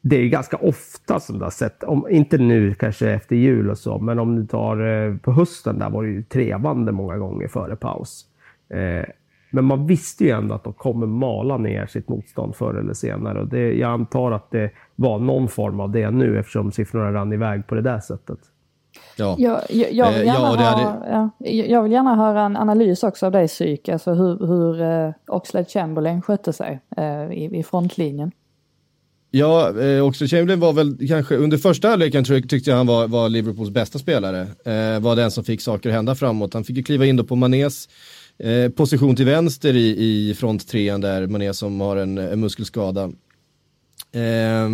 det 0.00 0.16
är 0.16 0.28
ganska 0.28 0.56
ofta 0.56 1.20
som 1.20 1.38
du 1.38 1.44
har 1.44 1.50
sett, 1.50 1.84
om, 1.84 2.06
inte 2.10 2.38
nu 2.38 2.74
kanske 2.74 3.10
efter 3.10 3.36
jul 3.36 3.70
och 3.70 3.78
så, 3.78 3.98
men 3.98 4.18
om 4.18 4.36
du 4.36 4.46
tar 4.46 4.86
eh, 4.86 5.16
på 5.16 5.32
hösten 5.32 5.78
där 5.78 5.90
var 5.90 6.02
det 6.02 6.08
ju 6.08 6.22
trevande 6.22 6.92
många 6.92 7.18
gånger 7.18 7.48
före 7.48 7.76
paus. 7.76 8.26
Eh, 8.68 9.04
men 9.50 9.64
man 9.64 9.86
visste 9.86 10.24
ju 10.24 10.30
ändå 10.30 10.54
att 10.54 10.64
de 10.64 10.72
kommer 10.72 11.06
mala 11.06 11.56
ner 11.56 11.86
sitt 11.86 12.08
motstånd 12.08 12.56
förr 12.56 12.74
eller 12.74 12.94
senare. 12.94 13.40
Och 13.40 13.48
det, 13.48 13.72
jag 13.72 13.90
antar 13.90 14.32
att 14.32 14.50
det 14.50 14.70
var 14.96 15.18
någon 15.18 15.48
form 15.48 15.80
av 15.80 15.90
det 15.90 16.10
nu 16.10 16.38
eftersom 16.38 16.72
siffrorna 16.72 17.12
rann 17.12 17.32
iväg 17.32 17.66
på 17.66 17.74
det 17.74 17.82
där 17.82 18.00
sättet. 18.00 18.38
Ja. 19.16 19.34
Jag, 19.38 19.60
jag, 19.68 19.92
jag, 19.92 20.12
vill 20.12 20.20
eh, 20.20 20.26
gärna 20.26 20.38
ja, 20.38 20.62
hade... 20.62 20.82
ha, 20.82 21.30
ja, 21.38 21.46
jag 21.48 21.82
vill 21.82 21.92
gärna 21.92 22.14
höra 22.14 22.40
en 22.40 22.56
analys 22.56 23.02
också 23.02 23.26
av 23.26 23.32
dig 23.32 23.48
psyk, 23.48 23.88
alltså 23.88 24.12
hur, 24.12 24.46
hur 24.46 24.82
uh, 24.82 25.12
Oxlade 25.26 25.66
Chamberlain 25.66 26.22
skötte 26.22 26.52
sig 26.52 26.80
uh, 26.98 27.32
i, 27.32 27.58
i 27.58 27.62
frontlinjen. 27.62 28.32
Ja, 29.30 29.80
eh, 29.80 30.00
också 30.00 30.26
Chamberlain 30.26 30.60
var 30.60 30.72
väl 30.72 31.08
kanske 31.08 31.36
under 31.36 31.58
första 31.58 31.88
halvleken 31.88 32.24
tyckte 32.24 32.70
jag 32.70 32.76
han 32.76 32.86
var, 32.86 33.08
var 33.08 33.28
Liverpools 33.28 33.70
bästa 33.70 33.98
spelare. 33.98 34.40
Eh, 34.40 35.00
var 35.00 35.16
den 35.16 35.30
som 35.30 35.44
fick 35.44 35.60
saker 35.60 35.88
att 35.88 35.94
hända 35.94 36.14
framåt. 36.14 36.54
Han 36.54 36.64
fick 36.64 36.76
ju 36.76 36.82
kliva 36.82 37.06
in 37.06 37.16
då 37.16 37.24
på 37.24 37.36
Manés 37.36 37.88
eh, 38.38 38.70
position 38.70 39.16
till 39.16 39.24
vänster 39.24 39.76
i, 39.76 39.88
i 40.30 40.34
fronttrean 40.34 41.00
där, 41.00 41.26
Mané 41.26 41.54
som 41.54 41.80
har 41.80 41.96
en, 41.96 42.18
en 42.18 42.40
muskelskada. 42.40 43.04
Eh, 44.12 44.68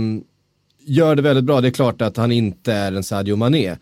gör 0.87 1.17
det 1.17 1.23
väldigt 1.23 1.45
bra, 1.45 1.61
det 1.61 1.69
är 1.69 1.73
klart 1.73 2.03
att 2.03 2.17
han 2.17 2.33
inte 2.33 2.73
är 2.73 2.93
en 2.93 3.05
Sadio 3.05 3.37
Mané. 3.37 3.77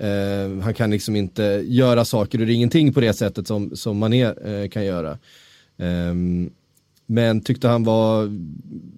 Eh, 0.00 0.62
han 0.62 0.74
kan 0.74 0.90
liksom 0.90 1.16
inte 1.16 1.62
göra 1.66 2.04
saker 2.04 2.40
ur 2.40 2.50
ingenting 2.50 2.92
på 2.92 3.00
det 3.00 3.12
sättet 3.12 3.46
som, 3.46 3.76
som 3.76 3.98
Mané 3.98 4.24
eh, 4.24 4.68
kan 4.70 4.84
göra. 4.84 5.18
Ehm, 5.78 6.50
men 7.06 7.40
tyckte 7.40 7.68
han 7.68 7.84
var, 7.84 8.30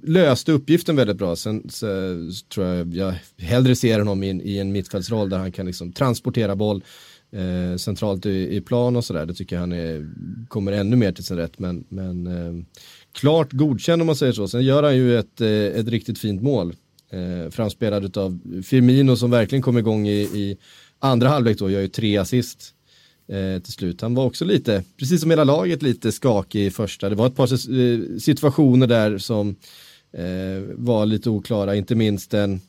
löste 0.03 0.53
uppgiften 0.53 0.97
väldigt 0.97 1.16
bra. 1.16 1.37
Sen 1.37 1.62
så, 1.68 1.87
så 2.33 2.47
tror 2.55 2.66
jag 2.66 2.94
jag 2.94 3.14
hellre 3.38 3.77
ser 3.77 3.99
honom 3.99 4.23
i, 4.23 4.29
i 4.29 4.59
en 4.59 4.73
mittfältsroll 4.73 5.29
där 5.29 5.38
han 5.38 5.53
kan 5.53 5.66
liksom 5.66 5.92
transportera 5.92 6.57
boll 6.57 6.85
eh, 7.33 7.77
centralt 7.77 8.27
i, 8.27 8.57
i, 8.57 8.61
plan 8.61 8.97
och 8.97 9.05
sådär. 9.05 9.27
Det 9.27 9.35
tycker 9.35 9.57
jag 9.57 9.61
han 9.61 9.73
är, 9.73 10.09
kommer 10.49 10.73
ännu 10.73 10.97
mer 10.97 11.12
till 11.12 11.25
sin 11.25 11.37
rätt. 11.37 11.59
Men, 11.59 11.85
men 11.88 12.27
eh, 12.27 12.64
klart 13.12 13.53
godkänd 13.53 14.03
om 14.03 14.07
man 14.07 14.16
säger 14.16 14.33
så. 14.33 14.49
Sen 14.49 14.62
gör 14.62 14.83
han 14.83 14.97
ju 14.97 15.18
ett, 15.18 15.40
eh, 15.40 15.51
ett 15.51 15.88
riktigt 15.88 16.18
fint 16.18 16.42
mål. 16.42 16.75
Eh, 17.11 17.51
framspelad 17.51 18.16
av 18.18 18.40
Firmino 18.64 19.16
som 19.16 19.31
verkligen 19.31 19.62
kom 19.62 19.79
igång 19.79 20.09
i, 20.09 20.21
i 20.21 20.57
andra 20.99 21.29
halvlek 21.29 21.59
då, 21.59 21.71
gör 21.71 21.81
ju 21.81 21.88
tre 21.88 22.16
assist 22.16 22.75
eh, 23.29 23.62
till 23.62 23.73
slut. 23.73 24.01
Han 24.01 24.14
var 24.14 24.25
också 24.25 24.45
lite, 24.45 24.85
precis 24.97 25.21
som 25.21 25.31
hela 25.31 25.45
laget, 25.45 25.83
lite 25.83 26.12
skakig 26.12 26.67
i 26.67 26.71
första. 26.71 27.09
Det 27.09 27.14
var 27.14 27.27
ett 27.27 27.37
par 27.37 27.53
eh, 27.53 28.19
situationer 28.19 28.87
där 28.87 29.19
som 29.19 29.57
eh, 30.12 30.75
var 30.75 31.07
lite 31.07 31.31
oklara, 31.31 31.77
inte 31.77 31.95
minst 31.95 32.35
en 32.35 32.61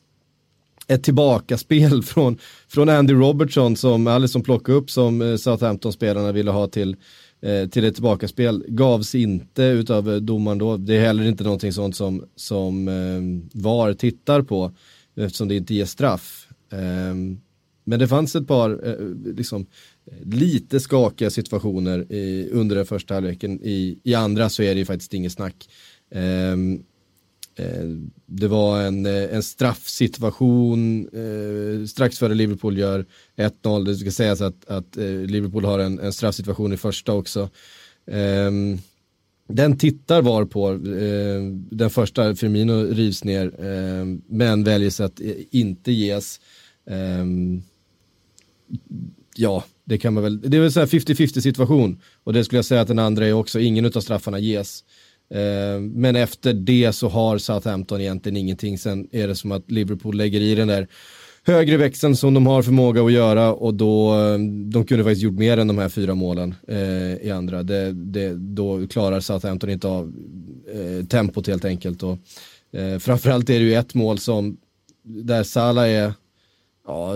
ett 0.90 1.04
tillbakaspel 1.04 2.04
från, 2.04 2.38
från 2.68 2.90
Andy 2.90 3.14
Robertson 3.14 3.76
som 3.76 4.08
Alisson 4.08 4.44
plockade 4.44 4.78
upp 4.78 4.92
som 4.92 5.22
eh, 5.22 5.36
Southampton-spelarna 5.36 6.32
ville 6.32 6.52
ha 6.52 6.68
till, 6.68 6.96
eh, 7.42 7.70
till 7.70 7.86
ett 7.86 7.94
tillbakaspel. 7.94 8.66
Gavs 8.68 9.16
inte 9.16 9.64
utav 9.64 10.10
eh, 10.14 10.16
domaren 10.16 10.58
då. 10.58 10.78
Det 10.78 10.96
är 10.96 11.02
heller 11.02 11.24
inte 11.24 11.44
någonting 11.44 11.74
sånt 11.74 11.96
som, 11.96 12.24
som 12.36 12.88
eh, 12.88 13.62
VAR 13.62 13.94
tittar 13.94 14.42
på 14.42 14.72
eftersom 15.16 15.48
det 15.48 15.56
inte 15.56 15.74
ger 15.74 15.86
straff. 15.86 16.48
Eh, 16.72 17.16
men 17.84 18.00
det 18.00 18.08
fanns 18.08 18.36
ett 18.36 18.48
par 18.48 18.88
eh, 18.88 19.36
liksom, 19.36 19.66
lite 20.24 20.80
skakiga 20.80 21.30
situationer 21.30 22.12
i, 22.12 22.50
under 22.52 22.76
den 22.76 22.86
första 22.86 23.14
halvleken. 23.14 23.60
I, 23.64 24.00
I 24.04 24.14
andra 24.14 24.50
så 24.50 24.64
är 24.64 24.74
det 24.76 24.80
ju 24.80 24.86
faktiskt 24.86 25.14
inget 25.14 25.32
snack. 25.32 25.70
Um, 26.16 26.84
det 28.26 28.48
var 28.48 28.82
en, 28.82 29.06
eh, 29.06 29.34
en 29.34 29.44
straffsituation 29.44 31.10
eh, 31.14 31.86
strax 31.86 32.20
före 32.20 32.34
Liverpool 32.34 32.78
gör 32.78 33.06
1-0. 33.38 33.86
Det 33.86 33.96
ska 33.96 34.12
sägas 34.12 34.42
att, 34.42 34.66
att 34.70 34.98
eh, 34.98 35.06
Liverpool 35.06 35.66
har 35.66 35.80
en, 35.80 36.00
en 36.00 36.14
straffsituation 36.14 36.74
i 36.74 36.78
första 36.78 37.14
också. 37.14 37.50
Eh, 38.08 38.52
den 39.48 39.78
tittar 39.78 40.22
var 40.22 40.46
på, 40.46 40.72
eh, 40.72 41.42
den 41.72 41.90
första 41.90 42.36
Firmino 42.36 42.84
rivs 42.94 43.24
ner, 43.24 43.66
ehm, 43.66 44.22
men 44.28 44.64
väljer 44.64 44.90
sig 44.90 45.06
att 45.06 45.22
eh, 45.22 45.32
inte 45.52 45.92
ges. 45.92 46.40
Ehm, 46.90 47.62
ja, 49.36 49.64
det 49.90 49.98
kan 49.98 50.14
man 50.14 50.24
väl, 50.24 50.42
det 50.42 50.58
är 50.58 50.62
väl 50.62 50.72
så 50.72 50.80
här 50.80 50.88
50-50 50.88 51.42
situation. 51.42 52.02
Och 52.24 52.34
det 52.34 52.44
skulle 52.44 52.58
jag 52.58 52.66
säga 52.66 52.82
att 52.82 52.88
den 52.88 53.00
andra 53.00 53.28
är 53.28 53.34
också, 53.34 53.60
ingen 53.60 53.86
av 53.86 54.02
straffarna 54.02 54.40
ges. 54.40 54.84
Eh, 55.34 55.82
men 55.82 56.16
efter 56.16 56.54
det 56.54 56.94
så 56.94 57.08
har 57.08 57.38
Southampton 57.38 58.02
egentligen 58.02 58.38
ingenting. 58.38 58.78
Sen 58.78 59.08
är 59.12 59.28
det 59.28 59.36
som 59.36 59.52
att 59.52 59.72
Liverpool 59.72 60.18
lägger 60.18 60.42
i 60.42 60.56
den 60.56 60.68
där 60.68 60.88
högre 61.44 61.78
växeln 61.78 62.16
som 62.16 62.34
de 62.34 62.48
har 62.48 62.62
förmåga 62.62 63.04
att 63.06 63.12
göra 63.12 63.54
och 63.54 63.74
då, 63.74 64.14
eh, 64.14 64.40
de 64.72 64.86
kunde 64.86 65.04
faktiskt 65.04 65.22
gjort 65.22 65.40
mer 65.40 65.58
än 65.58 65.68
de 65.68 65.78
här 65.78 65.90
fyra 65.90 66.16
målen 66.16 66.56
eh, 66.68 67.14
i 67.28 67.32
andra. 67.34 67.64
Det, 67.64 67.92
det, 67.94 68.34
då 68.34 68.88
klarar 68.88 69.20
Southampton 69.20 69.70
inte 69.70 69.88
av 69.88 70.14
eh, 70.74 71.06
tempot 71.06 71.48
helt 71.48 71.66
enkelt. 71.66 72.04
Och, 72.04 72.18
eh, 72.80 73.00
framförallt 73.00 73.50
är 73.50 73.60
det 73.60 73.66
ju 73.66 73.76
ett 73.76 73.94
mål 73.94 74.20
som, 74.20 74.58
där 75.04 75.44
Salah 75.44 75.90
är 75.90 76.14
ja, 76.90 77.16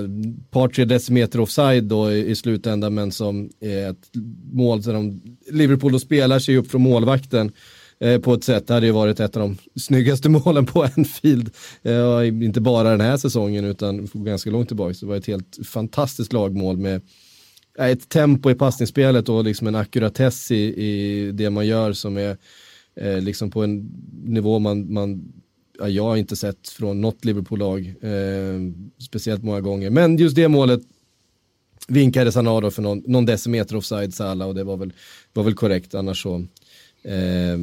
par 0.52 0.68
tre 0.68 0.86
decimeter 0.86 1.40
offside 1.40 1.84
då 1.84 2.12
i, 2.12 2.30
i 2.30 2.36
slutändan 2.36 2.94
men 2.94 3.12
som 3.12 3.50
är 3.60 3.90
ett 3.90 4.10
mål 4.52 4.82
där 4.82 4.94
de, 4.94 5.22
Liverpool 5.52 5.92
då 5.92 6.00
spelar 6.00 6.40
sig 6.40 6.58
upp 6.58 6.72
från 6.72 6.82
målvakten 6.82 7.52
eh, 8.00 8.20
på 8.20 8.34
ett 8.34 8.44
sätt, 8.44 8.68
det 8.68 8.74
hade 8.74 8.86
ju 8.86 8.92
varit 8.92 9.20
ett 9.20 9.38
av 9.38 9.42
de 9.42 9.80
snyggaste 9.80 10.30
målen 10.46 10.66
på 10.66 10.84
Anfield. 10.84 11.50
Eh, 11.82 12.28
inte 12.28 12.62
bara 12.62 12.90
den 12.90 13.02
här 13.02 13.18
säsongen 13.18 13.66
utan 13.66 14.08
ganska 14.14 14.50
långt 14.50 14.68
tillbaka. 14.68 14.94
Så 14.94 15.06
det 15.06 15.10
var 15.10 15.18
ett 15.18 15.28
helt 15.28 15.60
fantastiskt 15.66 16.34
lagmål 16.34 16.78
med 16.78 17.02
eh, 17.80 17.88
ett 17.88 18.10
tempo 18.10 18.52
i 18.52 18.56
passningsspelet 18.56 19.30
och 19.30 19.44
liksom 19.44 19.68
en 19.68 19.76
akkuratess 19.76 20.52
i, 20.52 20.86
i 20.86 21.32
det 21.32 21.50
man 21.50 21.68
gör 21.68 21.94
som 21.94 22.18
är 22.18 22.38
eh, 22.96 23.22
liksom 23.22 23.52
på 23.52 23.64
en 23.64 23.90
nivå 24.24 24.60
man, 24.60 24.94
man 24.94 25.34
jag 25.80 26.04
har 26.04 26.18
inte 26.18 26.36
sett 26.36 26.70
från 26.70 27.02
något 27.02 27.26
Liverpool-lag 27.26 27.96
eh, 28.02 28.60
speciellt 28.98 29.44
många 29.44 29.62
gånger. 29.62 29.90
Men 29.90 30.18
just 30.18 30.36
det 30.36 30.48
målet 30.48 30.82
av 32.36 32.62
då 32.62 32.72
för 32.72 32.82
någon, 32.82 33.04
någon 33.06 33.26
decimeter 33.26 33.76
offside 33.76 34.14
Salah 34.14 34.48
och 34.48 34.56
det 34.56 34.64
var 34.64 34.78
väl, 34.78 34.94
var 35.34 35.44
väl 35.44 35.54
korrekt. 35.54 35.96
Annars 35.96 36.24
så 36.24 36.36
eh, 37.04 37.58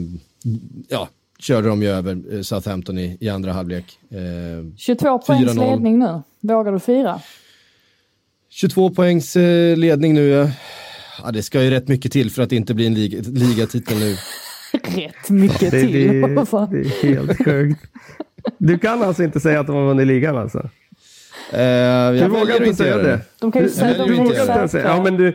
ja, 0.89 1.09
körde 1.39 1.69
de 1.69 1.83
ju 1.83 1.89
över 1.89 2.35
eh, 2.35 2.43
Southampton 2.43 2.99
i, 2.99 3.17
i 3.21 3.29
andra 3.29 3.53
halvlek. 3.53 3.99
Eh, 4.11 4.77
22 4.77 5.19
poängs 5.19 5.55
ledning 5.55 5.99
nu. 5.99 6.23
Vågar 6.41 6.73
du 6.73 6.81
fira? 6.81 7.21
22 8.49 8.91
poängs 8.91 9.37
eh, 9.37 9.77
ledning 9.77 10.15
nu. 10.15 10.29
Ja. 10.29 10.51
ja, 11.23 11.31
det 11.31 11.43
ska 11.43 11.63
ju 11.63 11.71
rätt 11.71 11.89
mycket 11.89 12.13
till 12.13 12.31
för 12.31 12.43
att 12.43 12.51
det 12.51 12.57
inte 12.57 12.75
blir 12.75 12.87
en 12.87 12.95
lig 12.95 13.39
ligatitel 13.39 13.99
nu. 13.99 14.17
rätt 14.97 15.31
mycket 15.31 15.71
det, 15.71 15.81
till. 15.81 15.93
Det, 15.93 16.21
det 16.71 16.79
är 16.79 17.15
helt 17.15 17.45
sjukt. 17.45 17.81
Du 18.59 18.79
kan 18.79 19.03
alltså 19.03 19.23
inte 19.23 19.41
säga 19.41 19.61
att 19.61 19.67
de 19.67 19.77
har 19.77 19.87
vunnit 19.87 20.07
ligan 20.07 20.37
alltså? 20.37 20.69
Uh, 21.55 21.61
jag 21.61 22.15
du 22.15 22.29
vågar 22.29 22.63
inte 22.63 22.77
säga 22.77 22.97
det. 22.97 23.21
De 23.39 23.53
kan 23.53 23.63
ju 23.63 23.69
säga, 23.69 23.99
de 23.99 24.11
du 24.11 24.17
inte 24.17 24.69
säga. 24.69 24.85
Ja, 24.87 25.03
men 25.03 25.17
du, 25.17 25.29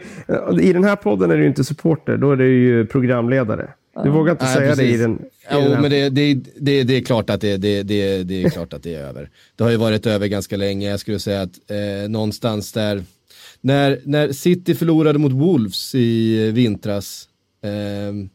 I 0.62 0.74
den 0.74 0.84
här 0.84 0.95
podden 0.95 1.32
är 1.32 1.38
du 1.38 1.48
inte 1.48 1.63
supporter, 1.63 2.17
då 2.17 2.32
är 2.32 2.36
du 2.36 2.48
ju 2.48 2.86
programledare. 2.86 3.69
Du 4.04 4.10
vågar 4.10 4.32
inte 4.32 4.45
Nej, 4.45 4.54
säga 4.54 4.69
precis. 4.69 4.88
det 4.88 4.93
i 4.93 4.98
den. 4.98 5.13
I 5.13 5.26
jo, 5.52 5.60
den 5.60 5.82
men 5.82 5.91
det, 5.91 6.10
det, 6.10 6.34
det, 6.58 6.84
det, 6.84 6.98
är 6.98 7.02
klart 7.02 7.30
att 7.30 7.41
det, 7.41 7.58
det, 7.58 7.84
det, 7.84 8.24
det 8.24 8.43
är 8.43 8.50
klart 8.50 8.74
att 8.74 8.84
det 8.84 8.95
är 8.95 9.03
över. 9.03 9.30
Det 9.55 9.64
har 9.64 9.72
ju 9.72 9.78
varit 9.78 10.05
över 10.05 10.28
ganska 10.28 10.57
länge. 10.57 10.89
Jag 10.89 10.99
skulle 10.99 11.20
säga 11.20 11.41
att 11.41 11.72
eh, 11.72 12.10
någonstans 12.10 12.72
där, 12.72 13.03
när, 13.62 13.99
när 14.03 14.32
City 14.32 14.76
förlorade 14.76 15.20
mot 15.20 15.32
Wolves 15.32 15.95
i 15.95 16.51
vintras, 16.51 17.30
eh, 17.64 18.28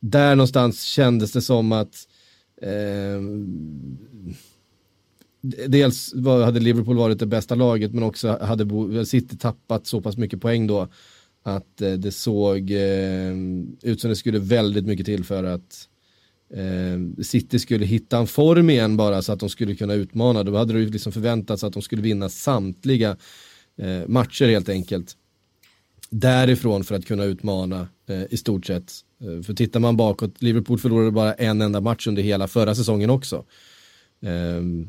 där 0.00 0.36
någonstans 0.36 0.82
kändes 0.82 1.32
det 1.32 1.42
som 1.42 1.72
att 1.72 2.08
eh, 2.62 3.20
dels 5.66 6.14
var, 6.14 6.42
hade 6.42 6.60
Liverpool 6.60 6.96
varit 6.96 7.18
det 7.18 7.26
bästa 7.26 7.54
laget 7.54 7.92
men 7.94 8.02
också 8.02 8.38
hade 8.40 9.06
City 9.06 9.36
tappat 9.36 9.86
så 9.86 10.00
pass 10.00 10.16
mycket 10.16 10.40
poäng 10.40 10.66
då 10.66 10.88
att 11.42 11.82
eh, 11.82 11.92
det 11.92 12.12
såg 12.12 12.70
eh, 12.70 13.34
ut 13.82 14.00
som 14.00 14.10
det 14.10 14.16
skulle 14.16 14.38
väldigt 14.38 14.86
mycket 14.86 15.06
till 15.06 15.24
för 15.24 15.44
att 15.44 15.88
eh, 16.54 17.22
City 17.22 17.58
skulle 17.58 17.84
hitta 17.84 18.18
en 18.18 18.26
form 18.26 18.70
igen 18.70 18.96
bara 18.96 19.22
så 19.22 19.32
att 19.32 19.40
de 19.40 19.48
skulle 19.48 19.74
kunna 19.74 19.94
utmana. 19.94 20.42
Då 20.42 20.56
hade 20.56 20.72
det 20.72 20.90
liksom 20.90 21.12
förväntats 21.12 21.64
att 21.64 21.72
de 21.72 21.82
skulle 21.82 22.02
vinna 22.02 22.28
samtliga 22.28 23.16
eh, 23.76 24.08
matcher 24.08 24.48
helt 24.48 24.68
enkelt 24.68 25.16
därifrån 26.10 26.84
för 26.84 26.94
att 26.94 27.06
kunna 27.06 27.24
utmana 27.24 27.88
eh, 28.08 28.22
i 28.30 28.36
stort 28.36 28.66
sett. 28.66 28.92
Eh, 29.20 29.42
för 29.42 29.54
tittar 29.54 29.80
man 29.80 29.96
bakåt, 29.96 30.42
Liverpool 30.42 30.78
förlorade 30.78 31.10
bara 31.10 31.34
en 31.34 31.62
enda 31.62 31.80
match 31.80 32.06
under 32.06 32.22
hela 32.22 32.48
förra 32.48 32.74
säsongen 32.74 33.10
också. 33.10 33.44
Ehm, 34.22 34.88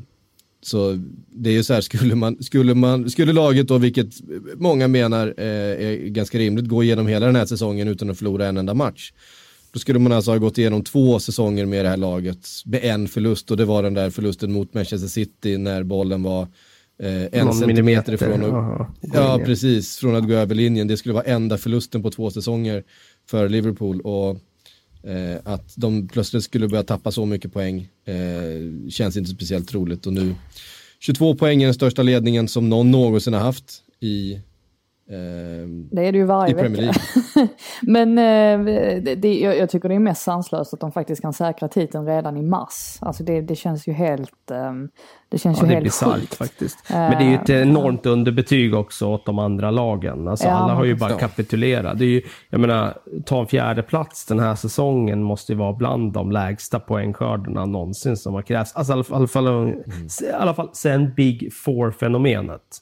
så 0.62 0.98
det 1.28 1.50
är 1.50 1.54
ju 1.54 1.64
så 1.64 1.74
här, 1.74 1.80
skulle, 1.80 2.14
man, 2.14 2.42
skulle, 2.42 2.74
man, 2.74 3.10
skulle 3.10 3.32
laget 3.32 3.68
då, 3.68 3.78
vilket 3.78 4.14
många 4.56 4.88
menar 4.88 5.34
eh, 5.36 5.46
är 5.46 6.08
ganska 6.08 6.38
rimligt, 6.38 6.68
gå 6.68 6.82
igenom 6.82 7.06
hela 7.06 7.26
den 7.26 7.36
här 7.36 7.46
säsongen 7.46 7.88
utan 7.88 8.10
att 8.10 8.18
förlora 8.18 8.46
en 8.46 8.56
enda 8.56 8.74
match. 8.74 9.12
Då 9.72 9.78
skulle 9.78 9.98
man 9.98 10.12
alltså 10.12 10.30
ha 10.30 10.38
gått 10.38 10.58
igenom 10.58 10.84
två 10.84 11.18
säsonger 11.18 11.66
med 11.66 11.84
det 11.84 11.88
här 11.88 11.96
laget 11.96 12.48
med 12.64 12.84
en 12.84 13.08
förlust 13.08 13.50
och 13.50 13.56
det 13.56 13.64
var 13.64 13.82
den 13.82 13.94
där 13.94 14.10
förlusten 14.10 14.52
mot 14.52 14.74
Manchester 14.74 15.08
City 15.08 15.58
när 15.58 15.82
bollen 15.82 16.22
var 16.22 16.48
eh, 17.02 17.40
en 17.40 17.46
Någon 17.46 17.54
centimeter 17.54 18.12
ifrån 18.12 18.44
att, 18.44 18.88
ja, 19.14 19.40
precis, 19.44 19.96
från 19.96 20.16
att 20.16 20.28
gå 20.28 20.34
över 20.34 20.54
linjen. 20.54 20.88
Det 20.88 20.96
skulle 20.96 21.14
vara 21.14 21.24
enda 21.24 21.58
förlusten 21.58 22.02
på 22.02 22.10
två 22.10 22.30
säsonger 22.30 22.84
för 23.30 23.48
Liverpool. 23.48 24.00
Och 24.00 24.30
eh, 25.10 25.36
att 25.44 25.74
de 25.76 26.08
plötsligt 26.08 26.44
skulle 26.44 26.68
börja 26.68 26.82
tappa 26.82 27.12
så 27.12 27.26
mycket 27.26 27.52
poäng 27.52 27.88
eh, 28.04 28.88
känns 28.90 29.16
inte 29.16 29.30
speciellt 29.30 29.68
troligt. 29.68 30.06
Och 30.06 30.12
nu 30.12 30.34
22 31.00 31.34
poäng 31.34 31.62
är 31.62 31.66
den 31.66 31.74
största 31.74 32.02
ledningen 32.02 32.48
som 32.48 32.68
någon 32.68 32.90
någonsin 32.90 33.34
har 33.34 33.40
haft 33.40 33.82
i 34.00 34.38
det 35.90 36.06
är 36.06 36.12
det 36.12 36.18
ju 36.18 36.24
varje 36.24 36.54
vecka. 36.54 36.92
Men 37.82 38.18
eh, 38.18 38.64
det, 39.02 39.14
det, 39.14 39.40
jag, 39.40 39.58
jag, 39.58 39.70
tycker 39.70 39.88
det 39.88 39.94
är 39.94 39.98
mest 39.98 40.22
sanslöst 40.22 40.74
att 40.74 40.80
de 40.80 40.92
faktiskt 40.92 41.22
kan 41.22 41.32
säkra 41.32 41.68
titeln 41.68 42.06
redan 42.06 42.36
i 42.36 42.42
mars. 42.42 42.98
Alltså 43.00 43.24
det, 43.24 43.40
det 43.40 43.56
känns 43.56 43.86
ju 43.86 43.92
helt... 43.92 44.50
Um, 44.50 44.88
det 45.28 45.38
känns 45.38 45.60
ja, 45.62 45.66
ju 45.66 45.74
helt 45.74 45.94
sjukt. 45.94 46.34
faktiskt. 46.34 46.78
Men 46.88 47.10
det 47.10 47.24
är 47.24 47.28
ju 47.28 47.34
ett 47.34 47.50
uh, 47.50 47.62
enormt 47.62 48.06
underbetyg 48.06 48.74
också 48.74 49.06
åt 49.06 49.26
de 49.26 49.38
andra 49.38 49.70
lagen. 49.70 50.28
Alltså 50.28 50.46
ja, 50.46 50.52
alla 50.52 50.74
har 50.74 50.84
ju 50.84 50.94
bara 50.94 51.12
så. 51.12 51.18
kapitulerat. 51.18 51.98
Det 51.98 52.04
är 52.04 52.08
ju, 52.08 52.22
jag 52.50 52.60
menar, 52.60 52.98
ta 53.24 53.40
en 53.40 53.46
fjärde 53.46 53.82
plats 53.82 54.26
den 54.26 54.40
här 54.40 54.54
säsongen 54.54 55.22
måste 55.22 55.52
ju 55.52 55.58
vara 55.58 55.72
bland 55.72 56.12
de 56.12 56.32
lägsta 56.32 56.80
poängskördarna 56.80 57.66
någonsin 57.66 58.16
som 58.16 58.34
har 58.34 58.42
krävts. 58.42 58.76
Alltså 58.76 58.92
i 58.92 58.94
alla 58.94 59.04
fall, 59.04 59.16
i 59.16 59.18
alla 59.18 59.28
fall, 59.28 59.46
mm. 59.46 60.06
i 60.22 60.32
alla 60.32 60.54
fall 60.54 60.70
sen 60.72 61.14
Big 61.14 61.52
Four-fenomenet. 61.52 62.78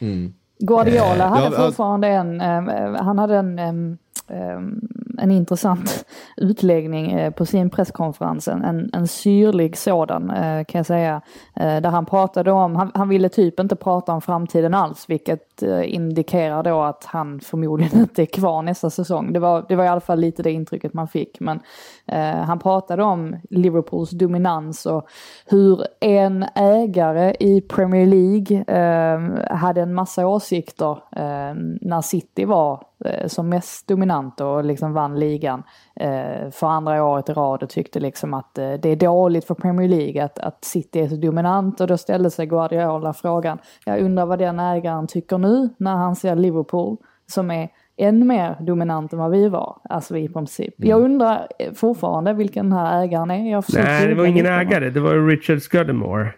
Mm. 0.00 0.34
Guardiola 0.58 1.26
hade 1.26 1.44
ja, 1.44 1.50
fortfarande 1.50 2.08
en, 2.08 2.40
eh, 2.40 3.02
han 3.02 3.18
hade 3.18 3.36
en 3.36 3.98
Ehm, 4.28 4.80
en 5.18 5.30
intressant 5.30 6.04
utläggning 6.36 7.12
eh, 7.12 7.30
på 7.30 7.46
sin 7.46 7.70
presskonferens, 7.70 8.48
en, 8.48 8.90
en 8.92 9.08
syrlig 9.08 9.76
sådan 9.76 10.30
eh, 10.30 10.64
kan 10.64 10.78
jag 10.78 10.86
säga. 10.86 11.20
Eh, 11.56 11.80
där 11.80 11.90
han 11.90 12.06
pratade 12.06 12.52
om, 12.52 12.76
han, 12.76 12.90
han 12.94 13.08
ville 13.08 13.28
typ 13.28 13.60
inte 13.60 13.76
prata 13.76 14.12
om 14.12 14.20
framtiden 14.20 14.74
alls, 14.74 15.04
vilket 15.08 15.62
indikerar 15.84 16.62
då 16.62 16.82
att 16.82 17.04
han 17.04 17.40
förmodligen 17.40 18.00
inte 18.00 18.22
är 18.22 18.26
kvar 18.26 18.62
nästa 18.62 18.90
säsong. 18.90 19.32
Det 19.32 19.38
var, 19.38 19.64
det 19.68 19.76
var 19.76 19.84
i 19.84 19.88
alla 19.88 20.00
fall 20.00 20.20
lite 20.20 20.42
det 20.42 20.52
intrycket 20.52 20.94
man 20.94 21.08
fick. 21.08 21.40
Men 21.40 21.60
eh, 22.06 22.44
han 22.44 22.58
pratade 22.58 23.02
om 23.02 23.36
Liverpools 23.50 24.10
dominans 24.10 24.86
och 24.86 25.08
hur 25.46 25.86
en 26.00 26.44
ägare 26.54 27.34
i 27.40 27.60
Premier 27.60 28.06
League 28.06 28.64
eh, 28.66 29.56
hade 29.56 29.80
en 29.80 29.94
massa 29.94 30.26
åsikter 30.26 30.90
eh, 31.16 31.54
när 31.80 32.02
City 32.02 32.44
var 32.44 32.82
som 33.26 33.48
mest 33.48 33.88
dominant 33.88 34.40
och 34.40 34.64
liksom 34.64 34.92
vann 34.92 35.18
ligan 35.18 35.62
eh, 35.96 36.50
för 36.50 36.66
andra 36.66 37.04
året 37.04 37.28
i 37.28 37.32
rad 37.32 37.62
och 37.62 37.70
tyckte 37.70 38.00
liksom 38.00 38.34
att 38.34 38.58
eh, 38.58 38.72
det 38.72 38.88
är 38.88 38.96
dåligt 38.96 39.44
för 39.44 39.54
Premier 39.54 39.88
League 39.88 40.24
att, 40.24 40.38
att 40.38 40.64
City 40.64 41.00
är 41.00 41.08
så 41.08 41.16
dominant 41.16 41.80
och 41.80 41.86
då 41.86 41.98
ställde 41.98 42.30
sig 42.30 42.46
Guardiola 42.46 43.12
frågan, 43.12 43.58
jag 43.84 44.00
undrar 44.00 44.26
vad 44.26 44.38
den 44.38 44.60
ägaren 44.60 45.06
tycker 45.06 45.38
nu 45.38 45.68
när 45.78 45.96
han 45.96 46.16
ser 46.16 46.36
Liverpool 46.36 46.96
som 47.26 47.50
är 47.50 47.68
än 47.96 48.26
mer 48.26 48.56
dominant 48.60 49.12
än 49.12 49.18
vad 49.18 49.30
vi 49.30 49.48
var, 49.48 49.78
alltså 49.90 50.16
i 50.16 50.28
princip. 50.28 50.78
Mm. 50.78 50.90
Jag 50.90 51.02
undrar 51.02 51.48
fortfarande 51.74 52.32
vilken 52.32 52.70
den 52.70 52.78
här 52.78 53.02
ägaren 53.02 53.30
är. 53.30 53.50
Jag 53.50 53.64
Nej, 53.74 54.08
det 54.08 54.14
var 54.14 54.26
ingen 54.26 54.46
ägare, 54.46 54.90
det 54.90 55.00
var 55.00 55.26
Richard 55.26 55.62
Scudamore. 55.62 56.32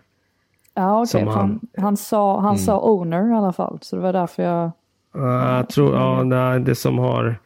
Ja, 0.74 1.02
okej. 1.02 1.22
Okay, 1.22 1.34
han, 1.34 1.60
han, 1.76 1.96
sa, 1.96 2.34
han 2.34 2.44
mm. 2.44 2.58
sa 2.58 2.80
owner 2.80 3.32
i 3.32 3.34
alla 3.34 3.52
fall, 3.52 3.78
så 3.82 3.96
det 3.96 4.02
var 4.02 4.12
därför 4.12 4.42
jag 4.42 4.70
jag 5.26 5.68
tror, 5.68 5.94
ja, 5.94 6.22
nej, 6.22 6.60
det 6.60 6.74
som 6.74 6.98
har... 6.98 7.36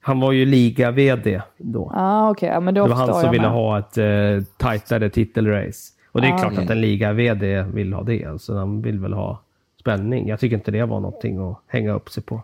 Han 0.00 0.20
var 0.20 0.32
ju 0.32 0.46
liga-vd 0.46 1.42
då. 1.58 1.92
Ah, 1.94 2.30
okay. 2.30 2.48
ja, 2.48 2.60
men 2.60 2.74
då 2.74 2.82
det 2.82 2.90
var 2.90 2.96
han 2.96 3.14
som 3.14 3.30
ville 3.30 3.42
med. 3.42 3.50
ha 3.50 3.78
ett 3.78 3.98
uh, 3.98 4.42
tajtare 4.56 5.10
titelrace. 5.10 5.92
Och 6.12 6.20
det 6.20 6.28
är 6.28 6.32
ah, 6.32 6.38
klart 6.38 6.52
okay. 6.52 6.64
att 6.64 6.70
en 6.70 6.80
liga-vd 6.80 7.62
vill 7.62 7.92
ha 7.92 8.02
det. 8.02 8.40
Så 8.40 8.56
han 8.56 8.82
vill 8.82 8.98
väl 8.98 9.12
ha 9.12 9.40
spänning. 9.80 10.28
Jag 10.28 10.40
tycker 10.40 10.56
inte 10.56 10.70
det 10.70 10.84
var 10.84 11.00
någonting 11.00 11.50
att 11.50 11.62
hänga 11.66 11.92
upp 11.92 12.08
sig 12.08 12.22
på. 12.22 12.42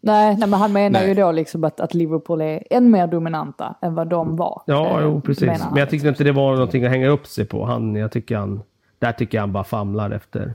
Nej, 0.00 0.36
nej 0.38 0.48
men 0.48 0.60
han 0.60 0.72
menar 0.72 1.00
nej. 1.00 1.08
ju 1.08 1.14
då 1.14 1.32
liksom 1.32 1.64
att, 1.64 1.80
att 1.80 1.94
Liverpool 1.94 2.40
är 2.40 2.62
än 2.70 2.90
mer 2.90 3.06
dominanta 3.06 3.74
än 3.82 3.94
vad 3.94 4.08
de 4.08 4.36
var. 4.36 4.62
Ja, 4.66 4.98
eh, 4.98 5.04
jo, 5.04 5.20
precis. 5.20 5.64
Men 5.70 5.76
jag 5.76 5.90
tyckte 5.90 6.08
inte 6.08 6.24
det 6.24 6.32
var 6.32 6.52
någonting 6.52 6.84
att 6.84 6.90
hänga 6.90 7.08
upp 7.08 7.26
sig 7.26 7.44
på. 7.44 7.64
Han, 7.64 7.94
jag 7.94 8.12
tycker 8.12 8.36
han, 8.36 8.62
där 8.98 9.12
tycker 9.12 9.38
jag 9.38 9.42
han 9.42 9.52
bara 9.52 9.64
famlar 9.64 10.10
efter 10.10 10.54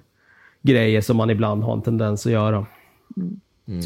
grejer 0.61 1.01
som 1.01 1.17
man 1.17 1.29
ibland 1.29 1.63
har 1.63 1.73
en 1.73 1.81
tendens 1.81 2.25
att 2.25 2.31
göra. 2.31 2.65
Mm. 3.15 3.81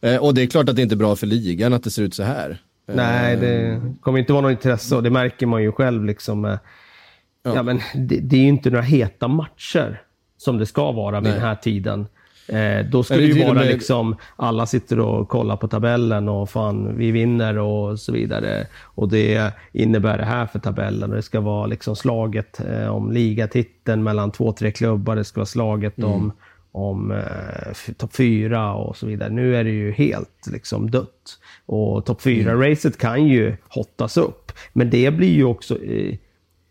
Eh, 0.00 0.16
och 0.16 0.34
det 0.34 0.42
är 0.42 0.46
klart 0.46 0.68
att 0.68 0.76
det 0.76 0.82
inte 0.82 0.94
är 0.94 0.96
bra 0.96 1.16
för 1.16 1.26
ligan 1.26 1.72
att 1.72 1.84
det 1.84 1.90
ser 1.90 2.02
ut 2.02 2.14
så 2.14 2.22
här. 2.22 2.62
Nej, 2.86 3.36
det 3.36 3.66
eh, 3.66 3.82
kommer 4.00 4.18
inte 4.18 4.32
vara 4.32 4.42
något 4.42 4.50
intresse 4.50 4.96
och 4.96 5.02
det 5.02 5.10
märker 5.10 5.46
man 5.46 5.62
ju 5.62 5.72
själv. 5.72 6.04
Liksom, 6.04 6.44
ja. 6.44 6.58
ja. 7.54 7.62
men 7.62 7.80
det, 7.94 8.20
det, 8.20 8.36
är 8.36 8.40
ju 8.40 8.48
inte 8.48 8.70
några 8.70 8.82
heta 8.82 9.28
matcher 9.28 10.02
som 10.36 10.58
det 10.58 10.66
ska 10.66 10.92
vara 10.92 11.20
vid 11.20 11.30
Nej. 11.30 11.32
den 11.32 11.48
här 11.48 11.54
tiden. 11.54 12.06
Eh, 12.48 12.86
då 12.90 13.02
ska 13.02 13.16
det 13.16 13.22
ju 13.22 13.44
vara 13.44 13.54
med... 13.54 13.66
liksom, 13.66 14.16
alla 14.36 14.66
sitter 14.66 15.00
och 15.00 15.28
kollar 15.28 15.56
på 15.56 15.68
tabellen 15.68 16.28
och 16.28 16.50
fan, 16.50 16.96
vi 16.96 17.10
vinner 17.10 17.58
och 17.58 17.98
så 17.98 18.12
vidare. 18.12 18.66
Och 18.82 19.08
det 19.08 19.52
innebär 19.72 20.18
det 20.18 20.24
här 20.24 20.46
för 20.46 20.58
tabellen. 20.58 21.10
Och 21.10 21.16
det 21.16 21.22
ska 21.22 21.40
vara 21.40 21.66
liksom 21.66 21.96
slaget 21.96 22.60
eh, 22.60 22.88
om 22.88 23.12
ligatiteln 23.12 24.02
mellan 24.02 24.30
två, 24.30 24.52
tre 24.52 24.70
klubbar. 24.70 25.16
Det 25.16 25.24
ska 25.24 25.40
vara 25.40 25.46
slaget 25.46 25.98
mm. 25.98 26.10
om 26.10 26.32
om 26.72 27.10
eh, 27.10 27.92
topp 27.96 28.14
fyra 28.14 28.74
och 28.74 28.96
så 28.96 29.06
vidare. 29.06 29.30
Nu 29.30 29.56
är 29.56 29.64
det 29.64 29.70
ju 29.70 29.92
helt 29.92 30.46
liksom 30.52 30.90
dött. 30.90 31.38
Och 31.66 32.06
topp 32.06 32.22
fyra 32.22 32.70
racet 32.70 32.98
kan 32.98 33.26
ju 33.26 33.56
hottas 33.68 34.16
upp. 34.16 34.52
Men 34.72 34.90
det 34.90 35.10
blir 35.10 35.34
ju 35.34 35.44
också... 35.44 35.82
Eh, 35.82 36.16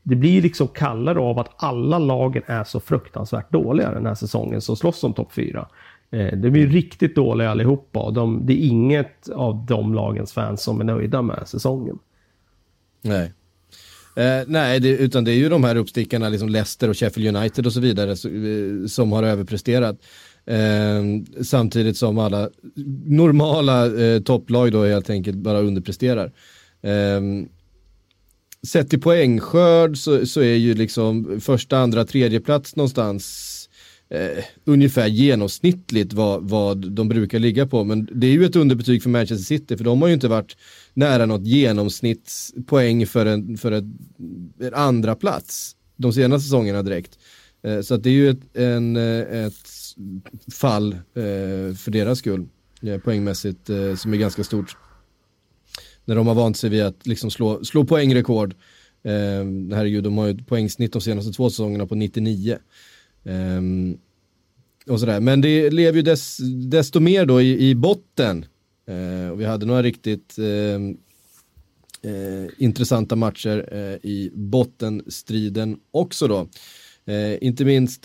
det 0.04 0.16
blir 0.16 0.32
ju 0.32 0.42
liksom 0.42 0.68
kallare 0.68 1.20
av 1.20 1.40
att 1.40 1.64
alla 1.64 2.00
lagen 2.00 2.44
är 2.46 2.64
så 2.64 2.80
fruktansvärt 2.80 3.52
dåliga 3.52 3.92
den 3.92 4.06
här 4.06 4.16
säsongen 4.16 4.62
som 4.62 4.76
slåss 4.76 5.04
om 5.04 5.14
topp 5.14 5.34
fyra. 5.34 5.68
Eh, 6.12 6.38
det 6.38 6.50
blir 6.50 6.68
riktigt 6.68 7.16
dåliga 7.16 7.52
allihopa 7.52 8.00
och 8.00 8.14
de, 8.14 8.46
det 8.46 8.54
är 8.54 8.68
inget 8.68 9.30
av 9.30 9.66
de 9.66 9.94
lagens 9.94 10.34
fans 10.34 10.64
som 10.64 10.80
är 10.80 10.84
nöjda 10.84 11.22
med 11.22 11.48
säsongen. 11.48 12.00
Nej. 13.02 13.34
Eh, 14.18 14.44
nej, 14.48 14.80
det, 14.80 14.90
utan 14.90 15.24
det 15.24 15.32
är 15.32 15.36
ju 15.36 15.50
de 15.50 15.64
här 15.64 15.76
uppstickarna, 15.76 16.30
liksom 16.30 16.50
Leicester 16.50 16.90
och 16.90 16.98
Sheffield 16.98 17.38
United 17.38 17.66
och 17.66 17.74
så 17.74 17.80
vidare, 17.80 18.16
så, 18.16 18.30
eh, 18.30 18.88
som 18.88 19.12
har 19.12 19.24
överpresterat. 19.24 19.98
Eh, 20.46 21.04
samtidigt 21.44 21.98
som 21.98 22.18
alla 22.18 22.50
normala 23.06 24.02
eh, 24.04 24.22
topplag 24.22 24.72
då 24.72 24.86
helt 24.86 25.10
enkelt 25.10 25.38
bara 25.38 25.60
underpresterar. 25.60 26.32
Eh, 26.82 27.22
sett 28.68 28.90
till 28.90 29.02
poängskörd 29.02 29.98
så, 29.98 30.26
så 30.26 30.42
är 30.42 30.56
ju 30.56 30.74
liksom 30.74 31.42
första, 31.42 31.78
andra, 31.78 32.06
tredje 32.06 32.40
plats 32.40 32.76
någonstans 32.76 33.70
eh, 34.10 34.44
ungefär 34.66 35.08
genomsnittligt 35.08 36.14
vad, 36.14 36.50
vad 36.50 36.92
de 36.92 37.10
brukar 37.10 37.40
ligga 37.40 37.68
på. 37.68 37.84
Men 37.84 38.10
det 38.12 38.28
är 38.28 38.32
ju 38.32 38.46
ett 38.46 38.56
underbetyg 38.56 39.04
för 39.04 39.10
Manchester 39.10 39.46
City 39.46 39.78
för 39.78 39.84
de 39.84 40.02
har 40.02 40.08
ju 40.08 40.14
inte 40.14 40.28
varit 40.28 40.58
nära 40.98 41.26
något 41.26 41.46
genomsnittspoäng 41.46 43.08
för 43.08 43.26
en, 43.26 43.58
för 43.58 43.72
en, 43.72 43.98
en 44.60 44.74
andra 44.74 45.16
plats 45.16 45.76
de 45.98 46.14
senaste 46.14 46.44
säsongerna 46.44 46.84
direkt. 46.84 47.20
Eh, 47.64 47.82
så 47.82 47.94
att 47.94 48.04
det 48.04 48.10
är 48.10 48.14
ju 48.14 48.30
ett, 48.30 48.58
en, 48.58 48.96
eh, 48.96 49.46
ett 49.46 49.68
fall 50.54 50.94
eh, 50.94 51.76
för 51.76 51.92
deras 51.92 52.20
skull 52.20 52.48
poängmässigt 53.04 53.70
som 53.98 54.14
är 54.14 54.18
ganska 54.18 54.44
stort. 54.44 54.78
När 56.06 56.16
de 56.16 56.28
har 56.28 56.36
vant 56.36 56.58
sig 56.58 56.70
vid 56.70 56.84
att 56.84 57.08
liksom 57.08 57.32
slå, 57.32 57.66
slå 57.66 57.86
poängrekord. 57.86 58.56
Eh, 59.04 59.12
herregud, 59.76 60.04
de 60.04 60.18
har 60.18 60.26
ju 60.26 60.32
ett 60.32 60.48
poängsnitt 60.48 60.94
de 60.94 61.02
senaste 61.02 61.32
två 61.32 61.50
säsongerna 61.50 61.88
på 61.88 61.96
99. 61.96 62.58
Och 64.90 65.00
sådär. 65.00 65.20
Men 65.20 65.42
det 65.42 65.70
lever 65.70 65.98
ju 65.98 66.02
dess, 66.02 66.38
desto 66.70 67.00
mer 67.00 67.26
då 67.26 67.42
i, 67.42 67.70
i 67.70 67.76
botten. 67.76 68.46
Eh, 68.88 69.30
och 69.30 69.42
vi 69.42 69.46
hade 69.46 69.66
några 69.66 69.84
riktigt 69.84 70.38
eh, 70.40 70.76
eh, 72.12 72.50
intressanta 72.58 73.16
matcher 73.16 73.70
eh, 73.72 74.10
i 74.10 74.32
bottenstriden 74.34 75.80
också 75.92 76.28
då. 76.28 76.48
inte 77.42 77.66
minst 77.66 78.04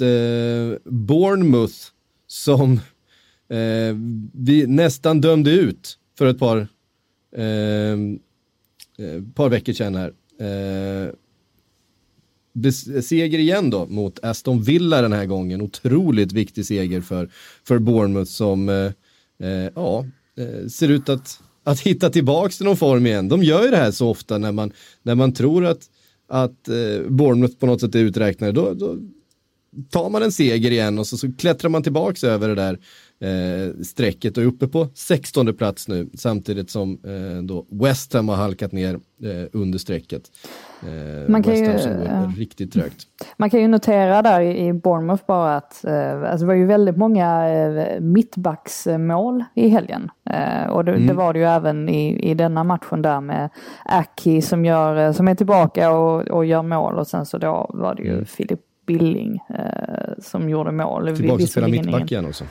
Bournemouth 0.84 1.76
som 2.26 2.80
vi 4.32 4.66
nästan 4.66 5.20
dömde 5.20 5.50
ut 5.50 5.98
för 6.18 6.26
ett 6.26 6.38
par, 6.38 6.68
par 9.34 9.48
veckor 9.48 9.72
sedan 9.72 9.94
här 9.94 10.12
seger 13.02 13.38
igen 13.38 13.70
då 13.70 13.86
mot 13.86 14.24
Aston 14.24 14.62
Villa 14.62 15.02
den 15.02 15.12
här 15.12 15.26
gången. 15.26 15.62
Otroligt 15.62 16.32
viktig 16.32 16.66
seger 16.66 17.00
för, 17.00 17.30
för 17.64 17.78
Bournemouth 17.78 18.30
som 18.30 18.68
eh, 19.42 19.70
ja, 19.74 20.04
Eh, 20.38 20.68
ser 20.68 20.88
ut 20.88 21.08
att, 21.08 21.40
att 21.64 21.80
hitta 21.80 22.10
tillbaks 22.10 22.56
till 22.56 22.66
någon 22.66 22.76
form 22.76 23.06
igen. 23.06 23.28
De 23.28 23.42
gör 23.42 23.64
ju 23.64 23.70
det 23.70 23.76
här 23.76 23.90
så 23.90 24.08
ofta 24.08 24.38
när 24.38 24.52
man, 24.52 24.72
när 25.02 25.14
man 25.14 25.32
tror 25.32 25.66
att, 25.66 25.80
att 26.28 26.68
eh, 26.68 27.08
Bournemouth 27.08 27.56
på 27.56 27.66
något 27.66 27.80
sätt 27.80 27.94
är 27.94 27.98
uträknade. 27.98 28.52
Då, 28.52 28.74
då 28.74 28.96
tar 29.90 30.10
man 30.10 30.22
en 30.22 30.32
seger 30.32 30.70
igen 30.70 30.98
och 30.98 31.06
så, 31.06 31.16
så 31.16 31.32
klättrar 31.32 31.70
man 31.70 31.82
tillbaks 31.82 32.24
över 32.24 32.48
det 32.48 32.54
där 32.54 32.78
eh, 33.22 33.74
strecket 33.82 34.36
och 34.36 34.42
är 34.42 34.46
uppe 34.46 34.68
på 34.68 34.88
16 34.94 35.54
plats 35.54 35.88
nu 35.88 36.10
samtidigt 36.14 36.70
som 36.70 36.98
eh, 37.04 37.42
då 37.42 37.66
West 37.70 38.12
Ham 38.12 38.28
har 38.28 38.36
halkat 38.36 38.72
ner 38.72 38.94
eh, 38.94 39.46
under 39.52 39.78
strecket. 39.78 40.22
Eh, 40.82 41.30
man 41.30 41.42
kan 41.42 41.52
West 41.52 41.66
Ham 41.66 41.72
ju, 41.72 41.78
som 41.78 41.92
går 41.92 42.06
ja. 42.06 42.32
riktigt 42.36 42.72
trögt. 42.72 43.06
Man 43.36 43.50
kan 43.50 43.60
ju 43.60 43.68
notera 43.68 44.22
där 44.22 44.40
i 44.40 44.72
Bournemouth 44.72 45.22
bara 45.26 45.56
att 45.56 45.84
eh, 45.84 46.22
alltså 46.22 46.38
det 46.38 46.46
var 46.46 46.54
ju 46.54 46.66
väldigt 46.66 46.96
många 46.96 47.48
eh, 47.48 48.00
mittbacksmål 48.00 49.44
i 49.54 49.68
helgen. 49.68 50.10
Eh, 50.30 50.70
och 50.70 50.84
det, 50.84 50.92
mm. 50.92 51.06
det, 51.06 51.14
var 51.14 51.32
det 51.32 51.38
ju 51.38 51.44
även 51.44 51.88
i, 51.88 52.30
i 52.30 52.34
denna 52.34 52.64
matchen 52.64 53.02
där 53.02 53.20
med 53.20 53.50
Aki 53.84 54.42
som, 54.42 54.64
gör, 54.64 55.12
som 55.12 55.28
är 55.28 55.34
tillbaka 55.34 55.90
och, 55.90 56.28
och 56.28 56.44
gör 56.44 56.62
mål 56.62 56.98
och 56.98 57.06
sen 57.06 57.26
så 57.26 57.38
då 57.38 57.70
var 57.74 57.94
det 57.94 58.02
ju 58.02 58.12
mm. 58.12 58.24
Filip 58.24 58.60
Billing 58.86 59.40
eh, 59.48 60.14
som 60.18 60.48
gjorde 60.48 60.72
mål. 60.72 61.16
Tillbaka 61.16 61.42
och 61.42 61.48
spela 61.48 61.68
mittback 61.68 62.12
igen 62.12 62.26
också. 62.26 62.44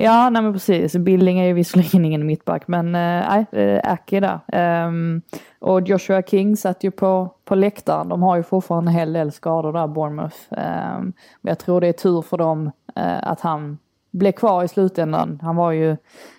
Ja, 0.00 0.30
nej 0.30 0.42
men 0.42 0.52
precis. 0.52 0.96
Billing 0.96 1.38
är 1.38 1.46
ju 1.46 1.52
visserligen 1.52 2.04
ingen 2.04 2.26
mittback, 2.26 2.68
men 2.68 2.86
eh, 2.86 2.92
nej, 3.28 3.46
äh, 3.52 3.92
Aki 3.92 4.20
där. 4.20 4.40
Um, 4.86 5.22
och 5.58 5.80
Joshua 5.80 6.22
King 6.22 6.56
satt 6.56 6.84
ju 6.84 6.90
på, 6.90 7.34
på 7.44 7.54
läktaren. 7.54 8.08
De 8.08 8.22
har 8.22 8.36
ju 8.36 8.42
fortfarande 8.42 8.90
en 8.90 8.94
hel 8.94 9.12
del 9.12 9.32
skador 9.32 9.72
där, 9.72 9.86
Bournemouth. 9.86 10.36
Um, 10.50 11.12
men 11.40 11.50
jag 11.50 11.58
tror 11.58 11.80
det 11.80 11.86
är 11.86 11.92
tur 11.92 12.22
för 12.22 12.38
dem 12.38 12.66
uh, 12.98 13.28
att 13.28 13.40
han 13.40 13.78
blev 14.10 14.32
kvar 14.32 14.64
i 14.64 14.68
slutändan. 14.68 15.38
Han 15.42 15.56
var 15.56 15.72
ju, 15.72 15.90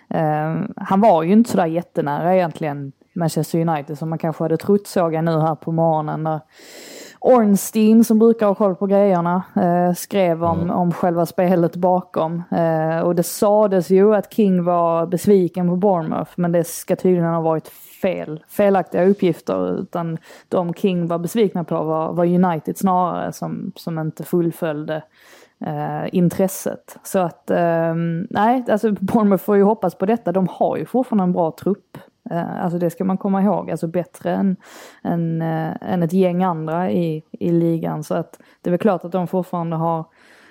um, 0.08 0.72
han 0.76 1.00
var 1.00 1.22
ju 1.22 1.32
inte 1.32 1.50
sådär 1.50 1.66
jättenära 1.66 2.34
egentligen 2.34 2.92
Manchester 3.12 3.68
United 3.68 3.98
som 3.98 4.08
man 4.08 4.18
kanske 4.18 4.44
hade 4.44 4.56
trott 4.56 4.86
såg 4.86 5.14
jag 5.14 5.24
nu 5.24 5.40
här 5.40 5.54
på 5.54 5.72
morgonen. 5.72 6.24
Där 6.24 6.40
Ornstein 7.20 8.04
som 8.04 8.18
brukar 8.18 8.46
ha 8.46 8.54
koll 8.54 8.76
på 8.76 8.86
grejerna 8.86 9.42
eh, 9.56 9.94
skrev 9.94 10.44
om, 10.44 10.60
mm. 10.60 10.70
om 10.70 10.92
själva 10.92 11.26
spelet 11.26 11.76
bakom. 11.76 12.42
Eh, 12.50 13.00
och 13.00 13.14
det 13.14 13.22
sades 13.22 13.90
ju 13.90 14.14
att 14.14 14.32
King 14.32 14.64
var 14.64 15.06
besviken 15.06 15.68
på 15.68 15.76
Bournemouth 15.76 16.30
men 16.36 16.52
det 16.52 16.64
ska 16.64 16.96
tydligen 16.96 17.34
ha 17.34 17.40
varit 17.40 17.68
fel, 18.02 18.44
felaktiga 18.48 19.04
uppgifter. 19.04 19.80
Utan 19.80 20.18
de 20.48 20.74
King 20.74 21.06
var 21.06 21.18
besvikna 21.18 21.64
på 21.64 21.84
var, 21.84 22.12
var 22.12 22.24
United 22.24 22.78
snarare 22.78 23.32
som, 23.32 23.72
som 23.76 23.98
inte 23.98 24.24
fullföljde 24.24 25.02
eh, 25.66 26.14
intresset. 26.14 26.98
Så 27.02 27.18
att 27.18 27.50
eh, 27.50 27.94
nej, 28.30 28.64
alltså 28.70 28.92
Bournemouth 28.92 29.44
får 29.44 29.56
ju 29.56 29.62
hoppas 29.62 29.94
på 29.94 30.06
detta. 30.06 30.32
De 30.32 30.48
har 30.50 30.76
ju 30.76 30.84
fortfarande 30.84 31.24
en 31.24 31.32
bra 31.32 31.50
trupp. 31.60 31.98
Eh, 32.30 32.64
alltså 32.64 32.78
det 32.78 32.90
ska 32.90 33.04
man 33.04 33.18
komma 33.18 33.42
ihåg, 33.42 33.70
alltså 33.70 33.86
bättre 33.86 34.32
än, 34.34 34.56
än, 35.02 35.42
äh, 35.42 35.76
än 35.80 36.02
ett 36.02 36.12
gäng 36.12 36.44
andra 36.44 36.90
i, 36.90 37.24
i 37.30 37.52
ligan. 37.52 38.04
Så 38.04 38.14
att 38.14 38.40
det 38.60 38.68
är 38.68 38.70
väl 38.70 38.78
klart 38.78 39.04
att 39.04 39.12
de 39.12 39.26
fortfarande 39.26 39.76
har, 39.76 40.04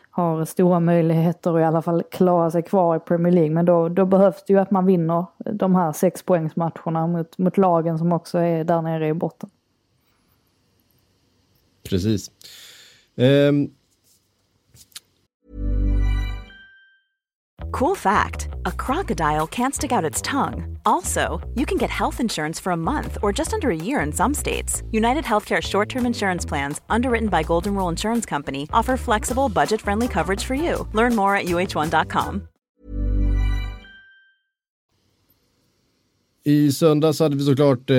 har 0.09 0.45
stora 0.45 0.79
möjligheter 0.79 1.53
att 1.53 1.61
i 1.61 1.63
alla 1.63 1.81
fall 1.81 2.03
klara 2.11 2.51
sig 2.51 2.63
kvar 2.63 2.95
i 2.95 2.99
Premier 2.99 3.33
League. 3.33 3.51
Men 3.51 3.65
då, 3.65 3.89
då 3.89 4.05
behövs 4.05 4.43
det 4.47 4.53
ju 4.53 4.59
att 4.59 4.71
man 4.71 4.85
vinner 4.85 5.25
de 5.53 5.75
här 5.75 5.91
sexpoängsmatcherna 5.91 7.07
mot, 7.07 7.37
mot 7.37 7.57
lagen 7.57 7.97
som 7.97 8.11
också 8.11 8.37
är 8.37 8.63
där 8.63 8.81
nere 8.81 9.07
i 9.07 9.13
botten. 9.13 9.49
Precis. 11.89 12.31
Um... 13.15 13.71
Cool 17.71 17.95
fact 17.95 18.49
a 18.65 18.71
crocodile 18.71 19.47
can't 19.47 19.75
stick 19.75 19.91
out 19.91 20.03
its 20.03 20.21
tongue. 20.21 20.77
Also, 20.85 21.39
you 21.55 21.65
can 21.65 21.77
get 21.77 21.89
health 21.89 22.19
insurance 22.19 22.59
for 22.59 22.71
a 22.71 22.77
month 22.77 23.17
or 23.21 23.31
just 23.31 23.53
under 23.53 23.69
a 23.69 23.75
year 23.75 23.99
in 24.01 24.11
some 24.11 24.33
states. 24.33 24.83
United 24.91 25.23
Healthcare 25.23 25.61
short 25.61 25.89
term 25.89 26.05
insurance 26.05 26.45
plans, 26.45 26.81
underwritten 26.89 27.29
by 27.29 27.43
Golden 27.43 27.75
Rule 27.75 27.89
Insurance 27.89 28.25
Company, 28.25 28.67
offer 28.73 28.97
flexible, 28.97 29.49
budget 29.49 29.81
friendly 29.81 30.07
coverage 30.07 30.43
for 30.43 30.55
you. 30.55 30.87
Learn 30.93 31.15
more 31.15 31.35
at 31.35 31.45
uh1.com. 31.45 32.47
I 36.43 36.71
söndags 36.71 37.19
hade 37.19 37.35
vi 37.35 37.43
såklart 37.43 37.89
eh, 37.89 37.97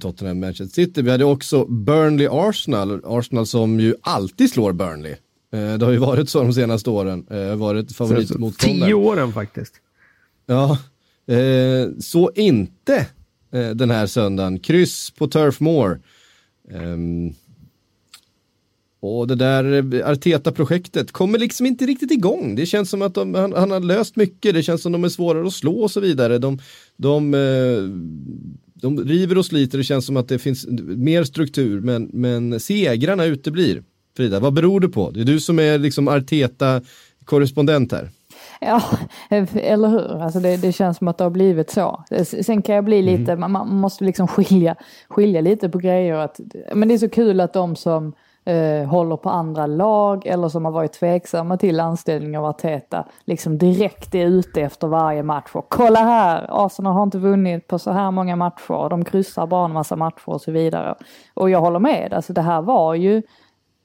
Tottenham 0.00 0.40
Manchester 0.40 0.82
City. 0.82 1.02
Vi 1.02 1.10
hade 1.10 1.24
också 1.24 1.64
Burnley 1.64 2.28
Arsenal. 2.30 3.00
Arsenal 3.04 3.46
som 3.46 3.80
ju 3.80 3.94
alltid 4.00 4.50
slår 4.50 4.72
Burnley. 4.72 5.16
Eh, 5.52 5.74
det 5.78 5.84
har 5.84 5.92
ju 5.92 5.98
varit 5.98 6.30
så 6.30 6.42
de 6.42 6.52
senaste 6.52 6.90
åren. 6.90 7.26
Eh, 7.30 7.56
varit 7.56 7.92
favoritmotståndare. 7.92 8.88
Tio 8.88 8.94
åren 8.94 9.32
faktiskt. 9.32 9.74
Ja, 10.46 10.78
Eh, 11.26 11.88
så 11.98 12.30
inte 12.34 13.06
den 13.74 13.90
här 13.90 14.06
söndagen. 14.06 14.58
Kryss 14.58 15.10
på 15.10 15.26
Turf 15.26 15.60
Moor. 15.60 16.00
Eh, 16.70 16.96
och 19.00 19.26
det 19.26 19.34
där 19.34 19.64
Arteta-projektet 20.04 21.12
kommer 21.12 21.38
liksom 21.38 21.66
inte 21.66 21.86
riktigt 21.86 22.10
igång. 22.10 22.54
Det 22.56 22.66
känns 22.66 22.90
som 22.90 23.02
att 23.02 23.14
de, 23.14 23.34
han, 23.34 23.52
han, 23.52 23.70
har 23.70 23.80
löst 23.80 24.16
mycket. 24.16 24.54
Det 24.54 24.62
känns 24.62 24.82
som 24.82 24.94
att 24.94 25.00
de 25.00 25.04
är 25.04 25.08
svårare 25.08 25.46
att 25.46 25.52
slå 25.52 25.82
och 25.82 25.90
så 25.90 26.00
vidare. 26.00 26.38
De, 26.38 26.58
de, 26.96 27.30
de 28.74 29.04
river 29.04 29.38
och 29.38 29.46
sliter. 29.46 29.78
Det 29.78 29.84
känns 29.84 30.06
som 30.06 30.16
att 30.16 30.28
det 30.28 30.38
finns 30.38 30.66
mer 30.96 31.24
struktur, 31.24 31.80
men, 31.80 32.10
men 32.12 32.60
segrarna 32.60 33.24
uteblir. 33.24 33.82
Frida, 34.16 34.40
vad 34.40 34.52
beror 34.52 34.80
det 34.80 34.88
på? 34.88 35.10
Det 35.10 35.20
är 35.20 35.24
du 35.24 35.40
som 35.40 35.58
är 35.58 35.78
liksom 35.78 36.08
Arteta-korrespondent 36.08 37.92
här. 37.92 38.10
Ja, 38.60 38.82
eller 39.54 39.88
hur? 39.88 40.22
Alltså 40.22 40.40
det, 40.40 40.56
det, 40.56 40.72
känns 40.72 40.96
som 40.96 41.08
att 41.08 41.18
det 41.18 41.24
har 41.24 41.30
blivit 41.30 41.70
så. 41.70 42.04
Sen 42.42 42.62
kan 42.62 42.74
jag 42.74 42.84
bli 42.84 42.98
mm. 42.98 43.20
lite, 43.20 43.32
mm. 43.32 43.52
man, 43.52 43.68
måste 43.68 44.04
liksom 44.04 44.28
skilja, 44.28 44.76
skilja 45.08 45.40
lite 45.40 45.68
på 45.68 45.78
grejer. 45.78 46.14
Att, 46.14 46.40
men 46.74 46.88
det 46.88 46.94
är 46.94 46.98
så 46.98 47.08
kul 47.08 47.40
att 47.40 47.52
de 47.52 47.76
som 47.76 48.12
eh, 48.46 48.88
håller 48.88 49.16
på 49.16 49.30
andra 49.30 49.66
lag 49.66 50.26
eller 50.26 50.48
som 50.48 50.64
har 50.64 50.72
varit 50.72 50.92
tveksamma 50.92 51.56
till 51.56 51.80
anställning 51.80 52.38
av 52.38 52.44
Arteta 52.44 53.04
liksom 53.24 53.58
direkt 53.58 54.14
är 54.14 54.26
ute 54.26 54.62
efter 54.62 54.86
varje 54.86 55.22
match. 55.22 55.50
Och 55.52 55.68
kolla 55.68 56.00
här, 56.00 56.46
Arsenal 56.66 56.94
har 56.94 57.02
inte 57.02 57.18
vunnit 57.18 57.66
på 57.66 57.78
så 57.78 57.90
här 57.90 58.10
många 58.10 58.36
matcher. 58.36 58.88
De 58.88 59.04
kryssar 59.04 59.46
bara 59.46 59.64
en 59.64 59.72
massa 59.72 59.96
matcher 59.96 60.28
och 60.28 60.40
så 60.40 60.50
vidare. 60.50 60.94
Och 61.34 61.50
jag 61.50 61.60
håller 61.60 61.78
med, 61.78 62.12
alltså 62.12 62.32
det 62.32 62.42
här 62.42 62.62
var 62.62 62.94
ju 62.94 63.22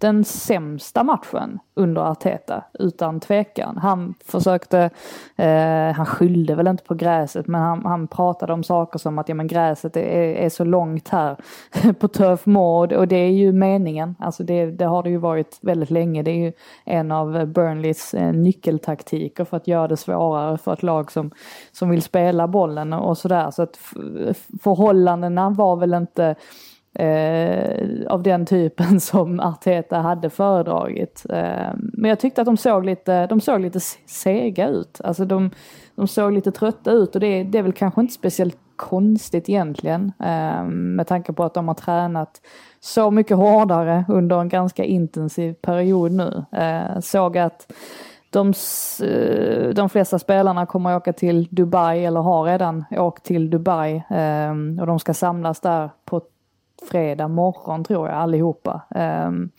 den 0.02 0.26
sämsta 0.26 1.04
matchen 1.04 1.60
under 1.74 2.02
Arteta, 2.02 2.64
utan 2.80 3.20
tvekan. 3.20 3.78
Han 3.78 4.14
försökte, 4.26 4.89
eh, 5.36 5.91
han 5.95 6.06
skyllde 6.06 6.56
väl 6.56 6.68
inte 6.68 6.84
på 6.84 6.93
gräset, 6.93 7.47
men 7.47 7.62
han, 7.62 7.86
han 7.86 8.08
pratade 8.08 8.54
om 8.54 8.64
saker 8.64 8.99
som 8.99 9.20
att 9.20 9.30
ja, 9.30 9.36
men 9.36 9.47
gräset 9.47 9.97
är, 9.97 10.02
är 10.36 10.49
så 10.49 10.64
långt 10.64 11.10
här 11.10 11.38
på 11.99 12.08
Turf 12.08 12.45
Moor 12.45 12.93
och 12.93 13.08
det 13.08 13.16
är 13.16 13.32
ju 13.32 13.52
meningen. 13.52 14.16
Alltså 14.20 14.43
det, 14.43 14.66
det, 14.66 14.86
har 14.86 15.04
det 15.04 15.10
ju 15.10 15.18
varit 15.18 15.60
väldigt 15.62 15.91
länge. 15.91 16.24
Det 16.24 16.32
är 16.32 16.45
ju 16.45 16.54
en 16.86 17.12
av 17.12 17.45
Burnleys 17.45 18.14
eh, 18.14 18.34
nyckeltaktiker 18.34 19.45
för 19.45 19.58
att 19.58 19.68
göra 19.68 19.88
det 19.88 19.97
svårare 19.97 20.58
för 20.58 20.74
ett 20.74 20.84
lag 20.84 21.12
som, 21.12 21.32
som 21.72 21.89
vill 21.89 22.02
spela 22.02 22.47
bollen 22.47 22.93
och 22.93 23.18
sådär. 23.18 23.52
Så 23.52 23.64
att 23.64 23.78
förhållandena 24.64 25.49
var 25.49 25.76
väl 25.76 25.93
inte 25.93 26.36
eh, 26.94 27.88
av 28.10 28.24
den 28.24 28.46
typen 28.46 29.00
som 29.00 29.39
Arteta 29.39 29.98
hade 29.98 30.30
föredragit. 30.30 31.26
Eh, 31.30 31.74
men 31.78 32.10
jag 32.10 32.20
tyckte 32.20 32.42
att 32.42 32.46
de 32.46 32.58
såg 32.58 32.86
lite, 32.86 33.28
de 33.28 33.42
såg 33.42 33.62
lite 33.62 33.80
sega 34.06 34.68
ut. 34.68 35.02
Alltså 35.04 35.26
de, 35.26 35.52
de 35.96 36.08
såg 36.08 36.34
lite 36.34 36.52
trötta 36.52 36.92
ut 36.92 37.16
och 37.16 37.22
det, 37.22 37.44
det 37.44 37.58
är 37.58 37.64
väl 37.64 37.74
kanske 37.74 38.02
inte 38.02 38.14
speciellt 38.14 38.58
konstigt 38.76 39.50
egentligen. 39.50 40.12
Eh, 40.20 40.64
med 40.66 41.08
tanke 41.08 41.34
på 41.34 41.44
att 41.44 41.54
de 41.54 41.68
har 41.68 41.76
tränat 41.76 42.42
så 42.80 43.12
mycket 43.12 43.38
hårdare 43.38 44.06
under 44.08 44.42
en 44.42 44.50
ganska 44.50 44.84
intensiv 44.84 45.54
period 45.54 46.12
nu. 46.12 46.46
Eh, 46.52 47.00
såg 47.00 47.38
att 47.38 47.72
de, 48.30 48.54
eh, 49.04 49.70
de 49.70 49.89
flesta 49.89 50.20
spelarna 50.20 50.66
kommer 50.66 50.92
att 50.92 51.02
åka 51.02 51.14
till 51.14 51.48
Dubai 51.52 52.06
eller 52.06 52.20
har 52.20 52.44
redan 52.44 52.86
åkt 52.92 53.24
till 53.24 53.50
Dubai 53.50 54.04
eh, 54.10 54.82
och 54.82 54.88
de 54.88 55.00
ska 55.00 55.14
samlas 55.14 55.60
där 55.60 55.89
på 56.06 56.22
fredag 56.86 57.28
morgon 57.28 57.84
tror 57.84 58.08
jag 58.08 58.18
allihopa. 58.18 58.82
Um, 59.28 59.52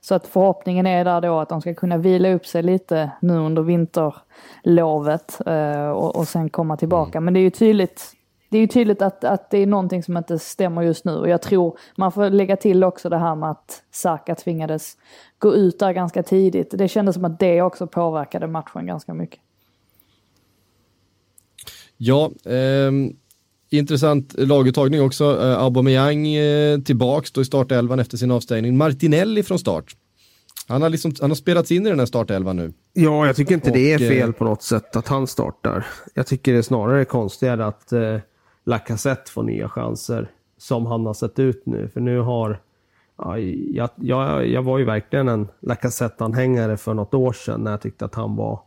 så 0.00 0.14
att 0.14 0.26
förhoppningen 0.26 0.86
är 0.86 1.04
där 1.04 1.20
då 1.20 1.38
att 1.38 1.48
de 1.48 1.60
ska 1.60 1.74
kunna 1.74 1.96
vila 1.96 2.32
upp 2.32 2.46
sig 2.46 2.62
lite 2.62 3.10
nu 3.20 3.38
under 3.38 3.62
vinterlovet 3.62 5.40
uh, 5.46 5.90
och, 5.90 6.16
och 6.16 6.28
sen 6.28 6.50
komma 6.50 6.76
tillbaka. 6.76 7.18
Mm. 7.18 7.24
Men 7.24 7.34
det 7.34 7.40
är 7.40 7.42
ju 7.42 7.50
tydligt 7.50 8.14
det 8.50 8.56
är 8.56 8.60
ju 8.60 8.66
tydligt 8.66 9.02
att, 9.02 9.24
att 9.24 9.50
det 9.50 9.58
är 9.58 9.66
någonting 9.66 10.02
som 10.02 10.16
inte 10.16 10.38
stämmer 10.38 10.82
just 10.82 11.04
nu 11.04 11.16
och 11.16 11.28
jag 11.28 11.42
tror 11.42 11.78
man 11.96 12.12
får 12.12 12.30
lägga 12.30 12.56
till 12.56 12.84
också 12.84 13.08
det 13.08 13.18
här 13.18 13.34
med 13.34 13.50
att 13.50 13.82
Saka 13.90 14.34
tvingades 14.34 14.96
gå 15.38 15.54
ut 15.54 15.78
där 15.78 15.92
ganska 15.92 16.22
tidigt. 16.22 16.70
Det 16.70 16.88
kändes 16.88 17.14
som 17.14 17.24
att 17.24 17.38
det 17.38 17.62
också 17.62 17.86
påverkade 17.86 18.46
matchen 18.46 18.86
ganska 18.86 19.14
mycket. 19.14 19.40
Ja, 21.96 22.30
ehm 22.44 23.16
Intressant 23.70 24.34
laguttagning 24.38 25.02
också. 25.02 25.24
Uh, 25.24 25.62
Aubameyang 25.62 26.26
uh, 26.36 26.80
tillbaks 26.80 27.32
då 27.32 27.40
i 27.40 27.44
startelvan 27.44 27.98
efter 27.98 28.16
sin 28.16 28.30
avstängning. 28.30 28.76
Martinelli 28.76 29.42
från 29.42 29.58
start. 29.58 29.96
Han 30.68 30.82
har, 30.82 30.88
liksom, 30.90 31.12
han 31.20 31.30
har 31.30 31.34
spelats 31.34 31.72
in 31.72 31.86
i 31.86 31.90
den 31.90 31.98
här 31.98 32.06
startelvan 32.06 32.56
nu. 32.56 32.72
Ja, 32.92 33.26
jag 33.26 33.36
tycker 33.36 33.54
inte 33.54 33.70
och, 33.70 33.76
det 33.76 33.92
är 33.92 34.02
eh, 34.02 34.08
fel 34.08 34.32
på 34.32 34.44
något 34.44 34.62
sätt 34.62 34.96
att 34.96 35.08
han 35.08 35.26
startar. 35.26 35.86
Jag 36.14 36.26
tycker 36.26 36.52
det 36.52 36.58
är 36.58 36.62
snarare 36.62 37.04
konstigare 37.04 37.66
att 37.66 37.92
eh, 37.92 38.16
Lacazette 38.64 39.30
får 39.30 39.42
nya 39.42 39.68
chanser 39.68 40.30
som 40.58 40.86
han 40.86 41.06
har 41.06 41.14
sett 41.14 41.38
ut 41.38 41.66
nu. 41.66 41.88
För 41.88 42.00
nu 42.00 42.20
har... 42.20 42.60
Ja, 43.18 43.38
jag, 43.38 43.90
jag, 43.96 44.48
jag 44.48 44.62
var 44.62 44.78
ju 44.78 44.84
verkligen 44.84 45.28
en 45.28 45.48
Lacazette-anhängare 45.60 46.76
för 46.76 46.94
något 46.94 47.14
år 47.14 47.32
sedan 47.32 47.64
när 47.64 47.70
jag 47.70 47.80
tyckte 47.80 48.04
att 48.04 48.14
han 48.14 48.36
var 48.36 48.60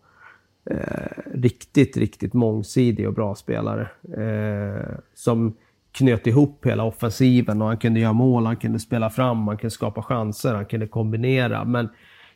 eh, 0.66 1.24
riktigt, 1.34 1.97
riktigt 1.97 2.34
mångsidig 2.34 3.07
och 3.07 3.14
bra 3.14 3.36
spelare. 3.36 3.89
Eh, 4.18 4.97
som 5.14 5.55
knöt 5.91 6.28
ihop 6.28 6.66
hela 6.66 6.84
offensiven 6.84 7.62
och 7.62 7.68
han 7.68 7.78
kunde 7.78 7.99
göra 7.99 8.14
mål, 8.14 8.45
han 8.45 8.57
kunde 8.57 8.80
spela 8.80 9.09
fram, 9.09 9.47
han 9.47 9.57
kunde 9.57 9.72
skapa 9.72 10.03
chanser, 10.03 10.53
han 10.53 10.66
kunde 10.66 10.88
kombinera. 10.88 11.66
Men 11.66 11.89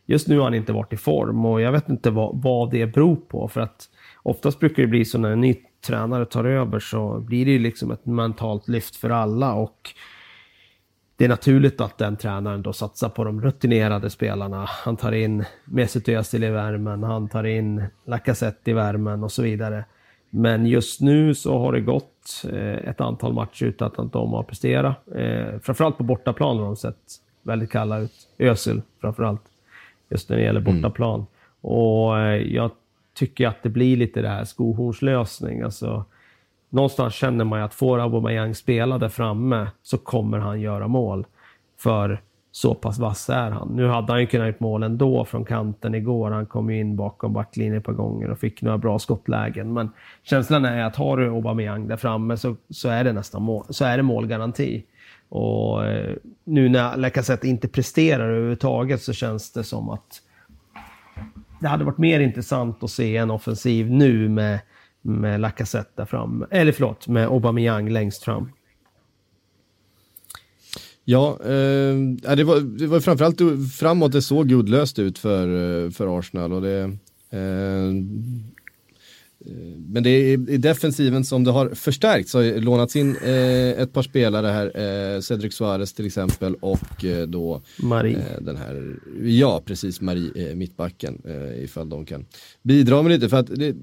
just 0.06 0.28
nu 0.28 0.38
har 0.38 0.44
han 0.44 0.54
inte 0.54 0.74
varit 0.74 0.94
i 0.94 0.98
form 0.98 1.46
och 1.46 1.62
jag 1.62 1.72
vet 1.72 1.90
inte 1.90 2.12
vad, 2.12 2.42
vad 2.42 2.72
det 2.72 2.86
beror 2.88 3.16
på. 3.16 3.48
För 3.48 3.62
att 3.62 3.90
oftast 4.24 4.60
brukar 4.60 4.84
det 4.84 4.88
bli 4.88 5.06
så 5.06 5.18
när 5.18 5.32
en 5.32 5.42
ny 5.42 5.56
tränare 5.88 6.26
tar 6.26 6.44
över 6.44 6.80
så 6.80 7.20
blir 7.20 7.46
det 7.46 7.52
ju 7.52 7.60
liksom 7.60 7.92
ett 7.92 8.06
mentalt 8.06 8.68
lyft 8.68 8.96
för 8.96 9.10
alla 9.10 9.54
och 9.54 9.90
det 11.18 11.26
är 11.26 11.30
naturligt 11.30 11.82
att 11.82 11.97
den 11.97 12.18
tränaren 12.18 12.61
då 12.61 12.74
satsar 12.74 13.09
på 13.09 13.24
de 13.24 13.41
rutinerade 13.41 14.09
spelarna. 14.09 14.66
Han 14.66 14.97
tar 14.97 15.11
in 15.11 15.45
Mesut 15.66 16.09
Özil 16.09 16.43
i 16.43 16.49
värmen, 16.49 17.03
han 17.03 17.30
tar 17.30 17.43
in 17.43 17.84
Lacazette 18.05 18.72
i 18.72 18.74
värmen 18.74 19.24
och 19.24 19.32
så 19.32 19.41
vidare. 19.41 19.86
Men 20.30 20.66
just 20.66 21.01
nu 21.01 21.36
så 21.36 21.59
har 21.59 21.72
det 21.72 21.82
gått 21.82 22.45
eh, 22.51 22.89
ett 22.89 23.01
antal 23.01 23.34
matcher 23.34 23.66
utan 23.66 23.91
att 23.97 24.13
de 24.13 24.34
har 24.34 24.43
presterat. 24.43 24.97
Eh, 25.16 25.59
framförallt 25.59 25.97
på 25.97 26.03
bortaplan 26.03 26.57
har 26.57 26.66
de 26.66 26.76
sett 26.76 27.22
väldigt 27.43 27.72
kalla 27.72 27.99
ut. 27.99 28.28
Özil 28.38 28.82
framförallt. 29.01 29.41
Just 30.09 30.30
när 30.30 30.38
det 30.38 30.43
gäller 30.43 30.61
mm. 30.61 30.76
bortaplan. 30.76 31.16
Mm. 31.16 31.28
Och 31.61 32.20
eh, 32.20 32.36
jag 32.36 32.72
tycker 33.13 33.47
att 33.47 33.63
det 33.63 33.70
blir 33.70 33.97
lite 33.97 34.22
det 34.22 34.30
här 34.30 34.43
skohornslösning. 34.43 35.61
Alltså, 35.61 36.05
någonstans 36.76 37.14
känner 37.14 37.46
man 37.46 37.60
ju 37.60 37.66
att 37.66 37.74
får 37.74 38.00
Aubameyang 38.00 38.56
spela 38.56 38.98
där 38.98 39.10
framme 39.10 39.68
så 39.84 39.98
kommer 39.98 40.38
han 40.38 40.62
göra 40.62 40.88
mål. 40.88 41.26
För 41.80 42.22
så 42.52 42.76
pass 42.76 43.00
vass 43.00 43.30
är 43.30 43.52
han. 43.52 43.68
Nu 43.68 43.88
hade 43.88 44.12
han 44.12 44.22
ju 44.22 44.28
kunnat 44.28 44.48
göra 44.48 44.56
mål 44.60 44.84
ändå 44.84 45.26
från 45.26 45.46
kanten 45.46 45.96
igår. 45.96 46.32
Han 46.32 46.46
kom 46.46 46.70
ju 46.70 46.80
in 46.80 46.96
bakom 46.96 47.34
backlinjen 47.34 47.78
ett 47.78 47.84
par 47.84 47.94
gånger 47.94 48.30
och 48.30 48.40
fick 48.40 48.62
några 48.62 48.78
bra 48.78 49.00
skottlägen. 49.00 49.74
Men 49.74 49.92
känslan 50.24 50.66
är 50.66 50.84
att 50.84 50.96
har 50.96 51.18
du 51.18 51.30
Aubameyang 51.30 51.88
där 51.88 51.98
framme 51.98 52.38
så, 52.38 52.56
så 52.70 52.90
är 52.90 53.04
det 53.04 53.14
nästan 53.14 53.42
mål, 53.42 53.66
så 53.70 53.86
är 53.86 53.98
det 53.98 54.04
målgaranti. 54.04 54.84
Och 55.30 55.86
eh, 55.86 56.16
nu 56.44 56.70
när 56.70 56.98
Lacazette 56.98 57.48
inte 57.48 57.68
presterar 57.68 58.30
överhuvudtaget 58.30 59.02
så 59.02 59.14
känns 59.14 59.52
det 59.52 59.64
som 59.64 59.90
att 59.90 60.22
det 61.60 61.68
hade 61.68 61.84
varit 61.84 61.98
mer 61.98 62.20
intressant 62.20 62.84
att 62.84 62.90
se 62.90 63.18
en 63.18 63.32
offensiv 63.32 63.92
nu 63.92 64.30
med, 64.30 64.60
med 65.06 65.41
Lacazette 65.41 65.91
där 65.95 66.06
framme. 66.06 66.45
Eller 66.51 66.72
förlåt, 66.72 67.08
med 67.08 67.28
Aubameyang 67.28 67.89
längst 67.89 68.24
fram. 68.24 68.49
Ja, 71.03 71.39
eh, 71.41 72.36
det, 72.36 72.43
var, 72.43 72.78
det 72.80 72.88
var 72.88 72.99
framförallt 72.99 73.41
framåt 73.74 74.12
det 74.12 74.22
såg 74.22 74.47
gudlöst 74.47 74.99
ut 74.99 75.20
för, 75.20 75.47
eh, 75.86 75.91
för 75.91 76.20
Arsenal. 76.20 76.53
Och 76.53 76.62
det, 76.62 76.82
eh, 77.30 77.93
men 79.88 80.03
det 80.03 80.10
är 80.10 80.49
i 80.49 80.58
defensiven 80.58 81.26
som 81.26 81.43
det 81.43 81.51
har 81.51 81.70
förstärkts. 81.70 82.34
Har 82.34 82.62
lånats 82.62 82.95
in 82.95 83.16
eh, 83.16 83.82
ett 83.82 83.93
par 83.93 84.01
spelare 84.01 84.47
här, 84.47 84.66
eh, 85.16 85.20
Cedric 85.22 85.53
Suarez 85.53 85.93
till 85.93 86.06
exempel 86.06 86.56
och 86.56 87.06
eh, 87.06 87.28
då 87.28 87.62
Marie. 87.78 88.18
Eh, 88.18 88.41
den 88.41 88.58
här, 88.58 88.95
ja 89.24 89.62
precis, 89.66 90.01
Marie, 90.01 90.49
eh, 90.49 90.56
mittbacken, 90.56 91.22
eh, 91.26 91.64
ifall 91.64 91.89
de 91.89 92.06
kan 92.06 92.26
bidra 92.62 93.01
med 93.01 93.12
lite. 93.12 93.30
För 93.30 93.38
att 93.38 93.47
det, 93.47 93.76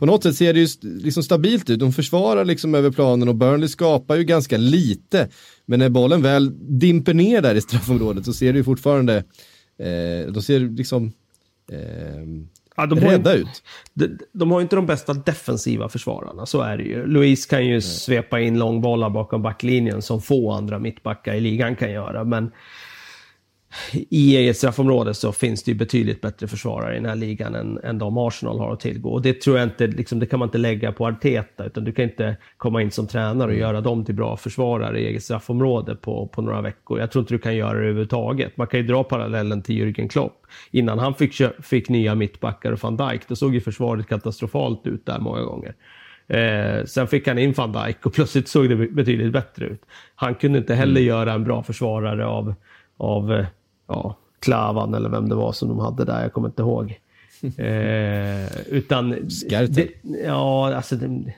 på 0.00 0.06
något 0.06 0.22
sätt 0.22 0.36
ser 0.36 0.52
det 0.52 0.60
ju 0.60 0.68
liksom 0.82 1.22
stabilt 1.22 1.70
ut. 1.70 1.80
De 1.80 1.92
försvarar 1.92 2.44
liksom 2.44 2.74
över 2.74 2.90
planen 2.90 3.28
och 3.28 3.34
Burnley 3.34 3.68
skapar 3.68 4.16
ju 4.16 4.24
ganska 4.24 4.56
lite. 4.56 5.28
Men 5.66 5.78
när 5.78 5.88
bollen 5.88 6.22
väl 6.22 6.78
dimper 6.78 7.14
ner 7.14 7.42
där 7.42 7.54
i 7.54 7.60
straffområdet 7.60 8.24
så 8.24 8.32
ser 8.32 8.52
det 8.52 8.56
ju 8.56 8.64
fortfarande, 8.64 9.16
eh, 9.78 10.32
de 10.32 10.42
ser 10.42 10.60
liksom 10.60 11.12
eh, 11.72 12.24
ja, 12.76 12.86
de 12.86 13.00
rädda 13.00 13.36
ju, 13.36 13.42
ut. 13.42 13.62
De, 13.94 14.18
de, 14.32 14.50
har 14.50 14.58
ju 14.58 14.62
inte 14.62 14.76
de 14.76 14.86
bästa 14.86 15.14
defensiva 15.14 15.88
försvararna, 15.88 16.46
så 16.46 16.60
är 16.60 16.76
det 16.76 16.84
ju. 16.84 17.06
Louise 17.06 17.48
kan 17.48 17.66
ju 17.66 17.72
Nej. 17.72 17.82
svepa 17.82 18.40
in 18.40 18.58
långbollar 18.58 19.10
bakom 19.10 19.42
backlinjen 19.42 20.02
som 20.02 20.22
få 20.22 20.50
andra 20.52 20.78
mittbackar 20.78 21.34
i 21.34 21.40
ligan 21.40 21.76
kan 21.76 21.90
göra. 21.90 22.24
Men 22.24 22.50
i 23.92 24.36
eget 24.36 24.56
straffområde 24.56 25.14
så 25.14 25.32
finns 25.32 25.62
det 25.62 25.70
ju 25.70 25.78
betydligt 25.78 26.20
bättre 26.20 26.48
försvarare 26.48 26.92
i 26.92 26.96
den 26.96 27.06
här 27.06 27.16
ligan 27.16 27.54
än, 27.54 27.78
än 27.78 27.98
de 27.98 28.18
Arsenal 28.18 28.58
har 28.58 28.72
att 28.72 28.80
tillgå. 28.80 29.10
Och 29.10 29.22
det 29.22 29.40
tror 29.40 29.58
jag 29.58 29.66
inte, 29.66 29.86
liksom, 29.86 30.18
det 30.18 30.26
kan 30.26 30.38
man 30.38 30.48
inte 30.48 30.58
lägga 30.58 30.92
på 30.92 31.06
Arteta, 31.06 31.64
utan 31.64 31.84
du 31.84 31.92
kan 31.92 32.04
inte 32.04 32.36
komma 32.56 32.82
in 32.82 32.90
som 32.90 33.06
tränare 33.06 33.48
och 33.48 33.54
mm. 33.54 33.60
göra 33.60 33.80
dem 33.80 34.04
till 34.04 34.14
bra 34.14 34.36
försvarare 34.36 35.00
i 35.00 35.06
eget 35.06 35.22
straffområde 35.22 35.94
på, 35.94 36.26
på 36.26 36.42
några 36.42 36.60
veckor. 36.60 37.00
Jag 37.00 37.10
tror 37.10 37.22
inte 37.22 37.34
du 37.34 37.38
kan 37.38 37.56
göra 37.56 37.72
det 37.72 37.78
överhuvudtaget. 37.78 38.56
Man 38.56 38.66
kan 38.66 38.80
ju 38.80 38.86
dra 38.86 39.04
parallellen 39.04 39.62
till 39.62 39.76
Jürgen 39.76 40.08
Klopp. 40.08 40.46
Innan 40.70 40.98
han 40.98 41.14
fick, 41.14 41.42
fick 41.62 41.88
nya 41.88 42.14
mittbackar 42.14 42.72
och 42.72 42.82
van 42.82 42.96
Dijk, 42.96 43.28
då 43.28 43.36
såg 43.36 43.54
ju 43.54 43.60
försvaret 43.60 44.08
katastrofalt 44.08 44.86
ut 44.86 45.06
där 45.06 45.18
många 45.18 45.42
gånger. 45.42 45.74
Eh, 46.28 46.84
sen 46.84 47.06
fick 47.08 47.28
han 47.28 47.38
in 47.38 47.52
van 47.52 47.72
Dijk 47.72 48.06
och 48.06 48.12
plötsligt 48.12 48.48
såg 48.48 48.68
det 48.68 48.76
betydligt 48.76 49.32
bättre 49.32 49.66
ut. 49.66 49.82
Han 50.14 50.34
kunde 50.34 50.58
inte 50.58 50.74
heller 50.74 51.00
mm. 51.00 51.08
göra 51.08 51.32
en 51.32 51.44
bra 51.44 51.62
försvarare 51.62 52.26
av, 52.26 52.54
av 52.96 53.32
eh, 53.32 53.46
ja, 53.90 54.16
Klavan 54.40 54.94
eller 54.94 55.08
vem 55.08 55.28
det 55.28 55.34
var 55.34 55.52
som 55.52 55.68
de 55.68 55.78
hade 55.78 56.04
där, 56.04 56.22
jag 56.22 56.32
kommer 56.32 56.48
inte 56.48 56.62
ihåg. 56.62 57.00
eh, 57.56 58.68
utan... 58.68 59.10
Det, 59.68 59.88
ja, 60.24 60.74
alltså... 60.74 60.96
Det, 60.96 61.34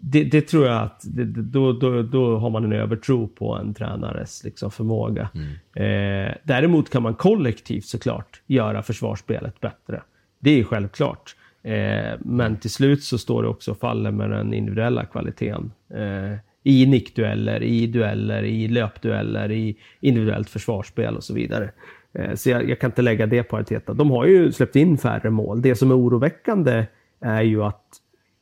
det, 0.00 0.24
det, 0.24 0.40
tror 0.40 0.66
jag 0.66 0.82
att 0.82 1.02
det, 1.04 1.24
då, 1.24 1.72
då, 1.72 2.02
då 2.02 2.38
har 2.38 2.50
man 2.50 2.64
en 2.64 2.72
övertro 2.72 3.28
på 3.28 3.54
en 3.54 3.74
tränares 3.74 4.44
liksom, 4.44 4.70
förmåga. 4.70 5.30
Mm. 5.34 6.28
Eh, 6.28 6.34
däremot 6.44 6.90
kan 6.90 7.02
man 7.02 7.14
kollektivt 7.14 7.84
såklart 7.84 8.42
göra 8.46 8.82
försvarsspelet 8.82 9.60
bättre. 9.60 10.02
Det 10.38 10.60
är 10.60 10.64
självklart. 10.64 11.36
Eh, 11.62 12.18
men 12.20 12.56
till 12.56 12.70
slut 12.70 13.04
så 13.04 13.18
står 13.18 13.42
det 13.42 13.48
också 13.48 13.70
och 13.70 13.78
faller 13.78 14.10
med 14.10 14.30
den 14.30 14.54
individuella 14.54 15.04
kvaliteten. 15.04 15.72
Eh, 15.90 16.38
i 16.68 16.86
nickdueller, 16.86 17.62
i 17.62 17.86
dueller, 17.86 18.42
i 18.42 18.68
löpdueller, 18.68 19.50
i 19.50 19.76
individuellt 20.00 20.50
försvarsspel 20.50 21.16
och 21.16 21.24
så 21.24 21.34
vidare. 21.34 21.70
Eh, 22.12 22.34
så 22.34 22.50
jag, 22.50 22.68
jag, 22.68 22.80
kan 22.80 22.90
inte 22.90 23.02
lägga 23.02 23.26
det 23.26 23.42
på 23.42 23.56
Arteta. 23.56 23.94
De 23.94 24.10
har 24.10 24.26
ju 24.26 24.52
släppt 24.52 24.76
in 24.76 24.98
färre 24.98 25.30
mål. 25.30 25.62
Det 25.62 25.74
som 25.74 25.90
är 25.90 25.98
oroväckande 25.98 26.86
är 27.20 27.42
ju 27.42 27.64
att 27.64 27.84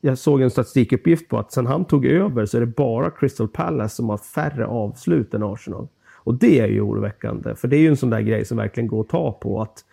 jag 0.00 0.18
såg 0.18 0.42
en 0.42 0.50
statistikuppgift 0.50 1.28
på 1.28 1.38
att 1.38 1.52
sen 1.52 1.66
han 1.66 1.84
tog 1.84 2.06
över 2.06 2.46
så 2.46 2.56
är 2.56 2.60
det 2.60 2.66
bara 2.66 3.10
Crystal 3.10 3.48
Palace 3.48 3.96
som 3.96 4.08
har 4.08 4.18
färre 4.18 4.66
avslut 4.66 5.34
än 5.34 5.42
Arsenal. 5.42 5.88
Och 6.14 6.34
det 6.34 6.60
är 6.60 6.68
ju 6.68 6.80
oroväckande, 6.80 7.54
för 7.54 7.68
det 7.68 7.76
är 7.76 7.80
ju 7.80 7.88
en 7.88 7.96
sån 7.96 8.10
där 8.10 8.20
grej 8.20 8.44
som 8.44 8.56
verkligen 8.56 8.88
går 8.88 9.00
att 9.00 9.08
ta 9.08 9.32
på. 9.32 9.62
att 9.62 9.84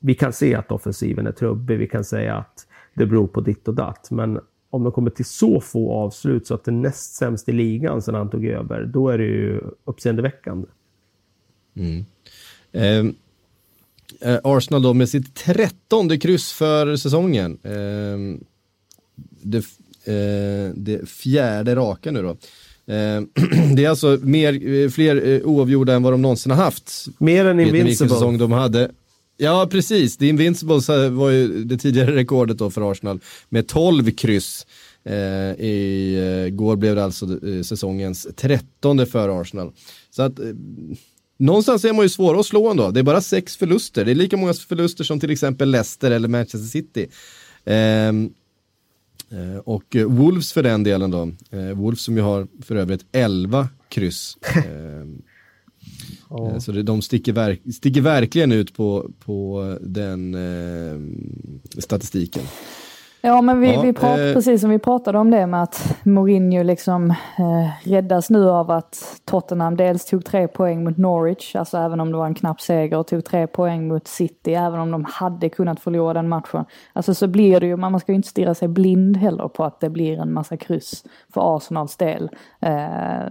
Vi 0.00 0.14
kan 0.14 0.32
se 0.32 0.54
att 0.54 0.72
offensiven 0.72 1.26
är 1.26 1.32
trubbig, 1.32 1.78
vi 1.78 1.86
kan 1.86 2.04
säga 2.04 2.34
att 2.34 2.66
det 2.94 3.06
beror 3.06 3.26
på 3.26 3.40
ditt 3.40 3.68
och 3.68 3.74
datt, 3.74 4.10
men 4.10 4.40
om 4.76 4.84
de 4.84 4.92
kommer 4.92 5.10
till 5.10 5.24
så 5.24 5.60
få 5.60 5.92
avslut 5.92 6.46
så 6.46 6.54
att 6.54 6.64
det 6.64 6.70
näst 6.70 7.14
sämst 7.14 7.48
i 7.48 7.52
ligan 7.52 8.02
sedan 8.02 8.14
han 8.14 8.30
tog 8.30 8.46
över, 8.46 8.84
då 8.84 9.08
är 9.08 9.18
det 9.18 9.24
ju 9.24 9.60
uppseendeväckande. 9.84 10.68
Mm. 11.76 12.04
Eh, 12.72 13.12
eh, 14.30 14.40
Arsenal 14.44 14.82
då 14.82 14.94
med 14.94 15.08
sitt 15.08 15.34
trettonde 15.34 16.18
kryss 16.18 16.52
för 16.52 16.96
säsongen. 16.96 17.58
Eh, 17.62 18.46
det, 19.42 19.58
eh, 20.04 20.74
det, 20.74 21.08
fjärde 21.08 21.76
raka 21.76 22.10
nu 22.12 22.22
då. 22.22 22.30
Eh, 22.92 23.22
det 23.74 23.84
är 23.84 23.88
alltså 23.88 24.18
mer, 24.22 24.88
fler 24.88 25.28
eh, 25.28 25.40
oavgjorda 25.44 25.94
än 25.94 26.02
vad 26.02 26.12
de 26.12 26.22
någonsin 26.22 26.52
har 26.52 26.64
haft. 26.64 27.06
Mer 27.18 27.44
än 27.44 27.60
Invincible. 27.60 28.08
säsong 28.08 28.38
de 28.38 28.52
hade. 28.52 28.90
Ja, 29.36 29.68
precis. 29.70 30.16
The 30.16 30.28
Invincibles 30.28 30.88
var 31.10 31.30
ju 31.30 31.64
det 31.64 31.78
tidigare 31.78 32.16
rekordet 32.16 32.58
då 32.58 32.70
för 32.70 32.90
Arsenal 32.92 33.20
med 33.48 33.68
12 33.68 34.10
kryss. 34.10 34.66
Eh, 35.04 35.14
I 35.64 36.14
eh, 36.46 36.54
går 36.54 36.76
blev 36.76 36.96
det 36.96 37.04
alltså 37.04 37.46
eh, 37.48 37.62
säsongens 37.62 38.26
trettonde 38.36 39.06
för 39.06 39.40
Arsenal. 39.40 39.72
Så 40.10 40.22
att 40.22 40.38
eh, 40.38 40.46
någonstans 41.38 41.84
är 41.84 41.92
man 41.92 42.02
ju 42.02 42.08
svåra 42.08 42.40
att 42.40 42.46
slå 42.46 42.70
ändå. 42.70 42.90
Det 42.90 43.00
är 43.00 43.04
bara 43.04 43.20
sex 43.20 43.56
förluster. 43.56 44.04
Det 44.04 44.10
är 44.10 44.14
lika 44.14 44.36
många 44.36 44.54
förluster 44.54 45.04
som 45.04 45.20
till 45.20 45.30
exempel 45.30 45.70
Leicester 45.70 46.10
eller 46.10 46.28
Manchester 46.28 46.68
City. 46.68 47.06
Ehm, 47.64 48.30
eh, 49.30 49.58
och 49.58 49.96
Wolves 50.06 50.52
för 50.52 50.62
den 50.62 50.82
delen 50.82 51.10
då. 51.10 51.30
Eh, 51.50 51.72
Wolves 51.74 52.00
som 52.00 52.16
ju 52.16 52.22
har 52.22 52.46
för 52.62 52.76
övrigt 52.76 53.06
11 53.12 53.68
kryss. 53.88 54.38
Ehm, 54.54 55.22
Ja. 56.30 56.52
Eh, 56.52 56.58
så 56.58 56.72
det, 56.72 56.82
de 56.82 57.02
sticker, 57.02 57.32
verk, 57.32 57.62
sticker, 57.74 58.00
verkligen 58.00 58.52
ut 58.52 58.74
på, 58.74 59.10
på 59.24 59.62
den 59.80 60.34
eh, 60.34 61.80
statistiken. 61.82 62.42
Ja, 63.20 63.42
men 63.42 63.60
vi, 63.60 63.74
Ja, 63.74 63.82
vi 63.82 63.92
prat, 63.92 64.18
eh. 64.18 64.32
precis 64.32 64.60
som 64.60 64.70
vi 64.70 64.78
pratade 64.78 65.18
om 65.18 65.30
det 65.30 65.46
med 65.46 65.62
att 65.62 65.96
Mourinho 66.02 66.62
liksom 66.62 67.10
eh, 67.10 67.90
räddas 67.90 68.30
nu 68.30 68.50
av 68.50 68.70
att 68.70 69.20
Tottenham 69.24 69.76
dels 69.76 70.04
tog 70.04 70.24
tre 70.24 70.48
poäng 70.48 70.84
mot 70.84 70.96
Norwich, 70.96 71.56
alltså 71.56 71.78
även 71.78 72.00
om 72.00 72.12
det 72.12 72.18
var 72.18 72.26
en 72.26 72.34
knapp 72.34 72.60
seger, 72.60 72.98
och 72.98 73.06
tog 73.06 73.24
tre 73.24 73.46
poäng 73.46 73.88
mot 73.88 74.08
City, 74.08 74.54
även 74.54 74.80
om 74.80 74.90
de 74.90 75.04
hade 75.04 75.48
kunnat 75.48 75.80
förlora 75.80 76.14
den 76.14 76.28
matchen. 76.28 76.64
Alltså 76.92 77.14
så 77.14 77.26
blir 77.26 77.60
det 77.60 77.66
ju, 77.66 77.76
man 77.76 78.00
ska 78.00 78.12
ju 78.12 78.16
inte 78.16 78.28
stirra 78.28 78.54
sig 78.54 78.68
blind 78.68 79.16
heller 79.16 79.48
på 79.48 79.64
att 79.64 79.80
det 79.80 79.90
blir 79.90 80.18
en 80.18 80.32
massa 80.32 80.56
kryss 80.56 81.04
för 81.34 81.56
Arsenals 81.56 81.96
del. 81.96 82.30
Eh, 82.60 82.76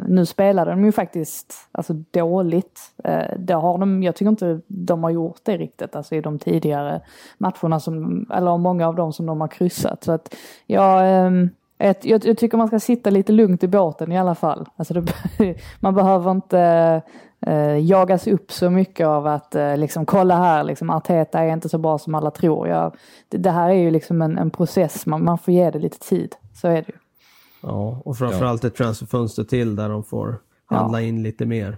nu 0.07 0.25
spelade 0.25 0.71
de 0.71 0.85
ju 0.85 0.91
faktiskt 0.91 1.53
alltså, 1.71 1.93
dåligt. 1.93 2.81
Eh, 3.03 3.37
det 3.39 3.53
har 3.53 3.77
de, 3.77 4.03
jag 4.03 4.15
tycker 4.15 4.29
inte 4.29 4.59
de 4.67 5.03
har 5.03 5.09
gjort 5.09 5.39
det 5.43 5.57
riktigt, 5.57 5.95
alltså 5.95 6.15
i 6.15 6.21
de 6.21 6.39
tidigare 6.39 7.01
matcherna, 7.37 7.79
som, 7.79 8.25
eller 8.33 8.57
många 8.57 8.87
av 8.87 8.95
dem 8.95 9.13
som 9.13 9.25
de 9.25 9.41
har 9.41 9.47
kryssat. 9.47 9.84
Så 10.03 10.11
att 10.11 10.35
jag, 10.65 11.25
ehm, 11.25 11.49
ett, 11.77 12.05
jag, 12.05 12.25
jag 12.25 12.37
tycker 12.37 12.57
man 12.57 12.67
ska 12.67 12.79
sitta 12.79 13.09
lite 13.09 13.31
lugnt 13.31 13.63
i 13.63 13.67
båten 13.67 14.11
i 14.11 14.17
alla 14.17 14.35
fall. 14.35 14.69
Alltså 14.75 14.93
det, 14.93 15.13
man 15.79 15.95
behöver 15.95 16.31
inte 16.31 17.01
eh, 17.41 17.77
jagas 17.77 18.27
upp 18.27 18.51
så 18.51 18.69
mycket 18.69 19.07
av 19.07 19.27
att 19.27 19.55
eh, 19.55 19.77
liksom 19.77 20.05
kolla 20.05 20.37
här, 20.37 20.63
liksom, 20.63 20.89
Arteta 20.89 21.39
är 21.39 21.53
inte 21.53 21.69
så 21.69 21.77
bra 21.77 21.97
som 21.97 22.15
alla 22.15 22.31
tror. 22.31 22.67
Jag, 22.67 22.95
det, 23.29 23.37
det 23.37 23.51
här 23.51 23.69
är 23.69 23.73
ju 23.73 23.91
liksom 23.91 24.21
en, 24.21 24.37
en 24.37 24.51
process, 24.51 25.05
man, 25.05 25.23
man 25.23 25.37
får 25.37 25.53
ge 25.53 25.71
det 25.71 25.79
lite 25.79 25.99
tid. 25.99 26.35
Så 26.53 26.67
är 26.67 26.73
det 26.73 26.87
ju. 26.87 26.97
Ja, 27.61 28.01
och 28.05 28.17
framförallt 28.17 28.63
ett 28.63 28.75
transferfönster 28.75 29.43
till 29.43 29.75
där 29.75 29.89
de 29.89 30.03
får 30.03 30.39
handla 30.65 31.01
in 31.01 31.23
lite 31.23 31.45
mer. 31.45 31.77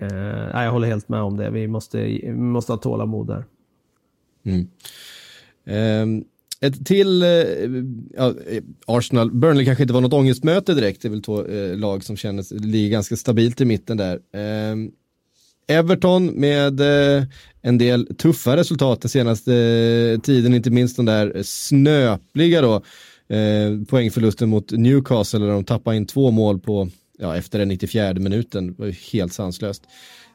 Eh, 0.00 0.64
jag 0.64 0.72
håller 0.72 0.88
helt 0.88 1.08
med 1.08 1.22
om 1.22 1.36
det. 1.36 1.50
Vi 1.50 1.68
måste, 1.68 1.98
vi 1.98 2.32
måste 2.32 2.72
ha 2.72 2.78
tålamod 2.78 3.26
där. 3.26 3.44
Ehm, 5.66 6.24
ett 6.60 6.86
till, 6.86 7.22
eh, 7.22 7.28
ja, 8.16 8.34
eh, 8.48 8.62
Arsenal, 8.86 9.30
Burnley 9.30 9.64
kanske 9.64 9.84
inte 9.84 9.94
var 9.94 10.00
något 10.00 10.12
ångestmöte 10.12 10.74
direkt, 10.74 11.02
det 11.02 11.08
är 11.08 11.10
väl 11.10 11.22
två 11.22 11.46
eh, 11.46 11.76
lag 11.76 12.04
som 12.04 12.16
kändes, 12.16 12.50
ligger 12.50 12.88
ganska 12.88 13.16
stabilt 13.16 13.60
i 13.60 13.64
mitten 13.64 13.96
där. 13.96 14.14
Eh, 14.14 14.76
Everton 15.68 16.26
med 16.26 16.80
eh, 16.80 17.24
en 17.62 17.78
del 17.78 18.06
tuffa 18.16 18.56
resultat 18.56 19.00
den 19.00 19.08
senaste 19.08 19.54
eh, 19.54 20.20
tiden, 20.20 20.54
inte 20.54 20.70
minst 20.70 20.96
de 20.96 21.04
där 21.04 21.42
snöpliga 21.42 22.62
då, 22.62 22.74
eh, 23.36 23.84
poängförlusten 23.88 24.48
mot 24.48 24.72
Newcastle 24.72 25.40
där 25.40 25.48
de 25.48 25.64
tappade 25.64 25.96
in 25.96 26.06
två 26.06 26.30
mål 26.30 26.60
på, 26.60 26.88
ja, 27.18 27.36
efter 27.36 27.58
den 27.58 27.68
94 27.68 28.14
minuten, 28.14 28.66
det 28.66 28.78
var 28.78 28.86
ju 28.86 28.94
helt 29.12 29.32
sanslöst. 29.32 29.82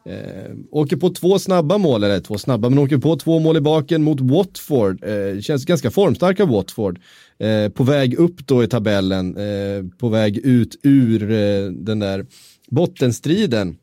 Eh, 0.05 0.55
åker 0.71 0.97
på 0.97 1.09
två 1.09 1.39
snabba 1.39 1.77
mål, 1.77 2.03
eller 2.03 2.19
två 2.19 2.37
snabba, 2.37 2.69
men 2.69 2.79
åker 2.79 2.97
på 2.97 3.15
två 3.15 3.39
mål 3.39 3.57
i 3.57 3.61
baken 3.61 4.03
mot 4.03 4.21
Watford. 4.21 5.03
Eh, 5.03 5.41
känns 5.41 5.65
ganska 5.65 5.91
formstarka 5.91 6.45
Watford. 6.45 6.99
Eh, 7.39 7.69
på 7.69 7.83
väg 7.83 8.13
upp 8.13 8.47
då 8.47 8.63
i 8.63 8.67
tabellen, 8.67 9.37
eh, 9.37 9.97
på 9.97 10.09
väg 10.09 10.37
ut 10.37 10.79
ur 10.83 11.31
eh, 11.31 11.71
den 11.71 11.99
där 11.99 12.25
bottenstriden. 12.69 13.77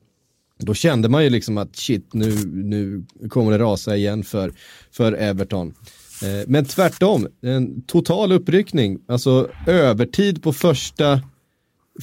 Då 0.58 0.74
kände 0.74 1.08
man 1.08 1.24
ju 1.24 1.30
liksom 1.30 1.58
att 1.58 1.76
shit, 1.76 2.14
nu, 2.14 2.34
nu 2.46 3.04
kommer 3.28 3.52
det 3.52 3.58
rasa 3.58 3.96
igen 3.96 4.24
för, 4.24 4.52
för 4.90 5.12
Everton. 5.12 5.74
Eh, 6.22 6.44
men 6.46 6.64
tvärtom, 6.64 7.26
en 7.42 7.82
total 7.82 8.32
uppryckning, 8.32 8.98
alltså 9.08 9.50
övertid 9.66 10.42
på 10.42 10.52
första, 10.52 11.20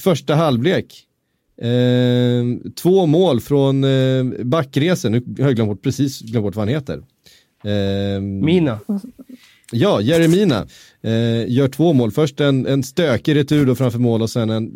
första 0.00 0.34
halvlek. 0.34 1.05
Eh, 1.62 2.70
två 2.74 3.06
mål 3.06 3.40
från 3.40 3.84
eh, 3.84 4.24
backresen, 4.44 5.12
nu 5.12 5.22
har 5.38 5.46
jag 5.46 5.56
glömt 5.56 5.70
bort, 5.70 5.82
precis 5.82 6.20
glömt 6.20 6.44
bort 6.44 6.56
vad 6.56 6.68
han 6.68 6.74
heter. 6.74 7.02
Eh, 7.64 8.20
Mina. 8.20 8.80
Ja, 9.72 10.00
Jeremina 10.00 10.66
eh, 11.02 11.50
gör 11.52 11.68
två 11.68 11.92
mål. 11.92 12.10
Först 12.10 12.40
en, 12.40 12.66
en 12.66 12.82
stökig 12.82 13.36
retur 13.36 13.66
då 13.66 13.74
framför 13.74 13.98
mål 13.98 14.22
och 14.22 14.30
sen 14.30 14.50
en 14.50 14.66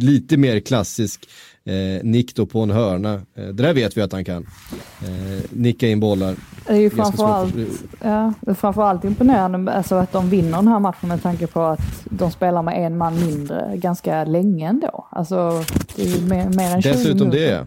lite 0.00 0.36
mer 0.36 0.60
klassisk 0.60 1.28
eh, 1.66 2.04
nick 2.04 2.34
då 2.34 2.46
på 2.46 2.60
en 2.60 2.70
hörna. 2.70 3.14
Eh, 3.14 3.44
det 3.44 3.52
där 3.52 3.74
vet 3.74 3.96
vi 3.96 4.02
att 4.02 4.12
han 4.12 4.24
kan. 4.24 4.46
Eh, 5.02 5.44
nicka 5.50 5.88
in 5.88 6.00
bollar. 6.00 6.34
Det 6.66 6.72
är 6.72 6.76
ju 6.76 6.90
framförallt, 6.90 7.54
svårt 7.54 7.64
ja, 8.00 8.32
det 8.40 8.50
är 8.50 8.54
framförallt 8.54 9.04
imponerande 9.04 9.72
alltså 9.72 9.94
att 9.94 10.12
de 10.12 10.30
vinner 10.30 10.56
den 10.56 10.68
här 10.68 10.80
matchen 10.80 11.08
med 11.08 11.22
tanke 11.22 11.46
på 11.46 11.62
att 11.62 12.04
de 12.04 12.30
spelar 12.30 12.62
med 12.62 12.86
en 12.86 12.98
man 12.98 13.26
mindre 13.26 13.72
ganska 13.74 14.24
länge 14.24 14.68
ändå. 14.68 15.08
Alltså 15.10 15.64
det 15.96 16.02
är 16.02 16.06
ju 16.06 16.26
mer, 16.26 16.48
mer 16.48 16.74
än 16.74 16.82
20 16.82 16.92
Dessutom 16.92 17.30
det 17.30 17.36
minuter. 17.36 17.66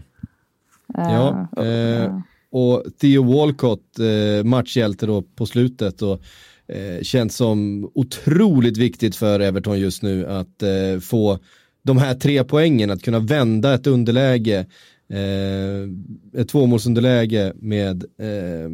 ja. 1.54 1.62
Eh, 1.62 2.14
och 2.52 2.84
Theo 3.00 3.22
Walcott, 3.22 3.98
eh, 3.98 4.44
matchhjälte 4.44 5.06
då 5.06 5.22
på 5.22 5.46
slutet 5.46 6.02
och 6.02 6.20
eh, 6.66 7.02
känns 7.02 7.36
som 7.36 7.90
otroligt 7.94 8.76
viktigt 8.76 9.16
för 9.16 9.40
Everton 9.40 9.78
just 9.78 10.02
nu 10.02 10.26
att 10.26 10.62
eh, 10.62 11.00
få 11.00 11.38
de 11.82 11.98
här 11.98 12.14
tre 12.14 12.44
poängen, 12.44 12.90
att 12.90 13.02
kunna 13.02 13.18
vända 13.18 13.74
ett 13.74 13.86
underläge, 13.86 14.66
eh, 15.08 16.40
ett 16.40 16.48
tvåmålsunderläge 16.48 17.52
med, 17.56 18.04
eh, 18.18 18.70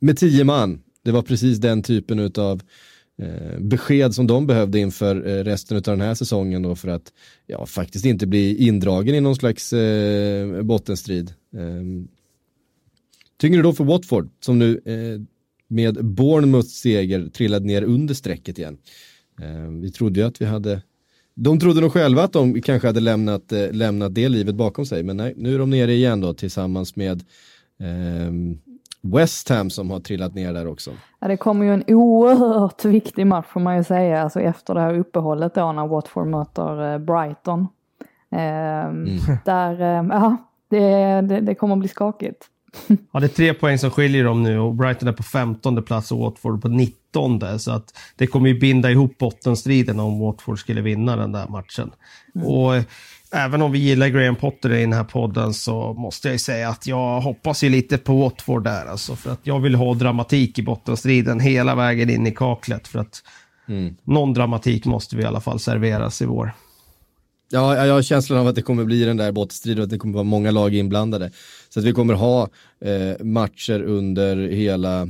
med 0.00 0.18
tio 0.18 0.44
man. 0.44 0.82
Det 1.04 1.10
var 1.10 1.22
precis 1.22 1.58
den 1.58 1.82
typen 1.82 2.32
av 2.38 2.62
eh, 3.22 3.58
besked 3.60 4.14
som 4.14 4.26
de 4.26 4.46
behövde 4.46 4.78
inför 4.78 5.28
eh, 5.28 5.44
resten 5.44 5.76
av 5.76 5.82
den 5.82 6.00
här 6.00 6.14
säsongen 6.14 6.62
då 6.62 6.76
för 6.76 6.88
att 6.88 7.12
ja, 7.46 7.66
faktiskt 7.66 8.04
inte 8.04 8.26
bli 8.26 8.66
indragen 8.66 9.14
i 9.14 9.20
någon 9.20 9.36
slags 9.36 9.72
eh, 9.72 10.62
bottenstrid. 10.62 11.32
Eh, 11.56 12.06
tyngre 13.40 13.62
då 13.62 13.72
för 13.72 13.84
Watford 13.84 14.30
som 14.40 14.58
nu 14.58 14.80
eh, 14.84 15.20
med 15.68 16.04
Bournemouths 16.04 16.80
seger 16.80 17.28
trillade 17.28 17.66
ner 17.66 17.82
under 17.82 18.14
strecket 18.14 18.58
igen. 18.58 18.78
Eh, 19.40 19.70
vi 19.70 19.90
trodde 19.90 20.20
ju 20.20 20.26
att 20.26 20.40
vi 20.40 20.44
hade 20.44 20.82
de 21.42 21.60
trodde 21.60 21.80
nog 21.80 21.92
själva 21.92 22.22
att 22.22 22.32
de 22.32 22.62
kanske 22.62 22.88
hade 22.88 23.00
lämnat, 23.00 23.52
eh, 23.52 23.72
lämnat 23.72 24.14
det 24.14 24.28
livet 24.28 24.54
bakom 24.54 24.86
sig, 24.86 25.02
men 25.02 25.16
nej, 25.16 25.34
nu 25.36 25.54
är 25.54 25.58
de 25.58 25.70
nere 25.70 25.92
igen 25.92 26.20
då 26.20 26.34
tillsammans 26.34 26.96
med 26.96 27.22
eh, 27.80 28.32
West 29.02 29.48
Ham 29.48 29.70
som 29.70 29.90
har 29.90 30.00
trillat 30.00 30.34
ner 30.34 30.52
där 30.52 30.66
också. 30.66 30.90
Ja, 31.18 31.28
det 31.28 31.36
kommer 31.36 31.64
ju 31.66 31.74
en 31.74 31.84
oerhört 31.86 32.84
viktig 32.84 33.26
match 33.26 33.46
får 33.48 33.60
man 33.60 33.76
ju 33.76 33.84
säga, 33.84 34.22
alltså 34.22 34.40
efter 34.40 34.74
det 34.74 34.80
här 34.80 34.98
uppehållet 34.98 35.54
då 35.54 35.72
när 35.72 35.86
Watford 35.86 36.26
möter 36.26 36.92
eh, 36.92 36.98
Brighton. 36.98 37.68
Ehm, 38.30 39.06
Där, 39.44 39.80
eh, 39.80 40.06
ja, 40.10 40.36
det, 40.68 41.20
det, 41.20 41.40
det 41.40 41.54
kommer 41.54 41.74
att 41.74 41.80
bli 41.80 41.88
skakigt. 41.88 42.46
Ja, 43.12 43.20
det 43.20 43.26
är 43.26 43.28
tre 43.28 43.54
poäng 43.54 43.78
som 43.78 43.90
skiljer 43.90 44.24
dem 44.24 44.42
nu 44.42 44.58
och 44.58 44.74
Brighton 44.74 45.08
är 45.08 45.12
på 45.12 45.22
15 45.22 45.82
plats 45.82 46.12
och 46.12 46.18
Watford 46.18 46.62
på 46.62 46.68
19. 46.68 47.58
Så 47.58 47.72
att 47.72 47.98
det 48.16 48.26
kommer 48.26 48.48
ju 48.48 48.58
binda 48.58 48.90
ihop 48.90 49.18
bottenstriden 49.18 50.00
om 50.00 50.18
Watford 50.18 50.58
skulle 50.58 50.80
vinna 50.80 51.16
den 51.16 51.32
där 51.32 51.48
matchen. 51.48 51.90
Och 52.44 52.76
eh, 52.76 52.82
även 53.32 53.62
om 53.62 53.72
vi 53.72 53.78
gillar 53.78 54.08
Graham 54.08 54.36
Potter 54.36 54.72
i 54.72 54.80
den 54.80 54.92
här 54.92 55.04
podden 55.04 55.54
så 55.54 55.94
måste 55.94 56.28
jag 56.28 56.32
ju 56.32 56.38
säga 56.38 56.68
att 56.68 56.86
jag 56.86 57.20
hoppas 57.20 57.64
ju 57.64 57.68
lite 57.68 57.98
på 57.98 58.16
Watford 58.16 58.64
där. 58.64 58.86
Alltså, 58.86 59.16
för 59.16 59.30
att 59.32 59.40
jag 59.42 59.60
vill 59.60 59.74
ha 59.74 59.94
dramatik 59.94 60.58
i 60.58 60.62
bottenstriden 60.62 61.40
hela 61.40 61.74
vägen 61.74 62.10
in 62.10 62.26
i 62.26 62.30
kaklet. 62.32 62.88
För 62.88 62.98
att 62.98 63.22
någon 64.04 64.34
dramatik 64.34 64.86
måste 64.86 65.16
vi 65.16 65.22
i 65.22 65.26
alla 65.26 65.40
fall 65.40 65.60
serveras 65.60 66.22
i 66.22 66.24
vår. 66.26 66.52
Ja, 67.52 67.86
jag 67.86 67.94
har 67.94 68.02
känslan 68.02 68.38
av 68.38 68.46
att 68.46 68.54
det 68.54 68.62
kommer 68.62 68.84
bli 68.84 69.04
den 69.04 69.16
där 69.16 69.32
bottenstriden 69.32 69.78
och 69.78 69.84
att 69.84 69.90
det 69.90 69.98
kommer 69.98 70.14
vara 70.14 70.24
många 70.24 70.50
lag 70.50 70.74
inblandade. 70.74 71.30
Så 71.68 71.80
att 71.80 71.86
vi 71.86 71.92
kommer 71.92 72.14
ha 72.14 72.48
eh, 72.80 73.24
matcher 73.24 73.82
under 73.82 74.36
hela, 74.36 75.02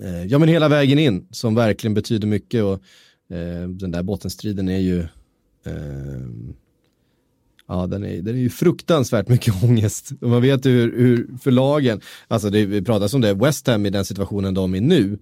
eh, 0.00 0.24
ja 0.26 0.38
men 0.38 0.48
hela 0.48 0.68
vägen 0.68 0.98
in 0.98 1.28
som 1.30 1.54
verkligen 1.54 1.94
betyder 1.94 2.28
mycket 2.28 2.64
och 2.64 2.72
eh, 3.36 3.68
den 3.68 3.90
där 3.90 4.02
bottenstriden 4.02 4.68
är 4.68 4.78
ju, 4.78 5.00
eh, 5.64 6.28
ja 7.68 7.86
den 7.86 8.04
är, 8.04 8.22
den 8.22 8.34
är 8.34 8.40
ju 8.40 8.50
fruktansvärt 8.50 9.28
mycket 9.28 9.54
ångest. 9.64 10.12
Och 10.20 10.28
man 10.28 10.42
vet 10.42 10.66
hur, 10.66 10.98
hur 10.98 11.28
för 11.42 11.50
lagen, 11.50 12.00
alltså 12.28 12.50
det, 12.50 12.66
vi 12.66 12.82
pratar 12.82 13.14
om 13.14 13.20
det, 13.20 13.34
West 13.34 13.66
Ham 13.66 13.86
i 13.86 13.90
den 13.90 14.04
situationen 14.04 14.54
de 14.54 14.74
är 14.74 14.80
nu, 14.80 15.18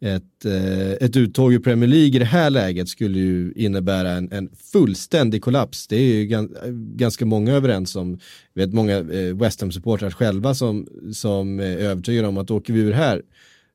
ett, 0.00 0.44
eh, 0.44 0.92
ett 0.92 1.16
uttåg 1.16 1.52
ur 1.52 1.58
Premier 1.58 1.88
League 1.88 2.16
i 2.16 2.18
det 2.18 2.24
här 2.24 2.50
läget 2.50 2.88
skulle 2.88 3.18
ju 3.18 3.52
innebära 3.56 4.10
en, 4.10 4.32
en 4.32 4.48
fullständig 4.72 5.42
kollaps. 5.42 5.86
Det 5.86 5.96
är 5.96 6.14
ju 6.14 6.24
gan, 6.26 6.56
ganska 6.96 7.26
många 7.26 7.52
överens 7.52 7.96
om, 7.96 8.18
vet 8.54 8.72
många 8.72 8.96
eh, 8.96 9.36
West 9.36 9.60
Ham-supportrar 9.60 10.10
själva 10.10 10.54
som, 10.54 10.88
som 11.12 11.60
är 11.60 11.76
övertygade 11.76 12.28
om 12.28 12.38
att 12.38 12.50
åker 12.50 12.72
vi 12.72 12.80
ur 12.80 12.92
här, 12.92 13.22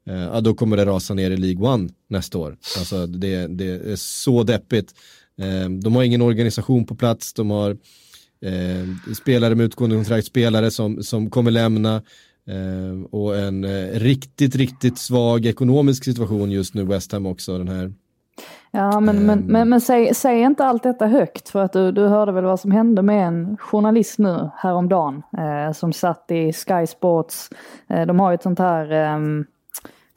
eh, 0.08 0.16
ja, 0.16 0.42
då 0.42 0.54
kommer 0.54 0.78
det 0.78 0.86
rasa 0.86 1.14
ner 1.14 1.32
i 1.32 1.38
League 1.38 1.68
One 1.68 1.90
nästa 2.08 2.38
år. 2.38 2.58
Alltså 2.78 3.08
det, 3.08 3.48
det 3.48 3.92
är 3.92 3.96
så 3.96 4.44
deppigt. 4.44 4.94
De 5.82 5.96
har 5.96 6.04
ingen 6.04 6.22
organisation 6.22 6.86
på 6.86 6.96
plats, 6.96 7.34
de 7.34 7.50
har 7.50 7.78
eh, 8.42 9.14
spelare 9.16 9.56
med 9.56 9.66
utgående 9.66 9.96
kontrakt, 9.96 10.28
spelare 10.28 10.72
som, 10.72 11.04
som 11.04 11.30
kommer 11.30 11.52
lämna. 11.52 12.02
Eh, 12.50 13.04
och 13.12 13.38
en 13.38 13.64
eh, 13.64 14.00
riktigt, 14.00 14.56
riktigt 14.56 14.98
svag 14.98 15.46
ekonomisk 15.46 16.04
situation 16.04 16.52
just 16.52 16.74
nu, 16.74 16.84
West 16.84 17.12
Ham 17.12 17.26
också, 17.26 17.58
den 17.58 17.68
här. 17.68 17.94
Ja, 18.72 19.00
men, 19.00 19.26
men, 19.26 19.40
men, 19.40 19.70
men 19.70 19.82
säg, 19.82 20.16
säg 20.16 20.42
inte 20.42 20.66
allt 20.66 20.84
detta 20.84 21.08
högt 21.08 21.50
för 21.50 21.60
att 21.60 21.74
du, 21.74 21.92
du 21.92 22.08
hörde 22.08 22.32
väl 22.32 22.44
vad 22.44 22.60
som 22.60 22.72
hände 22.72 23.02
med 23.02 23.28
en 23.28 23.58
journalist 23.58 24.20
nu 24.20 24.50
häromdagen 24.56 25.24
eh, 25.38 25.74
som 25.74 25.94
satt 25.94 26.32
i 26.32 26.54
Sky 26.54 26.88
Sports. 26.88 27.50
Eh, 27.88 28.06
de 28.06 28.20
har 28.20 28.32
ju 28.32 28.36
ett 28.36 28.44
sånt 28.44 28.60
här 28.60 28.92
eh, 28.92 29.20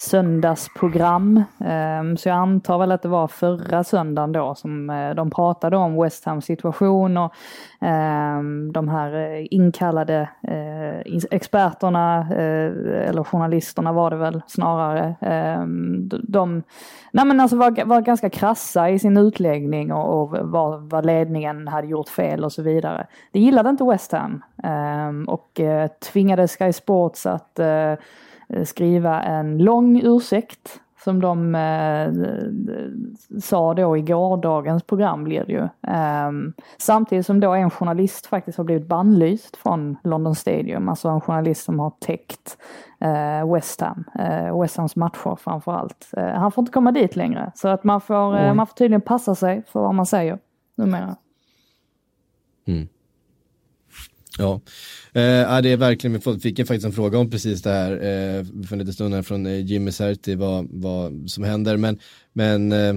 söndagsprogram. 0.03 1.45
Ehm, 1.65 2.17
så 2.17 2.29
jag 2.29 2.37
antar 2.37 2.79
väl 2.79 2.93
att 2.93 3.03
det 3.03 3.09
var 3.09 3.29
förra 3.29 3.85
söndagen 3.85 4.33
då 4.33 4.55
som 4.55 4.91
eh, 4.91 5.15
de 5.15 5.31
pratade 5.31 5.77
om 5.77 6.03
West 6.03 6.25
Hams 6.25 6.45
situation 6.45 7.17
och 7.17 7.33
ehm, 7.81 8.73
de 8.73 8.89
här 8.89 9.15
eh, 9.15 9.47
inkallade 9.51 10.29
eh, 10.43 11.23
experterna, 11.31 12.27
eller 12.31 13.25
journalisterna 13.25 13.93
var 13.93 14.11
det 14.11 14.17
väl 14.17 14.43
snarare. 14.47 15.15
Ehm, 15.21 16.09
de 16.09 16.63
nej 17.13 17.25
men 17.25 17.41
alltså 17.41 17.57
var, 17.57 17.85
var 17.85 18.01
ganska 18.01 18.31
krassa 18.31 18.91
i 18.91 18.99
sin 18.99 19.17
utläggning 19.17 19.93
och, 19.93 20.23
och 20.23 20.39
vad, 20.41 20.91
vad 20.91 21.07
ledningen 21.07 21.69
hade 21.69 21.87
gjort 21.87 22.09
fel 22.09 22.45
och 22.45 22.53
så 22.53 22.63
vidare. 22.63 23.07
Det 23.33 23.41
gillade 23.41 23.71
inte 23.71 23.85
West 23.85 24.13
Ham 24.13 24.43
och 25.29 25.61
tvingade 26.13 26.49
Sky 26.49 26.73
Sports 26.73 27.27
att 27.27 27.61
skriva 28.65 29.23
en 29.23 29.59
lång 29.59 30.01
ursäkt 30.05 30.81
som 31.05 31.21
de 31.21 31.55
eh, 31.55 32.13
sa 33.41 33.75
då 33.75 33.97
i 33.97 34.03
gårdagens 34.03 34.83
program 34.83 35.25
blir 35.25 35.45
det 35.45 35.53
ju. 35.53 35.63
Eh, 35.93 36.31
samtidigt 36.79 37.27
som 37.27 37.41
då 37.41 37.53
en 37.53 37.71
journalist 37.71 38.27
faktiskt 38.27 38.59
har 38.59 38.65
blivit 38.65 38.87
bannlyst 38.87 39.57
från 39.57 39.97
London 40.05 40.35
Stadium, 40.35 40.89
alltså 40.89 41.09
en 41.09 41.21
journalist 41.21 41.65
som 41.65 41.81
har 41.81 41.91
täckt 41.91 42.59
eh, 43.01 43.53
West 43.53 43.81
Ham, 43.81 44.05
eh, 44.19 44.61
West 44.61 44.77
Hams 44.77 44.97
matcher 44.97 45.37
framförallt. 45.37 46.11
Eh, 46.17 46.27
han 46.27 46.53
får 46.53 46.63
inte 46.63 46.73
komma 46.73 46.93
dit 46.93 47.17
längre, 47.17 47.53
så 47.55 47.69
att 47.69 47.85
man 47.85 48.01
får, 48.01 48.37
eh, 48.39 48.55
man 48.55 48.67
får 48.67 48.75
tydligen 48.75 49.01
passa 49.01 49.35
sig 49.35 49.63
för 49.67 49.81
vad 49.81 49.95
man 49.95 50.07
säger 50.07 50.39
numera. 50.75 51.17
Mm. 52.67 52.89
Ja, 54.43 54.61
eh, 55.12 55.61
det 55.62 55.70
är 55.70 55.76
verkligen, 55.76 56.20
vi 56.24 56.40
fick 56.40 56.59
faktiskt 56.59 56.86
en 56.86 56.93
fråga 56.93 57.18
om 57.18 57.30
precis 57.30 57.62
det 57.62 57.70
här 57.70 57.93
eh, 57.93 58.45
för 58.66 58.72
en 58.72 58.78
liten 58.78 58.95
stund 58.95 59.14
här 59.14 59.22
från 59.22 59.47
eh, 59.47 59.64
Jimmy 59.64 59.93
Serti 59.93 60.34
vad, 60.34 60.68
vad 60.70 61.30
som 61.30 61.45
händer. 61.45 61.76
Men, 61.76 61.99
men 62.32 62.72
eh, 62.72 62.95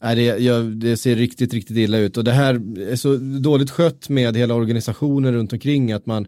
det, 0.00 0.22
jag, 0.22 0.64
det 0.64 0.96
ser 0.96 1.16
riktigt, 1.16 1.54
riktigt 1.54 1.76
illa 1.76 1.98
ut 1.98 2.16
och 2.16 2.24
det 2.24 2.32
här 2.32 2.54
är 2.90 2.96
så 2.96 3.16
dåligt 3.16 3.70
skött 3.70 4.08
med 4.08 4.36
hela 4.36 4.54
organisationen 4.54 5.34
runt 5.34 5.52
omkring 5.52 5.92
att 5.92 6.06
man 6.06 6.26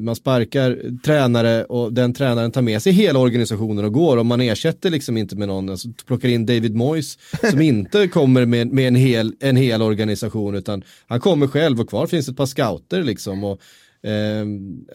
man 0.00 0.16
sparkar 0.16 0.98
tränare 1.04 1.64
och 1.64 1.92
den 1.92 2.14
tränaren 2.14 2.52
tar 2.52 2.62
med 2.62 2.82
sig 2.82 2.92
hela 2.92 3.18
organisationen 3.18 3.84
och 3.84 3.92
går 3.92 4.16
och 4.16 4.26
man 4.26 4.40
ersätter 4.40 4.90
liksom 4.90 5.16
inte 5.16 5.36
med 5.36 5.48
någon, 5.48 5.68
alltså 5.68 5.88
plockar 6.06 6.28
in 6.28 6.46
David 6.46 6.74
Moyes 6.74 7.18
som 7.50 7.60
inte 7.60 8.08
kommer 8.08 8.46
med, 8.46 8.66
med 8.66 8.88
en, 8.88 8.94
hel, 8.94 9.34
en 9.40 9.56
hel 9.56 9.82
organisation 9.82 10.54
utan 10.54 10.82
han 11.06 11.20
kommer 11.20 11.46
själv 11.46 11.80
och 11.80 11.88
kvar 11.88 12.06
finns 12.06 12.28
ett 12.28 12.36
par 12.36 12.46
scouter 12.46 13.02
liksom 13.02 13.44
och 13.44 13.60
eh, 14.02 14.46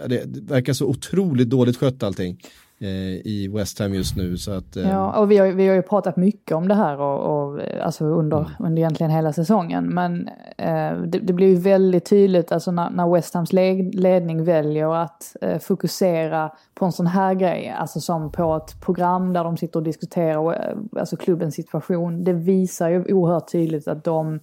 det, 0.08 0.24
det 0.26 0.42
verkar 0.42 0.74
så 0.74 0.86
otroligt 0.86 1.50
dåligt 1.50 1.78
skött 1.78 2.04
allting. 2.04 2.38
Eh, 2.82 3.28
i 3.28 3.48
West 3.54 3.80
Ham 3.80 3.94
just 3.94 4.16
nu. 4.16 4.38
Så 4.38 4.52
att, 4.52 4.76
eh... 4.78 4.90
Ja, 4.90 5.20
och 5.20 5.32
vi 5.32 5.38
har, 5.38 5.48
vi 5.48 5.68
har 5.68 5.76
ju 5.76 5.82
pratat 5.82 6.18
mycket 6.18 6.58
om 6.58 6.68
det 6.68 6.76
här 6.76 7.00
och, 7.00 7.50
och 7.50 7.60
alltså 7.82 8.06
under, 8.06 8.38
mm. 8.38 8.52
under 8.60 8.80
egentligen 8.82 9.12
hela 9.12 9.34
säsongen. 9.34 9.94
Men 9.94 10.28
eh, 10.58 11.02
det, 11.08 11.20
det, 11.20 11.34
blir 11.34 11.48
ju 11.48 11.56
väldigt 11.56 12.06
tydligt 12.06 12.52
alltså 12.52 12.72
när, 12.72 12.90
när 12.90 13.14
West 13.14 13.34
Hams 13.34 13.54
ledning 13.54 14.44
väljer 14.44 14.96
att 14.96 15.36
eh, 15.42 15.60
fokusera 15.60 16.52
på 16.76 16.86
en 16.86 16.92
sån 16.92 17.08
här 17.08 17.34
grej, 17.34 17.76
alltså 17.78 18.00
som 18.00 18.32
på 18.32 18.56
ett 18.56 18.82
program 18.82 19.34
där 19.34 19.44
de 19.44 19.58
sitter 19.58 19.80
och 19.80 19.84
diskuterar 19.84 20.54
eh, 20.54 21.00
alltså 21.00 21.16
klubbens 21.16 21.56
situation. 21.56 22.24
Det 22.24 22.34
visar 22.34 22.90
ju 22.90 23.14
oerhört 23.14 23.52
tydligt 23.52 23.88
att 23.88 24.04
de 24.04 24.40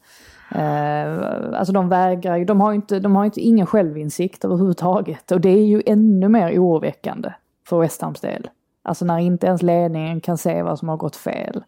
Eh, 0.50 1.58
alltså 1.58 1.72
de 1.72 1.88
vägrar 1.88 2.44
de 2.44 2.60
har 2.60 2.70
ju 2.70 2.76
inte, 2.76 3.00
de 3.00 3.16
har 3.16 3.24
inte 3.24 3.40
ingen 3.40 3.66
självinsikt 3.66 4.44
överhuvudtaget. 4.44 5.32
Och 5.32 5.40
det 5.40 5.48
är 5.48 5.64
ju 5.64 5.82
ännu 5.86 6.28
mer 6.28 6.60
oroväckande 6.60 7.32
för 7.68 7.80
West 7.80 8.02
Hams 8.02 8.20
del. 8.20 8.48
Alltså 8.82 9.04
när 9.04 9.18
inte 9.18 9.46
ens 9.46 9.62
ledningen 9.62 10.20
kan 10.20 10.38
se 10.38 10.62
vad 10.62 10.78
som 10.78 10.88
har 10.88 10.96
gått 10.96 11.16
fel. 11.16 11.64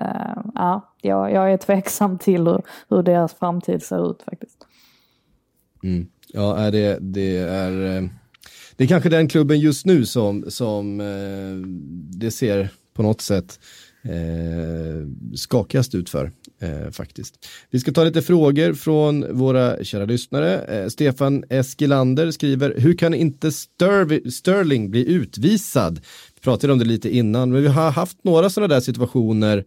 Uh, 0.00 0.42
ja, 0.54 0.94
jag, 1.02 1.32
jag 1.32 1.52
är 1.52 1.56
tveksam 1.56 2.18
till 2.18 2.46
hur, 2.46 2.62
hur 2.88 3.02
deras 3.02 3.34
framtid 3.34 3.82
ser 3.82 4.10
ut 4.10 4.22
faktiskt. 4.22 4.66
Mm. 5.82 6.06
Ja, 6.32 6.70
det, 6.70 6.98
det 7.00 7.38
är 7.38 7.96
eh, 7.96 8.02
det 8.76 8.84
är 8.84 8.88
kanske 8.88 9.08
den 9.08 9.28
klubben 9.28 9.60
just 9.60 9.86
nu 9.86 10.06
som, 10.06 10.44
som 10.50 11.00
eh, 11.00 11.68
det 12.18 12.30
ser 12.30 12.68
på 12.94 13.02
något 13.02 13.20
sätt 13.20 13.60
eh, 14.02 15.34
skakigast 15.34 15.94
ut 15.94 16.10
för 16.10 16.32
eh, 16.60 16.90
faktiskt. 16.90 17.46
Vi 17.70 17.80
ska 17.80 17.92
ta 17.92 18.04
lite 18.04 18.22
frågor 18.22 18.72
från 18.72 19.38
våra 19.38 19.84
kära 19.84 20.04
lyssnare. 20.04 20.64
Eh, 20.64 20.88
Stefan 20.88 21.44
Eskilander 21.48 22.30
skriver, 22.30 22.74
hur 22.76 22.96
kan 22.96 23.14
inte 23.14 23.52
Ster 23.52 24.30
Sterling 24.30 24.90
bli 24.90 25.12
utvisad? 25.12 26.00
Vi 26.34 26.40
pratade 26.40 26.72
om 26.72 26.78
det 26.78 26.84
lite 26.84 27.16
innan, 27.16 27.52
men 27.52 27.62
vi 27.62 27.68
har 27.68 27.90
haft 27.90 28.24
några 28.24 28.50
sådana 28.50 28.74
där 28.74 28.80
situationer 28.80 29.64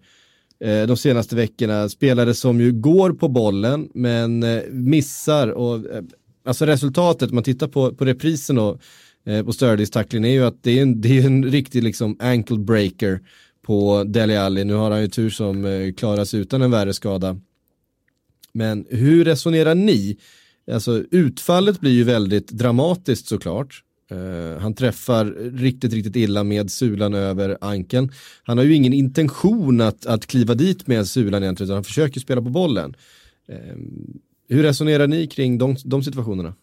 eh, 0.63 0.87
de 0.87 0.97
senaste 0.97 1.35
veckorna. 1.35 1.89
Spelare 1.89 2.33
som 2.33 2.61
ju 2.61 2.71
går 2.71 3.11
på 3.11 3.27
bollen 3.27 3.89
men 3.93 4.43
eh, 4.43 4.61
missar 4.71 5.47
och 5.47 5.75
eh, 5.75 6.03
alltså 6.45 6.65
resultatet, 6.65 7.31
man 7.31 7.43
tittar 7.43 7.67
på, 7.67 7.95
på 7.95 8.05
reprisen 8.05 8.57
och 8.57 8.81
eh, 9.25 9.45
på 9.45 9.53
Sterlings 9.53 9.91
tackling 9.91 10.25
är 10.25 10.29
ju 10.29 10.43
att 10.43 10.63
det 10.63 10.79
är 10.79 10.81
en, 10.81 11.01
det 11.01 11.19
är 11.19 11.25
en 11.25 11.45
riktig 11.45 11.83
liksom 11.83 12.17
ankle 12.19 12.57
breaker 12.57 13.19
på 13.63 14.03
Dele 14.03 14.41
Alli. 14.41 14.63
Nu 14.63 14.73
har 14.73 14.91
han 14.91 15.01
ju 15.01 15.07
tur 15.07 15.29
som 15.29 15.65
eh, 15.65 15.93
klarar 15.93 16.25
sig 16.25 16.39
utan 16.39 16.61
en 16.61 16.71
värre 16.71 16.93
skada. 16.93 17.39
Men 18.53 18.85
hur 18.89 19.25
resonerar 19.25 19.75
ni? 19.75 20.17
Alltså 20.71 21.03
utfallet 21.11 21.79
blir 21.79 21.91
ju 21.91 22.03
väldigt 22.03 22.47
dramatiskt 22.47 23.27
såklart. 23.27 23.83
Uh, 24.11 24.57
han 24.59 24.73
träffar 24.73 25.25
riktigt, 25.57 25.93
riktigt 25.93 26.15
illa 26.15 26.43
med 26.43 26.71
sulan 26.71 27.13
över 27.13 27.57
ankeln. 27.61 28.11
Han 28.43 28.57
har 28.57 28.65
ju 28.65 28.75
ingen 28.75 28.93
intention 28.93 29.81
att, 29.81 30.05
att 30.05 30.27
kliva 30.27 30.53
dit 30.53 30.87
med 30.87 31.07
sulan 31.07 31.43
egentligen, 31.43 31.67
utan 31.67 31.75
han 31.75 31.83
försöker 31.83 32.19
spela 32.19 32.41
på 32.41 32.49
bollen. 32.49 32.95
Uh, 33.49 33.55
hur 34.49 34.63
resonerar 34.63 35.07
ni 35.07 35.27
kring 35.27 35.57
de, 35.57 35.75
de 35.85 36.03
situationerna? 36.03 36.53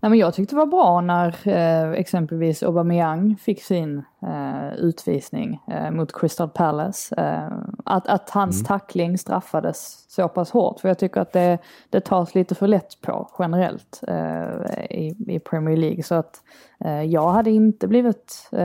Nej, 0.00 0.10
men 0.10 0.18
jag 0.18 0.34
tyckte 0.34 0.54
det 0.54 0.58
var 0.58 0.66
bra 0.66 1.00
när 1.00 1.48
eh, 1.48 1.90
exempelvis 1.90 2.62
Aubameyang 2.62 3.36
fick 3.36 3.62
sin 3.62 4.02
eh, 4.22 4.74
utvisning 4.78 5.60
eh, 5.66 5.90
mot 5.90 6.20
Crystal 6.20 6.48
Palace. 6.48 7.14
Eh, 7.14 7.58
att, 7.84 8.06
att 8.06 8.30
hans 8.30 8.60
mm. 8.60 8.66
tackling 8.66 9.18
straffades 9.18 10.04
så 10.08 10.28
pass 10.28 10.50
hårt. 10.50 10.80
För 10.80 10.88
jag 10.88 10.98
tycker 10.98 11.20
att 11.20 11.32
det, 11.32 11.58
det 11.90 12.00
tas 12.00 12.34
lite 12.34 12.54
för 12.54 12.66
lätt 12.66 13.00
på 13.00 13.30
generellt 13.38 14.02
eh, 14.08 14.84
i, 14.90 15.16
i 15.28 15.38
Premier 15.38 15.76
League. 15.76 16.02
Så 16.02 16.14
att 16.14 16.42
Eh, 16.84 17.02
jag 17.02 17.32
hade 17.32 17.50
inte 17.50 17.88
blivit, 17.88 18.48
eh, 18.52 18.60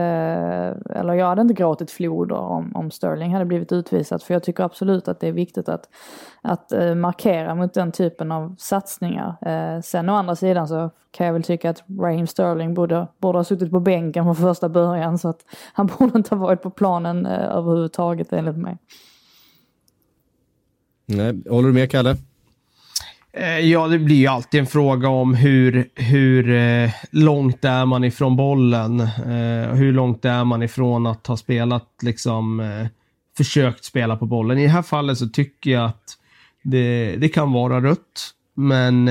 eller 0.96 1.14
jag 1.14 1.26
hade 1.26 1.42
inte 1.42 1.54
gråtit 1.54 1.90
floder 1.90 2.36
om, 2.36 2.72
om 2.74 2.90
Sterling 2.90 3.32
hade 3.32 3.44
blivit 3.44 3.72
utvisad. 3.72 4.22
För 4.22 4.34
jag 4.34 4.42
tycker 4.42 4.64
absolut 4.64 5.08
att 5.08 5.20
det 5.20 5.28
är 5.28 5.32
viktigt 5.32 5.68
att, 5.68 5.88
att 6.42 6.72
eh, 6.72 6.94
markera 6.94 7.54
mot 7.54 7.74
den 7.74 7.92
typen 7.92 8.32
av 8.32 8.54
satsningar. 8.58 9.36
sen 9.82 10.08
å 10.08 10.14
andra 10.14 10.36
sidan 10.36 10.68
så 10.68 10.90
kan 11.10 11.26
jag 11.26 11.32
väl 11.32 11.42
tycka 11.42 11.70
att 11.70 11.84
Raheem 12.00 12.26
Sterling 12.26 12.74
borde, 12.74 13.06
borde 13.18 13.38
ha 13.38 13.44
suttit 13.44 13.70
på 13.70 13.80
bänken 13.80 14.24
från 14.24 14.36
första 14.36 14.68
början. 14.68 15.18
Så 15.18 15.28
att 15.28 15.40
han 15.72 15.86
borde 15.98 16.18
inte 16.18 16.34
ha 16.34 16.42
varit 16.42 16.62
på 16.62 16.70
planen 16.70 17.26
överhuvudtaget 17.26 18.32
enligt 18.32 18.56
mig. 18.56 18.78
Nej, 21.06 21.42
håller 21.50 21.68
du 21.68 21.74
med 21.74 21.90
Kalle? 21.90 22.16
Eh, 23.36 23.58
ja, 23.58 23.88
det 23.88 23.98
blir 23.98 24.16
ju 24.16 24.26
alltid 24.26 24.60
en 24.60 24.66
fråga 24.66 25.08
om 25.08 25.34
hur, 25.34 25.88
hur 25.94 26.50
eh, 26.50 26.90
långt 27.10 27.64
är 27.64 27.86
man 27.86 28.04
ifrån 28.04 28.36
bollen? 28.36 29.00
Eh, 29.00 29.74
hur 29.74 29.92
långt 29.92 30.24
är 30.24 30.44
man 30.44 30.62
ifrån 30.62 31.06
att 31.06 31.26
ha 31.26 31.36
spelat, 31.36 31.88
liksom, 32.02 32.62
försökt 33.36 33.84
spela 33.84 34.16
på 34.16 34.26
bollen? 34.26 34.58
I 34.58 34.62
det 34.62 34.68
här 34.68 34.82
fallet 34.82 35.18
så 35.18 35.28
tycker 35.28 35.70
jag 35.70 35.84
att 35.84 36.18
det, 36.62 37.16
det 37.16 37.28
kan 37.28 37.52
vara 37.52 37.80
rött, 37.80 38.30
men 38.54 39.10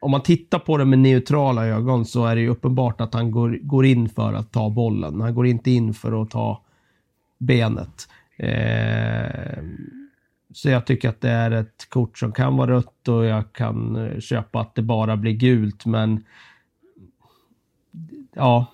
om 0.00 0.10
man 0.10 0.22
tittar 0.22 0.58
på 0.58 0.76
det 0.76 0.84
med 0.84 0.98
neutrala 0.98 1.66
ögon 1.66 2.04
så 2.04 2.26
är 2.26 2.34
det 2.34 2.40
ju 2.40 2.48
uppenbart 2.48 3.00
att 3.00 3.14
han 3.14 3.30
går, 3.30 3.58
går 3.62 3.86
in 3.86 4.08
för 4.08 4.32
att 4.32 4.52
ta 4.52 4.70
bollen. 4.70 5.20
Han 5.20 5.34
går 5.34 5.46
inte 5.46 5.70
in 5.70 5.94
för 5.94 6.22
att 6.22 6.30
ta 6.30 6.62
benet. 7.38 8.08
Eh, 8.36 9.62
så 10.52 10.68
jag 10.68 10.86
tycker 10.86 11.08
att 11.08 11.20
det 11.20 11.30
är 11.30 11.50
ett 11.50 11.86
kort 11.88 12.18
som 12.18 12.32
kan 12.32 12.56
vara 12.56 12.70
rött 12.70 13.08
och 13.08 13.24
jag 13.24 13.52
kan 13.52 13.96
eh, 13.96 14.20
köpa 14.20 14.60
att 14.60 14.74
det 14.74 14.82
bara 14.82 15.16
blir 15.16 15.32
gult, 15.32 15.86
men 15.86 16.24
ja, 18.34 18.66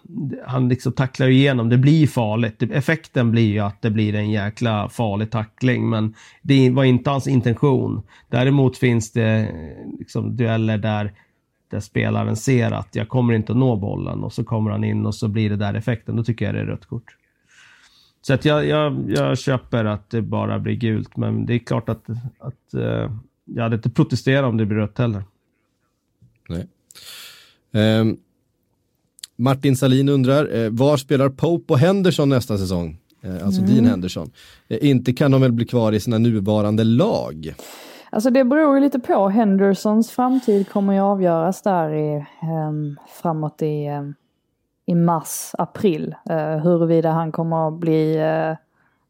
han 0.47 0.69
liksom 0.69 0.93
tacklar 0.93 1.29
igenom. 1.29 1.69
Det 1.69 1.79
blir 1.79 2.07
farligt. 2.07 2.63
Effekten 2.63 3.31
blir 3.31 3.53
ju 3.53 3.59
att 3.59 3.83
det 3.83 3.91
blir 3.91 4.15
en 4.15 4.31
jäkla 4.31 4.89
farlig 4.89 5.31
tackling, 5.31 5.89
men 5.89 6.15
det 6.43 6.71
var 6.71 6.85
inte 6.85 7.11
hans 7.11 7.27
intention. 7.27 8.03
Däremot 8.29 8.79
finns 8.79 9.13
det 9.13 9.39
eh, 9.39 9.99
liksom 9.99 10.37
dueller 10.37 10.79
där, 10.79 11.13
där 11.71 11.81
spelaren 11.81 12.37
ser 12.37 12.73
att 12.73 12.95
jag 12.95 13.09
kommer 13.09 13.35
inte 13.35 13.53
att 13.53 13.59
nå 13.59 13.77
bollen 13.77 14.25
och 14.25 14.33
så 14.33 14.45
kommer 14.45 14.71
han 14.71 14.85
in 14.85 15.07
och 15.07 15.15
så 15.15 15.29
blir 15.29 15.51
det 15.51 15.57
där 15.57 15.75
effekten. 15.75 16.17
Då 16.17 16.25
tycker 16.25 16.45
jag 16.45 16.55
det 16.55 16.61
är 16.61 16.67
rött 16.67 16.87
kort. 16.87 17.18
Så 18.29 18.35
att 18.35 18.45
jag, 18.45 18.67
jag, 18.67 19.05
jag 19.09 19.39
köper 19.39 19.85
att 19.85 20.11
det 20.11 20.23
bara 20.23 20.59
blir 20.59 20.75
gult, 20.75 21.17
men 21.17 21.47
det 21.47 21.55
är 21.55 21.59
klart 21.59 21.89
att, 21.89 22.05
att 22.39 22.75
uh, 22.75 23.11
jag 23.45 23.63
hade 23.63 23.77
inte 23.77 23.91
protesterat 23.91 24.49
om 24.49 24.57
det 24.57 24.67
blir 24.67 24.79
rött 24.79 24.99
heller. 24.99 25.23
Nej. 26.49 26.69
Um, 28.01 28.17
Martin 29.37 29.77
Salin 29.77 30.09
undrar, 30.09 30.57
eh, 30.57 30.71
var 30.71 30.97
spelar 30.97 31.29
Pope 31.29 31.73
och 31.73 31.79
Henderson 31.79 32.29
nästa 32.29 32.59
säsong? 32.59 32.99
Eh, 33.23 33.47
alltså 33.47 33.61
mm. 33.61 33.75
Dean 33.75 33.87
Henderson. 33.87 34.31
Eh, 34.69 34.91
inte 34.91 35.13
kan 35.13 35.31
de 35.31 35.41
väl 35.41 35.53
bli 35.53 35.67
kvar 35.67 35.93
i 35.93 36.01
sina 36.01 36.19
nuvarande 36.19 36.85
lag? 36.85 37.55
Alltså 38.11 38.31
det 38.31 38.45
beror 38.45 38.75
ju 38.75 38.81
lite 38.81 38.99
på. 38.99 39.29
Hendersons 39.29 40.11
framtid 40.11 40.69
kommer 40.69 40.93
ju 40.93 41.01
avgöras 41.01 41.63
där 41.63 41.95
i, 41.95 42.25
um, 42.69 42.97
framåt 43.23 43.63
i, 43.63 43.89
um, 43.89 44.15
i 44.89 44.95
mars, 44.95 45.55
april. 45.59 46.15
Uh, 46.31 46.37
huruvida 46.37 47.11
han 47.11 47.33
kommer 47.33 47.69
att 47.69 47.75
bli, 47.75 48.19
uh, 48.19 48.57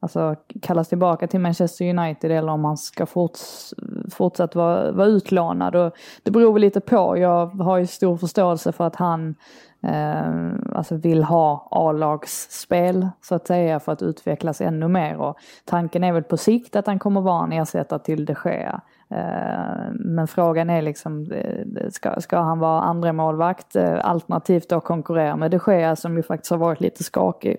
alltså 0.01 0.37
kallas 0.62 0.89
tillbaka 0.89 1.26
till 1.26 1.41
Manchester 1.41 1.91
United 1.99 2.31
eller 2.31 2.53
om 2.53 2.64
han 2.64 2.76
ska 2.76 3.07
forts, 3.07 3.74
fortsatt 4.12 4.55
vara, 4.55 4.93
vara 4.93 5.07
utlånad. 5.07 5.76
Och 5.76 5.93
det 6.22 6.31
beror 6.31 6.53
väl 6.53 6.61
lite 6.61 6.81
på. 6.81 7.18
Jag 7.18 7.47
har 7.47 7.79
ju 7.79 7.87
stor 7.87 8.16
förståelse 8.16 8.72
för 8.72 8.87
att 8.87 8.97
han 8.97 9.35
Eh, 9.83 10.33
alltså 10.72 10.95
vill 10.97 11.24
ha 11.24 11.68
A-lagsspel 11.70 13.09
så 13.20 13.35
att 13.35 13.47
säga 13.47 13.81
för 13.81 13.93
att 13.93 14.03
utvecklas 14.03 14.61
ännu 14.61 14.89
mer. 14.89 15.16
Och 15.16 15.37
tanken 15.64 16.05
är 16.05 16.12
väl 16.12 16.22
på 16.22 16.37
sikt 16.37 16.76
att 16.76 16.87
han 16.87 16.99
kommer 16.99 17.20
vara 17.20 17.45
en 17.45 17.53
ersättare 17.53 17.99
till 17.99 18.24
de 18.24 18.35
Gea. 18.45 18.81
Eh, 19.11 19.93
men 19.93 20.29
frågan 20.29 20.70
är 20.70 20.83
liksom, 20.83 21.33
eh, 21.33 21.91
ska, 21.91 22.20
ska 22.20 22.39
han 22.39 22.59
vara 22.59 22.83
andra 22.83 23.12
målvakt 23.12 23.76
alternativt 24.03 24.68
då 24.68 24.81
konkurrera 24.81 25.37
med 25.37 25.51
de 25.51 25.61
Gea 25.66 25.97
som 25.97 26.16
ju 26.16 26.22
faktiskt 26.22 26.51
har 26.51 26.59
varit 26.59 26.81
lite 26.81 27.05
skakig 27.05 27.57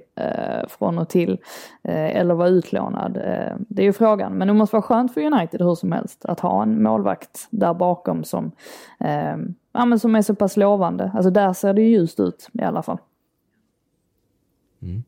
från 0.68 0.98
och 0.98 1.10
till. 1.10 1.38
Eller 1.84 2.34
vara 2.34 2.48
utlånad. 2.48 3.14
Det 3.58 3.82
är 3.82 3.86
ju 3.86 3.94
frågan. 3.94 4.34
Men 4.34 4.48
det 4.48 4.54
måste 4.54 4.76
vara 4.76 4.84
skönt 4.84 5.14
för 5.14 5.22
United 5.22 5.62
hur 5.62 5.76
som 5.76 5.92
helst 5.92 6.26
att 6.26 6.40
ha 6.40 6.64
en 6.64 6.84
målvakt 6.84 7.48
där 7.50 7.74
bakom 7.74 8.24
som 8.24 8.52
ja, 9.80 9.86
men 9.86 10.00
som 10.00 10.16
är 10.16 10.22
så 10.22 10.36
pass 10.36 10.58
lovande. 10.58 11.12
Alltså 11.14 11.30
där 11.30 11.54
ser 11.54 11.74
det 11.74 11.82
ljust 11.82 12.20
ut 12.20 12.50
i 12.54 12.62
alla 12.62 12.84
fall. 12.84 12.98
Mm. 14.82 15.04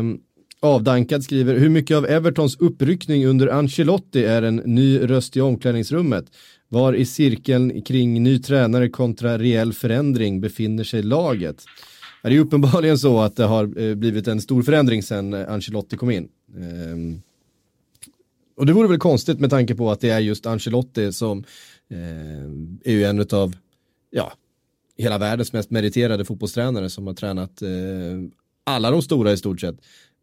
Um, 0.00 0.20
avdankad 0.60 1.24
skriver, 1.24 1.58
hur 1.58 1.68
mycket 1.68 1.96
av 1.96 2.06
Evertons 2.06 2.56
uppryckning 2.56 3.26
under 3.26 3.46
Ancelotti 3.46 4.24
är 4.24 4.42
en 4.42 4.56
ny 4.56 5.00
röst 5.00 5.36
i 5.36 5.40
omklädningsrummet? 5.40 6.24
Var 6.68 6.92
i 6.92 7.04
cirkeln 7.04 7.82
kring 7.82 8.22
ny 8.22 8.38
tränare 8.38 8.88
kontra 8.88 9.38
reell 9.38 9.72
förändring 9.72 10.40
befinner 10.40 10.84
sig 10.84 11.02
laget? 11.02 11.64
Det 12.22 12.28
är 12.28 12.38
uppenbarligen 12.38 12.98
så 12.98 13.20
att 13.20 13.36
det 13.36 13.44
har 13.44 13.80
eh, 13.80 13.94
blivit 13.94 14.28
en 14.28 14.40
stor 14.40 14.62
förändring 14.62 15.02
sedan 15.02 15.34
eh, 15.34 15.52
Ancelotti 15.52 15.96
kom 15.96 16.10
in. 16.10 16.28
Um, 16.56 17.22
och 18.58 18.66
det 18.66 18.72
vore 18.72 18.88
väl 18.88 18.98
konstigt 18.98 19.40
med 19.40 19.50
tanke 19.50 19.74
på 19.74 19.90
att 19.90 20.00
det 20.00 20.10
är 20.10 20.18
just 20.18 20.46
Ancelotti 20.46 21.12
som 21.12 21.44
Eh, 21.90 22.50
är 22.84 22.92
ju 22.92 23.04
en 23.04 23.26
av, 23.32 23.56
ja, 24.10 24.32
hela 24.96 25.18
världens 25.18 25.52
mest 25.52 25.70
meriterade 25.70 26.24
fotbollstränare 26.24 26.90
som 26.90 27.06
har 27.06 27.14
tränat 27.14 27.62
eh, 27.62 27.68
alla 28.64 28.90
de 28.90 29.02
stora 29.02 29.32
i 29.32 29.36
stort 29.36 29.60
sett. 29.60 29.76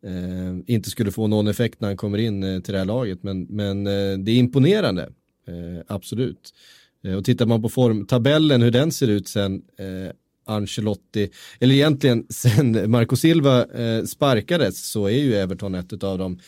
Eh, 0.05 0.73
inte 0.75 0.89
skulle 0.89 1.11
få 1.11 1.27
någon 1.27 1.47
effekt 1.47 1.81
när 1.81 1.87
han 1.87 1.97
kommer 1.97 2.17
in 2.17 2.43
eh, 2.43 2.59
till 2.59 2.73
det 2.73 2.77
här 2.77 2.85
laget, 2.85 3.23
men, 3.23 3.43
men 3.43 3.87
eh, 3.87 4.17
det 4.17 4.31
är 4.31 4.35
imponerande. 4.35 5.09
Eh, 5.47 5.83
absolut. 5.87 6.53
och 7.17 7.25
tittar 7.25 7.45
man 7.45 7.61
på 7.61 7.69
formtabellen, 7.69 8.61
hur 8.61 8.71
den 8.71 8.91
ser 8.91 9.07
ut 9.07 9.27
sen 9.27 9.61
Ancelotti, 10.47 11.29
eller 11.59 11.75
egentligen 11.75 12.25
sen 12.29 12.91
Marco 12.91 13.15
Silva 13.15 13.65
sparkades 14.05 14.91
så 14.91 15.05
är 15.05 15.19
ju 15.19 15.35
Everton 15.35 15.75
ett 15.75 16.03
av 16.03 16.17
de 16.17 16.39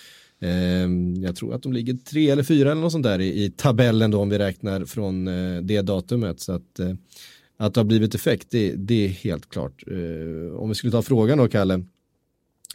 Ehm, 0.41 1.15
jag 1.15 1.35
tror 1.35 1.53
att 1.53 1.63
de 1.63 1.73
ligger 1.73 1.93
tre 1.93 2.29
eller 2.29 2.43
fyra 2.43 2.71
eller 2.71 2.81
något 2.81 2.91
sånt 2.91 3.03
där 3.03 3.21
i, 3.21 3.53
tabellen 3.57 4.11
då 4.11 4.21
om 4.21 4.29
vi 4.29 4.37
räknar 4.37 4.85
från 4.85 5.27
eh, 5.27 5.61
det 5.61 5.81
datumet. 5.81 6.39
Så 6.39 6.51
att, 6.51 6.79
eh, 6.79 6.93
att 7.57 7.73
det 7.73 7.79
har 7.79 7.85
blivit 7.85 8.15
effekt, 8.15 8.47
det, 8.49 8.71
det 8.75 9.05
är 9.05 9.09
helt 9.09 9.49
klart. 9.49 9.83
Eh, 9.87 10.55
om 10.55 10.69
vi 10.69 10.75
skulle 10.75 10.91
ta 10.91 11.01
frågan 11.01 11.37
då, 11.37 11.47
Kalle. 11.47 11.83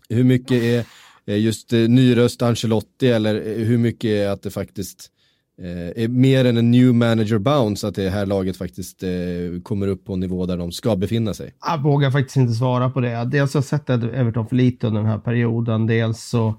Hur 0.09 0.25
mycket 0.25 0.85
är 1.27 1.37
just 1.37 1.73
nyröst 1.73 2.43
Ancelotti 2.43 3.09
eller 3.09 3.59
hur 3.65 3.79
mycket 3.79 4.09
är 4.09 4.29
att 4.29 4.43
det 4.43 4.51
faktiskt 4.51 5.09
är 5.95 6.09
mer 6.09 6.45
än 6.45 6.57
en 6.57 6.71
new 6.71 6.95
manager 6.95 7.39
bounce 7.39 7.89
att 7.89 7.95
det 7.95 8.11
här 8.11 8.27
laget 8.27 8.57
faktiskt 8.57 9.05
kommer 9.63 9.87
upp 9.87 10.05
på 10.05 10.13
en 10.13 10.21
nivå 10.21 10.47
där 10.47 10.57
de 10.57 10.73
ska 10.73 10.97
befinna 10.97 11.35
sig? 11.35 11.55
Jag 11.67 11.83
vågar 11.83 12.11
faktiskt 12.11 12.37
inte 12.37 12.53
svara 12.53 12.91
på 12.91 13.01
det. 13.01 13.25
Dels 13.25 13.55
har 13.55 13.59
jag 13.59 13.65
sett 13.65 13.91
Everton 13.91 14.47
för 14.49 14.57
lite 14.57 14.87
under 14.87 15.01
den 15.01 15.11
här 15.11 15.19
perioden. 15.19 15.87
Dels 15.87 16.23
så 16.23 16.55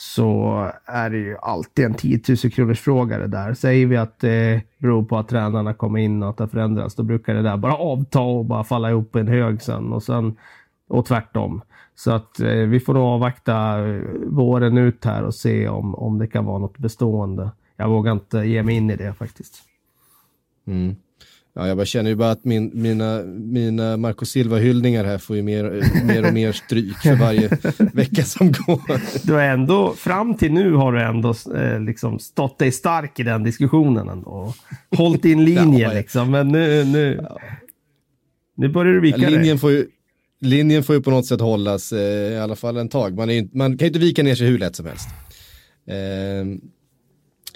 så 0.00 0.70
är 0.84 1.10
det 1.10 1.18
ju 1.18 1.36
alltid 1.42 1.84
en 1.84 1.94
10 1.94 2.20
000 2.28 2.36
kronors 2.36 2.80
fråga 2.80 3.18
det 3.18 3.26
där. 3.26 3.54
Säger 3.54 3.86
vi 3.86 3.96
att 3.96 4.18
det 4.18 4.62
beror 4.78 5.02
på 5.02 5.18
att 5.18 5.28
tränarna 5.28 5.74
kommer 5.74 5.98
in 5.98 6.22
och 6.22 6.30
att 6.30 6.36
det 6.36 6.48
förändras, 6.48 6.94
då 6.94 7.02
brukar 7.02 7.34
det 7.34 7.42
där 7.42 7.56
bara 7.56 7.74
avta 7.74 8.20
och 8.20 8.44
bara 8.44 8.64
falla 8.64 8.90
ihop 8.90 9.16
i 9.16 9.18
en 9.18 9.28
hög 9.28 9.62
sen 9.62 9.92
och 9.92 10.02
sen 10.02 10.36
och 10.88 11.06
tvärtom. 11.06 11.62
Så 11.94 12.10
att 12.10 12.40
eh, 12.40 12.48
vi 12.48 12.80
får 12.80 12.94
nog 12.94 13.02
avvakta 13.02 13.86
eh, 13.88 14.02
våren 14.26 14.78
ut 14.78 15.04
här 15.04 15.22
och 15.22 15.34
se 15.34 15.68
om, 15.68 15.94
om 15.94 16.18
det 16.18 16.26
kan 16.26 16.44
vara 16.44 16.58
något 16.58 16.78
bestående. 16.78 17.50
Jag 17.76 17.88
vågar 17.88 18.12
inte 18.12 18.38
ge 18.38 18.62
mig 18.62 18.76
in 18.76 18.90
i 18.90 18.96
det 18.96 19.14
faktiskt. 19.14 19.62
Mm. 20.66 20.96
Ja, 21.58 21.68
jag 21.68 21.76
bara 21.76 21.86
känner 21.86 22.10
ju 22.10 22.16
bara 22.16 22.30
att 22.30 22.44
min, 22.44 22.70
mina, 22.74 23.22
mina 23.26 23.96
Marco 23.96 24.24
Silva-hyllningar 24.24 25.04
här 25.04 25.18
får 25.18 25.36
ju 25.36 25.42
mer, 25.42 25.82
mer 26.04 26.26
och 26.26 26.34
mer 26.34 26.52
stryk 26.52 26.96
för 26.96 27.14
varje 27.14 27.48
vecka 27.92 28.22
som 28.22 28.52
går. 28.52 29.26
Du 29.26 29.32
har 29.32 29.40
ändå, 29.40 29.94
fram 29.94 30.34
till 30.34 30.52
nu 30.52 30.72
har 30.72 30.92
du 30.92 31.02
ändå 31.02 31.34
eh, 31.56 31.80
liksom 31.80 32.18
stått 32.18 32.58
dig 32.58 32.72
stark 32.72 33.20
i 33.20 33.22
den 33.22 33.42
diskussionen 33.42 34.08
ändå. 34.08 34.54
Hållit 34.96 35.22
din 35.22 35.44
linje 35.54 35.88
ja, 35.88 35.92
liksom, 35.92 36.30
men 36.30 36.48
nu, 36.48 36.84
nu, 36.84 37.20
ja. 37.22 37.38
nu 38.56 38.68
börjar 38.68 38.92
du 38.92 39.00
vika 39.00 39.18
ja, 39.18 39.28
linjen 39.28 39.58
Får 39.58 39.70
ju, 39.70 39.86
linjen 40.40 40.84
får 40.84 40.94
ju 40.94 41.02
på 41.02 41.10
något 41.10 41.26
sätt 41.26 41.40
hållas, 41.40 41.92
eh, 41.92 42.32
i 42.32 42.38
alla 42.38 42.56
fall 42.56 42.76
en 42.76 42.88
tag. 42.88 43.16
Man, 43.16 43.30
är, 43.30 43.48
man 43.52 43.78
kan 43.78 43.84
ju 43.84 43.86
inte 43.86 43.98
vika 43.98 44.22
ner 44.22 44.34
sig 44.34 44.46
hur 44.46 44.58
lätt 44.58 44.76
som 44.76 44.86
helst. 44.86 45.08
Eh, 45.86 46.68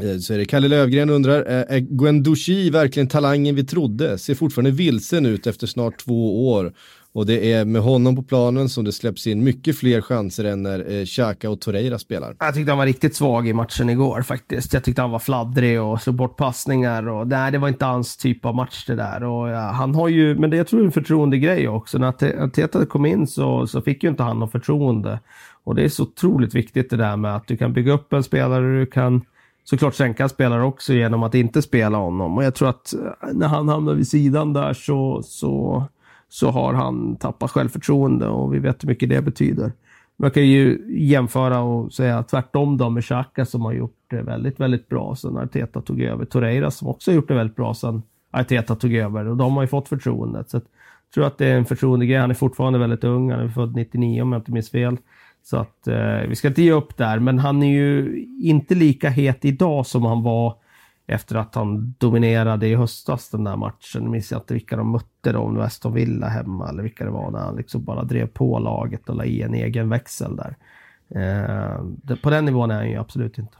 Eh, 0.02 0.18
så 0.18 0.34
är 0.34 0.38
det 0.38 0.44
Kalle 0.44 0.68
Lövgren 0.68 1.10
undrar, 1.10 1.38
eh, 1.38 1.76
är 1.76 1.78
Guendouchi 1.78 2.70
verkligen 2.70 3.08
talangen 3.08 3.54
vi 3.54 3.64
trodde? 3.64 4.18
Ser 4.18 4.34
fortfarande 4.34 4.70
vilsen 4.70 5.26
ut 5.26 5.46
efter 5.46 5.66
snart 5.66 5.98
två 5.98 6.48
år. 6.52 6.72
Och 7.14 7.26
det 7.26 7.52
är 7.52 7.64
med 7.64 7.82
honom 7.82 8.16
på 8.16 8.22
planen 8.22 8.68
som 8.68 8.84
det 8.84 8.92
släpps 8.92 9.26
in 9.26 9.44
mycket 9.44 9.78
fler 9.78 10.00
chanser 10.00 10.44
än 10.44 10.62
när 10.62 10.92
eh, 10.92 11.04
Xhaka 11.04 11.50
och 11.50 11.60
Torreira 11.60 11.98
spelar. 11.98 12.36
Jag 12.38 12.54
tyckte 12.54 12.70
han 12.70 12.78
var 12.78 12.86
riktigt 12.86 13.16
svag 13.16 13.48
i 13.48 13.52
matchen 13.52 13.90
igår 13.90 14.22
faktiskt. 14.22 14.72
Jag 14.72 14.84
tyckte 14.84 15.02
han 15.02 15.10
var 15.10 15.18
fladdrig 15.18 15.82
och 15.82 16.02
slog 16.02 16.16
bort 16.16 16.36
passningar. 16.36 17.08
Och, 17.08 17.28
nej, 17.28 17.52
det 17.52 17.58
var 17.58 17.68
inte 17.68 17.84
hans 17.84 18.16
typ 18.16 18.44
av 18.44 18.54
match 18.54 18.84
det 18.86 18.94
där. 18.94 19.24
Och, 19.24 19.48
ja, 19.48 19.60
han 19.60 19.94
har 19.94 20.08
ju, 20.08 20.34
men 20.34 20.50
det 20.50 20.56
jag 20.56 20.66
tror 20.66 20.80
är 20.80 20.84
en 20.84 20.92
förtroendegrej 20.92 21.68
också. 21.68 21.98
När 21.98 22.48
Teta 22.48 22.86
kom 22.86 23.06
in 23.06 23.26
så, 23.26 23.66
så 23.66 23.82
fick 23.82 24.02
ju 24.02 24.08
inte 24.08 24.22
han 24.22 24.38
något 24.38 24.52
förtroende. 24.52 25.18
Och 25.64 25.74
det 25.74 25.84
är 25.84 25.88
så 25.88 26.02
otroligt 26.02 26.54
viktigt 26.54 26.90
det 26.90 26.96
där 26.96 27.16
med 27.16 27.36
att 27.36 27.46
du 27.46 27.56
kan 27.56 27.72
bygga 27.72 27.92
upp 27.92 28.12
en 28.12 28.22
spelare, 28.22 28.78
du 28.78 28.86
kan 28.86 29.24
såklart 29.64 29.94
sänka 29.94 30.28
spelare 30.28 30.64
också 30.64 30.92
genom 30.92 31.22
att 31.22 31.34
inte 31.34 31.62
spela 31.62 31.98
honom. 31.98 32.36
Och 32.36 32.44
jag 32.44 32.54
tror 32.54 32.68
att 32.68 32.94
eh, 32.94 33.28
när 33.32 33.48
han 33.48 33.68
hamnar 33.68 33.94
vid 33.94 34.08
sidan 34.08 34.52
där 34.52 34.72
så, 34.72 35.22
så, 35.22 35.84
så 36.28 36.50
har 36.50 36.74
han 36.74 37.16
tappat 37.16 37.50
självförtroende 37.50 38.28
och 38.28 38.54
vi 38.54 38.58
vet 38.58 38.84
hur 38.84 38.88
mycket 38.88 39.08
det 39.08 39.22
betyder. 39.22 39.72
Man 40.16 40.30
kan 40.30 40.46
ju 40.46 40.84
jämföra 40.88 41.60
och 41.60 41.92
säga 41.92 42.22
tvärtom 42.22 42.76
då 42.76 42.90
med 42.90 43.04
Xhaka 43.04 43.44
som 43.44 43.62
har 43.62 43.72
gjort 43.72 43.96
det 44.10 44.22
väldigt, 44.22 44.60
väldigt 44.60 44.88
bra 44.88 45.16
sen 45.16 45.36
Arteta 45.36 45.80
tog 45.80 46.00
över. 46.00 46.24
Torreira 46.24 46.70
som 46.70 46.88
också 46.88 47.10
har 47.10 47.16
gjort 47.16 47.28
det 47.28 47.34
väldigt 47.34 47.56
bra 47.56 47.74
sen 47.74 48.02
Arteta 48.30 48.74
tog 48.74 48.94
över 48.94 49.28
och 49.28 49.36
de 49.36 49.54
har 49.54 49.62
ju 49.62 49.68
fått 49.68 49.88
förtroendet. 49.88 50.50
Så 50.50 50.56
jag 50.56 50.64
tror 51.14 51.26
att 51.26 51.38
det 51.38 51.46
är 51.46 51.56
en 51.56 51.64
förtroendegrej. 51.64 52.18
Han 52.18 52.30
är 52.30 52.34
fortfarande 52.34 52.78
väldigt 52.78 53.04
ung. 53.04 53.30
Han 53.30 53.40
är 53.40 53.48
född 53.48 53.76
99 53.76 54.22
om 54.22 54.32
jag 54.32 54.40
inte 54.40 54.52
minns 54.52 54.70
fel. 54.70 54.96
Så 55.42 55.56
att 55.56 55.88
eh, 55.88 56.20
vi 56.28 56.36
ska 56.36 56.48
inte 56.48 56.62
ge 56.62 56.72
upp 56.72 56.96
där, 56.96 57.18
men 57.18 57.38
han 57.38 57.62
är 57.62 57.72
ju 57.72 58.22
inte 58.40 58.74
lika 58.74 59.08
het 59.10 59.44
idag 59.44 59.86
som 59.86 60.04
han 60.04 60.22
var 60.22 60.56
efter 61.06 61.36
att 61.36 61.54
han 61.54 61.94
dominerade 61.98 62.66
i 62.66 62.74
höstas 62.74 63.30
den 63.30 63.44
där 63.44 63.56
matchen. 63.56 64.02
Jag 64.02 64.10
minns 64.10 64.32
inte 64.32 64.54
vilka 64.54 64.76
de 64.76 64.90
mötte 64.90 65.32
då, 65.32 65.38
om 65.38 65.56
Weston 65.56 65.94
Villa 65.94 66.28
hemma 66.28 66.68
eller 66.68 66.82
vilka 66.82 67.04
det 67.04 67.10
var 67.10 67.30
när 67.30 67.38
han 67.38 67.56
liksom 67.56 67.84
bara 67.84 68.04
drev 68.04 68.26
på 68.26 68.58
laget 68.58 69.08
och 69.08 69.16
la 69.16 69.24
i 69.24 69.42
en 69.42 69.54
egen 69.54 69.88
växel 69.88 70.36
där. 70.36 70.56
Eh, 71.14 72.16
på 72.22 72.30
den 72.30 72.44
nivån 72.44 72.70
är 72.70 72.74
han 72.74 72.90
ju 72.90 72.96
absolut 72.96 73.38
inte. 73.38 73.56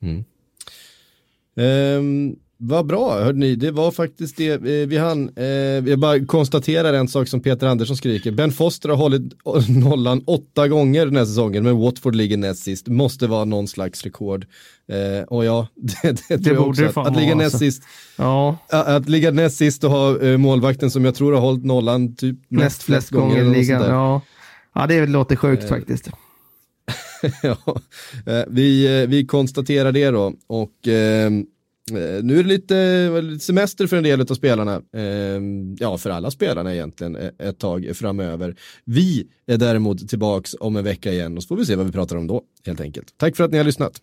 Mm. 0.00 0.24
Um, 1.54 2.36
vad 2.60 2.86
bra, 2.86 3.20
hörde 3.24 3.38
ni, 3.38 3.56
det 3.56 3.70
var 3.70 3.90
faktiskt 3.90 4.36
det 4.36 4.52
eh, 4.52 4.88
vi 4.88 4.98
hann. 4.98 5.30
Eh, 5.36 5.46
jag 5.46 5.98
bara 5.98 6.26
konstaterar 6.26 6.92
en 6.92 7.08
sak 7.08 7.28
som 7.28 7.40
Peter 7.40 7.66
Andersson 7.66 7.96
skriker. 7.96 8.32
Ben 8.32 8.52
Foster 8.52 8.88
har 8.88 8.96
hållit 8.96 9.22
nollan 9.68 10.22
åtta 10.26 10.68
gånger 10.68 11.06
den 11.06 11.16
här 11.16 11.24
säsongen, 11.24 11.64
men 11.64 11.78
Watford 11.78 12.14
ligger 12.14 12.36
näst 12.36 12.62
sist. 12.62 12.88
Måste 12.88 13.26
vara 13.26 13.44
någon 13.44 13.68
slags 13.68 14.02
rekord. 14.02 14.46
Eh, 14.88 15.24
och 15.24 15.44
ja, 15.44 15.68
det, 15.74 16.02
det, 16.02 16.22
det 16.28 16.38
tror 16.38 16.56
jag 16.56 16.68
också. 16.68 16.84
Att, 16.84 16.96
att 16.96 17.16
ligga 17.16 17.34
näst 17.34 17.44
alltså. 17.44 17.58
sist, 17.58 17.82
ja. 18.16 18.58
att 18.68 19.08
ligga 19.08 19.30
näst 19.30 19.56
sist 19.56 19.84
och 19.84 19.90
ha 19.90 20.20
eh, 20.20 20.36
målvakten 20.36 20.90
som 20.90 21.04
jag 21.04 21.14
tror 21.14 21.32
har 21.32 21.40
hållit 21.40 21.64
nollan 21.64 22.16
typ 22.16 22.36
näst, 22.48 22.64
näst 22.64 22.82
flest 22.82 23.10
gånger. 23.10 23.44
gånger 23.44 23.56
ligan, 23.56 23.82
ja. 23.82 24.22
ja, 24.74 24.86
det 24.86 25.06
låter 25.06 25.36
sjukt 25.36 25.62
eh. 25.62 25.68
faktiskt. 25.68 26.10
ja, 27.42 27.56
eh, 28.26 28.44
vi, 28.48 29.06
vi 29.06 29.26
konstaterar 29.26 29.92
det 29.92 30.10
då 30.10 30.32
och 30.46 30.88
Eh, 30.88 31.30
Eh, 31.96 32.22
nu 32.22 32.38
är 32.38 32.44
det 32.44 33.06
eh, 33.06 33.22
lite 33.22 33.44
semester 33.44 33.86
för 33.86 33.96
en 33.96 34.02
del 34.02 34.20
av 34.20 34.34
spelarna. 34.34 34.82
Eh, 34.96 35.40
ja, 35.78 35.98
för 35.98 36.10
alla 36.10 36.30
spelarna 36.30 36.74
egentligen 36.74 37.16
ett 37.38 37.58
tag 37.58 37.90
framöver. 37.94 38.56
Vi 38.84 39.26
är 39.46 39.56
däremot 39.56 40.08
tillbaks 40.08 40.54
om 40.60 40.76
en 40.76 40.84
vecka 40.84 41.12
igen 41.12 41.36
och 41.36 41.42
så 41.42 41.46
får 41.46 41.56
vi 41.56 41.66
se 41.66 41.76
vad 41.76 41.86
vi 41.86 41.92
pratar 41.92 42.16
om 42.16 42.26
då 42.26 42.42
helt 42.66 42.80
enkelt. 42.80 43.14
Tack 43.16 43.36
för 43.36 43.44
att 43.44 43.50
ni 43.50 43.58
har 43.58 43.64
lyssnat. 43.64 44.00